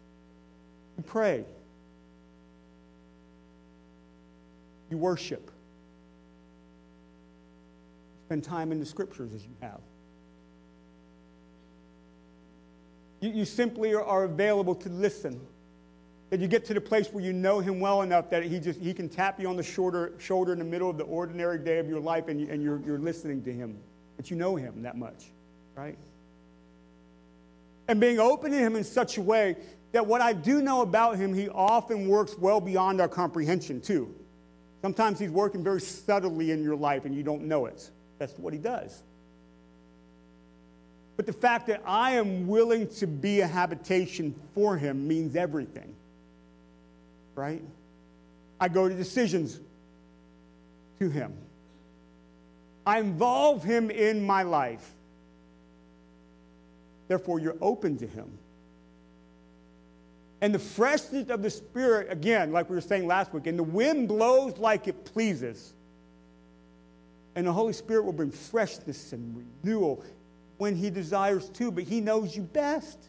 You 0.98 1.04
pray, 1.04 1.46
you 4.92 5.00
worship, 5.00 5.50
spend 8.28 8.44
time 8.44 8.72
in 8.72 8.80
the 8.80 8.86
scriptures 8.86 9.34
as 9.34 9.44
you 9.44 9.56
have. 9.62 9.80
You, 13.22 13.30
you 13.30 13.46
simply 13.46 13.94
are, 13.94 14.24
available 14.24 14.76
to 14.76 14.90
listen. 14.90 15.40
That 16.30 16.40
you 16.40 16.48
get 16.48 16.66
to 16.66 16.74
the 16.74 16.82
place 16.82 17.12
where 17.12 17.24
you 17.24 17.34
know 17.34 17.60
him 17.60 17.80
well 17.80 18.02
enough 18.02 18.30
that 18.30 18.44
he 18.44 18.60
just 18.60 18.80
he 18.80 18.94
can 18.94 19.10
tap 19.10 19.40
you 19.40 19.48
on 19.50 19.58
the 19.58 19.64
shoulder, 19.64 20.14
shoulder 20.18 20.54
in 20.54 20.60
the 20.60 20.66
middle 20.66 20.90
of 20.90 20.98
the 20.98 21.04
ordinary 21.04 21.58
day 21.58 21.78
of 21.78 21.90
your 21.90 22.00
life 22.00 22.28
and, 22.30 22.40
you, 22.40 22.48
and 22.50 22.64
you're, 22.64 22.82
you're 22.86 23.00
listening 23.00 23.44
to 23.44 23.54
him. 23.54 23.78
That 24.18 24.30
you 24.30 24.38
know 24.38 24.56
him 24.56 24.84
that 24.84 24.98
much, 24.98 25.26
right? 25.76 25.98
And 27.88 28.00
being 28.00 28.20
open 28.20 28.52
to 28.52 28.58
him 28.58 28.76
in 28.76 28.84
such 28.84 29.18
a 29.18 29.22
way 29.22 29.58
that 29.92 30.06
what 30.06 30.22
I 30.22 30.32
do 30.32 30.62
know 30.62 30.82
about 30.82 31.18
him, 31.18 31.34
he 31.34 31.50
often 31.50 32.08
works 32.08 32.38
well 32.38 32.62
beyond 32.62 33.02
our 33.02 33.10
comprehension, 33.10 33.82
too. 33.82 34.14
Sometimes 34.82 35.20
he's 35.20 35.30
working 35.30 35.64
very 35.64 35.82
subtly 35.82 36.52
in 36.52 36.64
your 36.64 36.76
life 36.76 37.06
and 37.06 37.14
you 37.14 37.24
don't 37.24 37.44
know 37.44 37.66
it. 37.66 37.90
That's 38.18 38.38
what 38.38 38.54
he 38.54 38.60
does. 38.60 39.04
But 41.18 41.26
the 41.26 41.34
fact 41.34 41.68
that 41.68 41.82
I 41.86 42.12
am 42.12 42.48
willing 42.48 42.88
to 42.96 43.08
be 43.08 43.42
a 43.42 43.48
habitation 43.48 44.34
for 44.56 44.78
him 44.78 45.08
means 45.08 45.36
everything. 45.36 45.94
Right? 47.36 47.62
I 48.60 48.68
go 48.68 48.88
to 48.88 48.96
decisions 48.96 49.60
to 51.00 51.10
him. 51.10 51.34
I 52.86 53.00
involve 53.00 53.64
him 53.64 53.92
in 53.92 54.24
my 54.26 54.44
life. 54.44 54.90
Therefore, 57.08 57.40
you're 57.40 57.58
open 57.62 57.98
to 57.98 58.08
him. 58.08 58.38
And 60.42 60.56
the 60.56 60.60
freshness 60.60 61.30
of 61.30 61.44
the 61.44 61.50
Spirit, 61.50 62.08
again, 62.10 62.52
like 62.52 62.70
we 62.70 62.76
were 62.76 62.82
saying 62.82 63.06
last 63.06 63.32
week, 63.34 63.46
and 63.46 63.60
the 63.60 63.64
wind 63.64 64.08
blows 64.08 64.58
like 64.58 64.88
it 64.88 65.06
pleases. 65.06 65.74
And 67.36 67.46
the 67.46 67.54
Holy 67.54 67.74
Spirit 67.74 68.06
will 68.06 68.14
bring 68.14 68.32
freshness 68.32 69.14
and 69.14 69.46
renewal 69.64 70.04
when 70.62 70.76
He 70.76 70.92
desires 70.92 71.50
to, 71.50 71.72
but 71.72 71.86
He 71.86 72.02
knows 72.02 72.36
you 72.36 72.44
best 72.44 73.00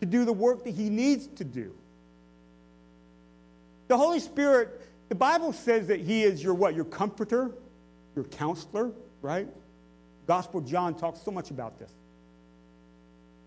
to 0.00 0.06
do 0.06 0.24
the 0.24 0.32
work 0.32 0.64
that 0.64 0.72
He 0.72 0.90
needs 0.90 1.28
to 1.28 1.44
do. 1.44 1.72
The 3.86 3.96
Holy 3.96 4.18
Spirit, 4.18 4.80
the 5.08 5.14
Bible 5.14 5.52
says 5.52 5.86
that 5.86 6.00
He 6.00 6.24
is 6.24 6.42
your 6.42 6.54
what? 6.54 6.74
Your 6.74 6.86
comforter, 6.86 7.52
your 8.16 8.24
counselor, 8.24 8.90
right? 9.22 9.46
Gospel 10.26 10.60
John 10.60 10.96
talks 10.96 11.22
so 11.22 11.30
much 11.30 11.52
about 11.52 11.78
this. 11.78 11.92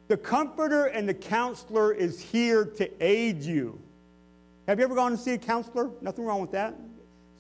The 0.07 0.15
comforter 0.15 0.85
and 0.85 1.09
the 1.09 1.13
counselor 1.13 1.91
is 1.91 2.21
here 2.21 2.63
to 2.63 3.05
aid 3.05 3.41
you. 3.41 3.77
Have 4.69 4.79
you 4.79 4.85
ever 4.85 4.95
gone 4.95 5.11
to 5.11 5.17
see 5.17 5.33
a 5.33 5.37
counselor? 5.37 5.89
Nothing 5.99 6.23
wrong 6.23 6.39
with 6.39 6.51
that. 6.51 6.73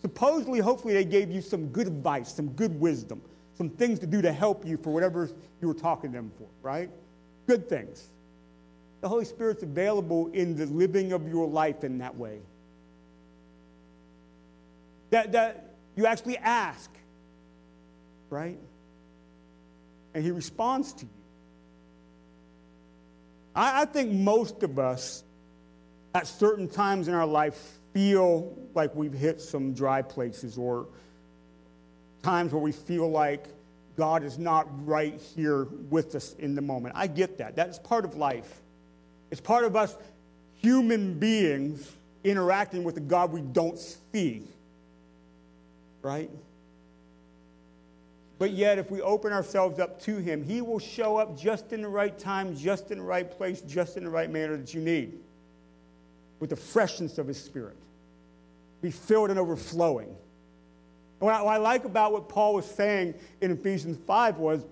Supposedly, 0.01 0.59
hopefully, 0.59 0.93
they 0.93 1.05
gave 1.05 1.31
you 1.31 1.41
some 1.41 1.67
good 1.67 1.87
advice, 1.87 2.33
some 2.33 2.49
good 2.49 2.77
wisdom, 2.77 3.21
some 3.55 3.69
things 3.69 3.99
to 3.99 4.07
do 4.07 4.21
to 4.21 4.31
help 4.31 4.65
you 4.65 4.77
for 4.77 4.91
whatever 4.91 5.29
you 5.61 5.67
were 5.67 5.73
talking 5.73 6.11
to 6.11 6.17
them 6.17 6.31
for, 6.37 6.47
right? 6.61 6.89
Good 7.47 7.69
things. 7.69 8.07
The 9.01 9.09
Holy 9.09 9.25
Spirit's 9.25 9.63
available 9.63 10.29
in 10.33 10.55
the 10.55 10.65
living 10.65 11.11
of 11.11 11.27
your 11.27 11.47
life 11.47 11.83
in 11.83 11.99
that 11.99 12.15
way. 12.15 12.39
That, 15.09 15.33
that 15.33 15.75
you 15.95 16.05
actually 16.05 16.37
ask, 16.37 16.89
right? 18.29 18.57
And 20.13 20.23
He 20.23 20.31
responds 20.31 20.93
to 20.93 21.05
you. 21.05 21.11
I, 23.55 23.81
I 23.81 23.85
think 23.85 24.11
most 24.11 24.63
of 24.63 24.79
us, 24.79 25.23
at 26.15 26.25
certain 26.27 26.67
times 26.67 27.07
in 27.07 27.13
our 27.13 27.27
life, 27.27 27.77
feel 27.93 28.57
like 28.73 28.95
we've 28.95 29.13
hit 29.13 29.39
some 29.41 29.73
dry 29.73 30.01
places 30.01 30.57
or 30.57 30.87
times 32.23 32.51
where 32.53 32.61
we 32.61 32.71
feel 32.71 33.09
like 33.09 33.45
God 33.95 34.23
is 34.23 34.39
not 34.39 34.67
right 34.87 35.19
here 35.35 35.65
with 35.89 36.15
us 36.15 36.33
in 36.39 36.55
the 36.55 36.61
moment. 36.61 36.95
I 36.97 37.07
get 37.07 37.37
that. 37.37 37.55
That's 37.55 37.77
part 37.77 38.05
of 38.05 38.15
life. 38.15 38.61
It's 39.29 39.41
part 39.41 39.65
of 39.65 39.75
us 39.75 39.95
human 40.55 41.19
beings 41.19 41.91
interacting 42.23 42.83
with 42.83 42.97
a 42.97 43.01
God 43.01 43.31
we 43.31 43.41
don't 43.41 43.77
see. 43.77 44.43
Right? 46.01 46.29
But 48.39 48.51
yet, 48.51 48.77
if 48.77 48.89
we 48.89 49.01
open 49.01 49.31
ourselves 49.31 49.79
up 49.79 50.01
to 50.03 50.17
Him, 50.17 50.43
He 50.43 50.61
will 50.61 50.79
show 50.79 51.17
up 51.17 51.37
just 51.37 51.71
in 51.71 51.81
the 51.81 51.87
right 51.87 52.17
time, 52.17 52.57
just 52.57 52.91
in 52.91 52.97
the 52.97 53.03
right 53.03 53.29
place, 53.29 53.61
just 53.61 53.95
in 53.95 54.03
the 54.03 54.09
right 54.09 54.29
manner 54.29 54.57
that 54.57 54.73
you 54.73 54.81
need 54.81 55.19
with 56.39 56.49
the 56.49 56.55
freshness 56.55 57.17
of 57.17 57.27
His 57.27 57.41
Spirit. 57.41 57.77
Be 58.81 58.91
filled 58.91 59.29
and 59.29 59.39
overflowing. 59.39 60.13
What 61.23 61.35
I, 61.35 61.41
what 61.41 61.53
I 61.53 61.57
like 61.57 61.85
about 61.85 62.11
what 62.11 62.27
Paul 62.27 62.55
was 62.55 62.65
saying 62.65 63.13
in 63.39 63.51
Ephesians 63.51 63.97
5 64.05 64.39
was 64.39 64.65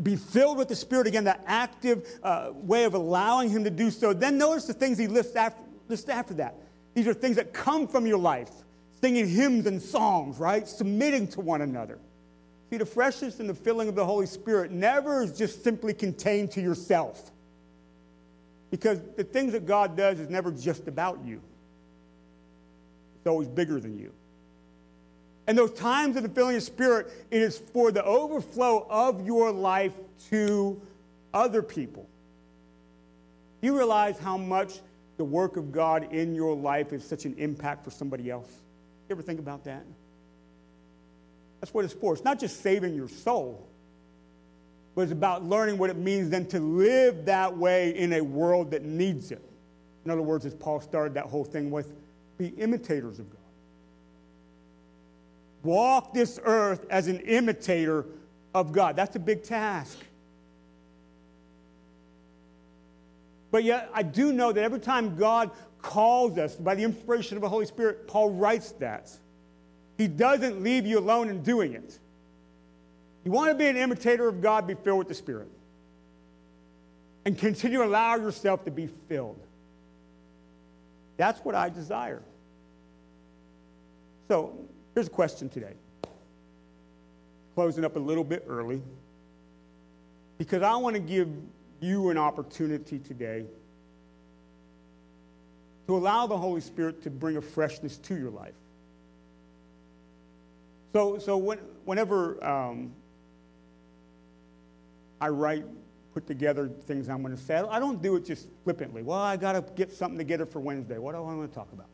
be 0.00 0.14
filled 0.14 0.56
with 0.56 0.68
the 0.68 0.76
Spirit 0.76 1.08
again, 1.08 1.24
that 1.24 1.42
active 1.44 2.08
uh, 2.22 2.50
way 2.54 2.84
of 2.84 2.94
allowing 2.94 3.50
Him 3.50 3.64
to 3.64 3.70
do 3.70 3.90
so. 3.90 4.12
Then 4.12 4.38
notice 4.38 4.66
the 4.66 4.74
things 4.74 4.96
He 4.96 5.08
lists 5.08 5.34
after, 5.34 5.60
lists 5.88 6.08
after 6.08 6.34
that. 6.34 6.54
These 6.94 7.08
are 7.08 7.14
things 7.14 7.34
that 7.36 7.52
come 7.52 7.88
from 7.88 8.06
your 8.06 8.18
life 8.18 8.50
singing 9.00 9.28
hymns 9.28 9.66
and 9.66 9.82
songs, 9.82 10.38
right? 10.38 10.68
Submitting 10.68 11.26
to 11.28 11.40
one 11.40 11.62
another. 11.62 11.98
See, 12.70 12.76
the 12.76 12.86
freshness 12.86 13.40
and 13.40 13.50
the 13.50 13.54
filling 13.54 13.88
of 13.88 13.96
the 13.96 14.04
Holy 14.04 14.26
Spirit 14.26 14.70
never 14.70 15.24
is 15.24 15.36
just 15.36 15.64
simply 15.64 15.92
contained 15.94 16.52
to 16.52 16.60
yourself. 16.60 17.32
Because 18.70 19.00
the 19.16 19.24
things 19.24 19.52
that 19.52 19.66
God 19.66 19.96
does 19.96 20.20
is 20.20 20.30
never 20.30 20.52
just 20.52 20.86
about 20.86 21.24
you, 21.24 21.40
it's 23.16 23.26
always 23.26 23.48
bigger 23.48 23.80
than 23.80 23.98
you. 23.98 24.12
And 25.52 25.58
those 25.58 25.74
times 25.74 26.16
of 26.16 26.22
the 26.22 26.30
filling 26.30 26.56
of 26.56 26.62
Spirit, 26.62 27.12
it 27.30 27.42
is 27.42 27.58
for 27.58 27.92
the 27.92 28.02
overflow 28.02 28.86
of 28.88 29.26
your 29.26 29.52
life 29.52 29.92
to 30.30 30.80
other 31.34 31.62
people. 31.62 32.08
Do 33.60 33.66
you 33.66 33.76
realize 33.76 34.18
how 34.18 34.38
much 34.38 34.80
the 35.18 35.24
work 35.24 35.58
of 35.58 35.70
God 35.70 36.10
in 36.10 36.34
your 36.34 36.56
life 36.56 36.94
is 36.94 37.04
such 37.04 37.26
an 37.26 37.34
impact 37.36 37.84
for 37.84 37.90
somebody 37.90 38.30
else? 38.30 38.48
You 39.10 39.14
ever 39.14 39.20
think 39.20 39.40
about 39.40 39.64
that? 39.64 39.84
That's 41.60 41.74
what 41.74 41.84
it's 41.84 41.92
for. 41.92 42.14
It's 42.14 42.24
not 42.24 42.40
just 42.40 42.62
saving 42.62 42.94
your 42.94 43.08
soul, 43.08 43.68
but 44.94 45.02
it's 45.02 45.12
about 45.12 45.44
learning 45.44 45.76
what 45.76 45.90
it 45.90 45.98
means 45.98 46.30
then 46.30 46.46
to 46.46 46.60
live 46.60 47.26
that 47.26 47.58
way 47.58 47.90
in 47.90 48.14
a 48.14 48.22
world 48.22 48.70
that 48.70 48.84
needs 48.84 49.30
it. 49.30 49.44
In 50.06 50.10
other 50.10 50.22
words, 50.22 50.46
as 50.46 50.54
Paul 50.54 50.80
started 50.80 51.12
that 51.12 51.26
whole 51.26 51.44
thing 51.44 51.70
with, 51.70 51.92
be 52.38 52.46
imitators 52.56 53.18
of 53.18 53.28
God. 53.30 53.41
Walk 55.62 56.12
this 56.12 56.40
earth 56.44 56.86
as 56.90 57.08
an 57.08 57.20
imitator 57.20 58.06
of 58.54 58.72
God. 58.72 58.96
That's 58.96 59.16
a 59.16 59.20
big 59.20 59.44
task. 59.44 59.98
But 63.50 63.64
yet, 63.64 63.90
I 63.92 64.02
do 64.02 64.32
know 64.32 64.50
that 64.50 64.62
every 64.62 64.80
time 64.80 65.16
God 65.16 65.50
calls 65.80 66.38
us 66.38 66.56
by 66.56 66.74
the 66.74 66.84
inspiration 66.84 67.36
of 67.36 67.42
the 67.42 67.48
Holy 67.48 67.66
Spirit, 67.66 68.08
Paul 68.08 68.30
writes 68.30 68.72
that. 68.72 69.10
He 69.98 70.08
doesn't 70.08 70.62
leave 70.62 70.86
you 70.86 70.98
alone 70.98 71.28
in 71.28 71.42
doing 71.42 71.74
it. 71.74 71.98
You 73.24 73.30
want 73.30 73.50
to 73.50 73.54
be 73.54 73.66
an 73.66 73.76
imitator 73.76 74.26
of 74.26 74.40
God, 74.40 74.66
be 74.66 74.74
filled 74.74 74.98
with 74.98 75.08
the 75.08 75.14
Spirit. 75.14 75.48
And 77.24 77.38
continue 77.38 77.78
to 77.78 77.84
allow 77.84 78.16
yourself 78.16 78.64
to 78.64 78.70
be 78.70 78.88
filled. 79.08 79.38
That's 81.18 81.38
what 81.44 81.54
I 81.54 81.68
desire. 81.68 82.22
So, 84.28 84.56
here's 84.94 85.06
a 85.06 85.10
question 85.10 85.48
today. 85.48 85.74
Closing 87.54 87.84
up 87.84 87.96
a 87.96 87.98
little 87.98 88.24
bit 88.24 88.44
early. 88.48 88.82
Because 90.38 90.62
I 90.62 90.76
want 90.76 90.94
to 90.94 91.00
give 91.00 91.28
you 91.80 92.10
an 92.10 92.18
opportunity 92.18 92.98
today 92.98 93.44
to 95.86 95.96
allow 95.96 96.26
the 96.26 96.36
Holy 96.36 96.60
Spirit 96.60 97.02
to 97.02 97.10
bring 97.10 97.36
a 97.36 97.42
freshness 97.42 97.98
to 97.98 98.16
your 98.16 98.30
life. 98.30 98.54
So, 100.92 101.18
so 101.18 101.36
when, 101.36 101.58
whenever 101.84 102.42
um, 102.44 102.92
I 105.20 105.28
write, 105.28 105.64
put 106.14 106.26
together 106.26 106.68
things 106.68 107.08
I'm 107.08 107.22
going 107.22 107.36
to 107.36 107.42
say, 107.42 107.56
I 107.56 107.78
don't 107.78 108.02
do 108.02 108.16
it 108.16 108.24
just 108.24 108.48
flippantly. 108.64 109.02
Well, 109.02 109.18
I 109.18 109.36
got 109.36 109.52
to 109.52 109.64
get 109.74 109.92
something 109.92 110.18
together 110.18 110.46
for 110.46 110.60
Wednesday. 110.60 110.98
What 110.98 111.12
do 111.12 111.18
I 111.18 111.20
want 111.20 111.50
to 111.50 111.54
talk 111.54 111.72
about? 111.72 111.86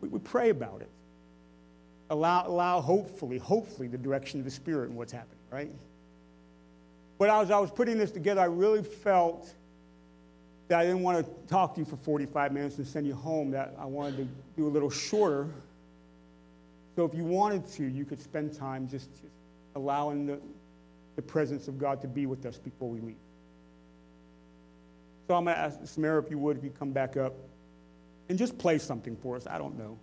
We, 0.00 0.08
we 0.08 0.18
pray 0.18 0.50
about 0.50 0.80
it. 0.80 0.90
Allow, 2.10 2.46
allow, 2.48 2.80
hopefully, 2.80 3.38
hopefully, 3.38 3.86
the 3.88 3.98
direction 3.98 4.40
of 4.40 4.44
the 4.44 4.50
Spirit 4.50 4.88
and 4.88 4.98
what's 4.98 5.12
happening, 5.12 5.38
right? 5.50 5.70
But 7.18 7.30
as 7.30 7.50
I 7.50 7.58
was 7.58 7.70
putting 7.70 7.98
this 7.98 8.10
together, 8.10 8.40
I 8.40 8.46
really 8.46 8.82
felt 8.82 9.52
that 10.68 10.78
I 10.78 10.84
didn't 10.84 11.02
want 11.02 11.24
to 11.24 11.48
talk 11.48 11.74
to 11.74 11.80
you 11.80 11.84
for 11.84 11.96
45 11.96 12.52
minutes 12.52 12.78
and 12.78 12.86
send 12.86 13.06
you 13.06 13.14
home, 13.14 13.50
that 13.50 13.74
I 13.78 13.84
wanted 13.84 14.16
to 14.18 14.28
do 14.56 14.66
a 14.66 14.70
little 14.70 14.90
shorter. 14.90 15.48
So 16.96 17.04
if 17.04 17.14
you 17.14 17.24
wanted 17.24 17.66
to, 17.72 17.84
you 17.84 18.04
could 18.04 18.20
spend 18.20 18.54
time 18.54 18.88
just, 18.88 19.10
just 19.20 19.34
allowing 19.74 20.26
the, 20.26 20.40
the 21.16 21.22
presence 21.22 21.68
of 21.68 21.78
God 21.78 22.00
to 22.02 22.08
be 22.08 22.26
with 22.26 22.46
us 22.46 22.56
before 22.56 22.88
we 22.88 23.00
leave. 23.00 23.16
So 25.28 25.34
I'm 25.36 25.44
going 25.44 25.56
to 25.56 25.62
ask 25.62 25.78
Samara 25.84 26.22
if 26.22 26.30
you 26.30 26.38
would, 26.38 26.56
if 26.56 26.64
you 26.64 26.70
come 26.70 26.90
back 26.90 27.16
up 27.16 27.34
and 28.30 28.38
just 28.38 28.56
play 28.56 28.78
something 28.78 29.16
for 29.16 29.34
us. 29.34 29.48
I 29.48 29.58
don't 29.58 29.76
know. 29.76 29.98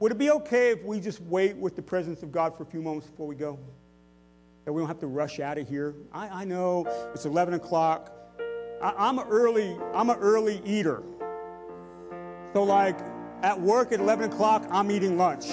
Would 0.00 0.10
it 0.10 0.18
be 0.18 0.32
okay 0.32 0.72
if 0.72 0.82
we 0.82 0.98
just 0.98 1.20
wait 1.22 1.56
with 1.56 1.76
the 1.76 1.82
presence 1.82 2.24
of 2.24 2.32
God 2.32 2.56
for 2.56 2.64
a 2.64 2.66
few 2.66 2.82
moments 2.82 3.08
before 3.08 3.28
we 3.28 3.36
go? 3.36 3.60
That 4.64 4.72
we 4.72 4.80
don't 4.80 4.88
have 4.88 4.98
to 4.98 5.06
rush 5.06 5.38
out 5.38 5.56
of 5.56 5.68
here. 5.68 5.94
I, 6.12 6.40
I 6.40 6.44
know 6.44 6.84
it's 7.14 7.26
11 7.26 7.54
o'clock. 7.54 8.12
I, 8.82 8.92
I'm 8.98 9.20
an 9.20 9.28
early, 9.28 9.76
I'm 9.94 10.10
an 10.10 10.18
early 10.18 10.60
eater. 10.64 11.04
So 12.54 12.64
like 12.64 12.98
at 13.42 13.58
work 13.60 13.92
at 13.92 14.00
11 14.00 14.32
o'clock, 14.32 14.66
I'm 14.72 14.90
eating 14.90 15.16
lunch. 15.16 15.46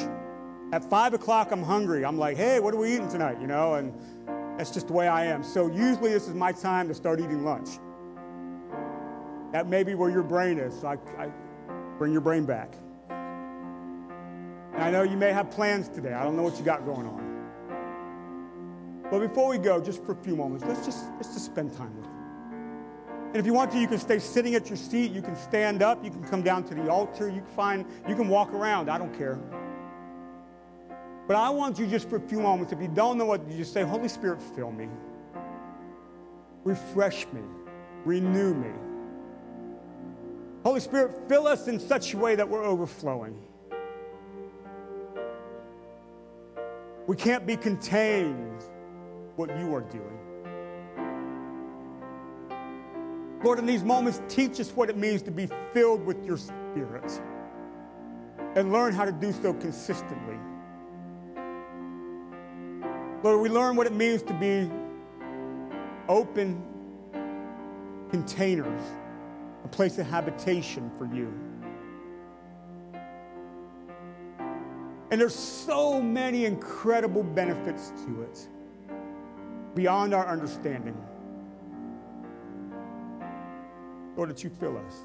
At 0.74 0.84
5 0.90 1.14
o'clock, 1.14 1.52
I'm 1.52 1.62
hungry. 1.62 2.04
I'm 2.04 2.18
like, 2.18 2.36
hey, 2.36 2.60
what 2.60 2.74
are 2.74 2.78
we 2.78 2.96
eating 2.96 3.10
tonight? 3.10 3.40
You 3.40 3.46
know, 3.46 3.76
and 3.76 3.94
that's 4.58 4.72
just 4.72 4.88
the 4.88 4.94
way 4.94 5.08
I 5.08 5.26
am. 5.26 5.44
So 5.44 5.68
usually 5.68 6.12
this 6.12 6.28
is 6.28 6.34
my 6.34 6.52
time 6.52 6.88
to 6.88 6.96
start 6.96 7.20
eating 7.20 7.46
lunch. 7.46 7.78
That 9.56 9.68
may 9.70 9.84
be 9.84 9.96
where 9.96 10.10
your 10.10 10.22
brain 10.22 10.60
is. 10.60 10.78
So 10.82 10.88
I, 10.88 10.98
I 11.18 11.30
bring 11.98 12.12
your 12.12 12.20
brain 12.20 12.44
back. 12.44 12.76
And 13.10 14.84
I 14.84 14.92
know 14.92 15.04
you 15.04 15.16
may 15.16 15.32
have 15.32 15.50
plans 15.50 15.88
today. 15.88 16.12
I 16.12 16.26
don't 16.26 16.36
know 16.36 16.44
what 16.44 16.58
you 16.58 16.66
got 16.66 16.86
going 16.86 17.08
on. 17.08 19.06
But 19.10 19.20
before 19.20 19.48
we 19.48 19.58
go, 19.58 19.80
just 19.80 20.04
for 20.04 20.12
a 20.12 20.18
few 20.18 20.36
moments, 20.36 20.66
let's 20.66 20.86
just, 20.86 21.06
let's 21.16 21.34
just 21.34 21.46
spend 21.46 21.72
time 21.72 21.96
with 21.96 22.06
you. 22.06 22.12
And 23.28 23.38
if 23.38 23.46
you 23.46 23.54
want 23.54 23.72
to, 23.72 23.80
you 23.80 23.88
can 23.88 23.98
stay 23.98 24.20
sitting 24.20 24.56
at 24.56 24.68
your 24.68 24.76
seat. 24.76 25.14
You 25.14 25.22
can 25.22 25.38
stand 25.38 25.82
up. 25.82 26.04
You 26.04 26.12
can 26.12 26.26
come 26.26 26.42
down 26.42 26.66
to 26.66 26.76
the 26.76 26.92
altar. 26.92 27.30
You 27.30 27.40
can 27.40 27.56
find, 27.56 27.86
you 28.10 28.16
can 28.18 28.28
walk 28.28 28.52
around. 28.52 28.90
I 28.90 28.98
don't 28.98 29.18
care. 29.18 29.40
But 31.30 31.38
I 31.38 31.50
want 31.50 31.80
you 31.80 31.88
just 31.88 32.10
for 32.10 32.18
a 32.18 32.28
few 32.28 32.42
moments, 32.42 32.74
if 32.74 32.82
you 32.82 32.90
don't 32.90 33.18
know 33.18 33.24
what, 33.24 33.50
you 33.50 33.56
just 33.56 33.72
say, 33.72 33.84
Holy 33.84 34.10
Spirit, 34.10 34.42
fill 34.54 34.74
me. 34.74 34.90
Refresh 36.66 37.26
me. 37.32 37.40
Renew 38.04 38.54
me. 38.54 38.72
Holy 40.66 40.80
Spirit, 40.80 41.30
fill 41.30 41.46
us 41.46 41.68
in 41.68 41.80
such 41.80 42.16
a 42.16 42.18
way 42.18 42.34
that 42.34 42.50
we're 42.50 42.64
overflowing. 42.64 43.40
We 47.06 47.16
can't 47.16 47.46
be 47.46 47.56
contained 47.56 48.64
what 49.36 49.56
you 49.60 49.76
are 49.76 49.82
doing. 49.82 50.20
Lord, 53.44 53.60
in 53.60 53.68
these 53.68 53.84
moments, 53.84 54.24
teach 54.28 54.60
us 54.60 54.72
what 54.72 54.90
it 54.90 54.98
means 54.98 55.22
to 55.22 55.32
be 55.32 55.48
filled 55.72 56.04
with 56.04 56.26
your 56.26 56.38
Spirit 56.38 57.22
and 58.56 58.74
learn 58.74 58.92
how 58.92 59.06
to 59.06 59.12
do 59.12 59.32
so 59.34 59.54
consistently. 59.54 60.40
Lord, 63.22 63.40
we 63.40 63.50
learn 63.50 63.76
what 63.76 63.86
it 63.86 63.94
means 63.94 64.24
to 64.24 64.34
be 64.34 64.68
open 66.10 66.64
containers, 68.10 68.82
a 69.66 69.68
place 69.68 69.98
of 69.98 70.06
habitation 70.06 70.92
for 70.96 71.06
you. 71.08 71.34
And 75.10 75.20
there's 75.20 75.36
so 75.36 76.00
many 76.00 76.46
incredible 76.46 77.24
benefits 77.24 77.92
to 78.06 78.22
it 78.22 78.48
beyond 79.74 80.14
our 80.14 80.28
understanding. 80.28 80.96
Lord, 84.16 84.30
that 84.30 84.44
you 84.44 84.52
fill 84.52 84.78
us. 84.78 84.96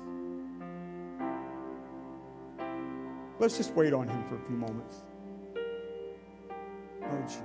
Let's 3.39 3.57
just 3.57 3.75
wait 3.75 3.95
on 3.95 4.09
him 4.09 4.23
for 4.29 4.37
a 4.37 4.41
few 4.41 4.57
moments. 4.57 4.97
Oh, 7.03 7.23
Jesus. 7.23 7.41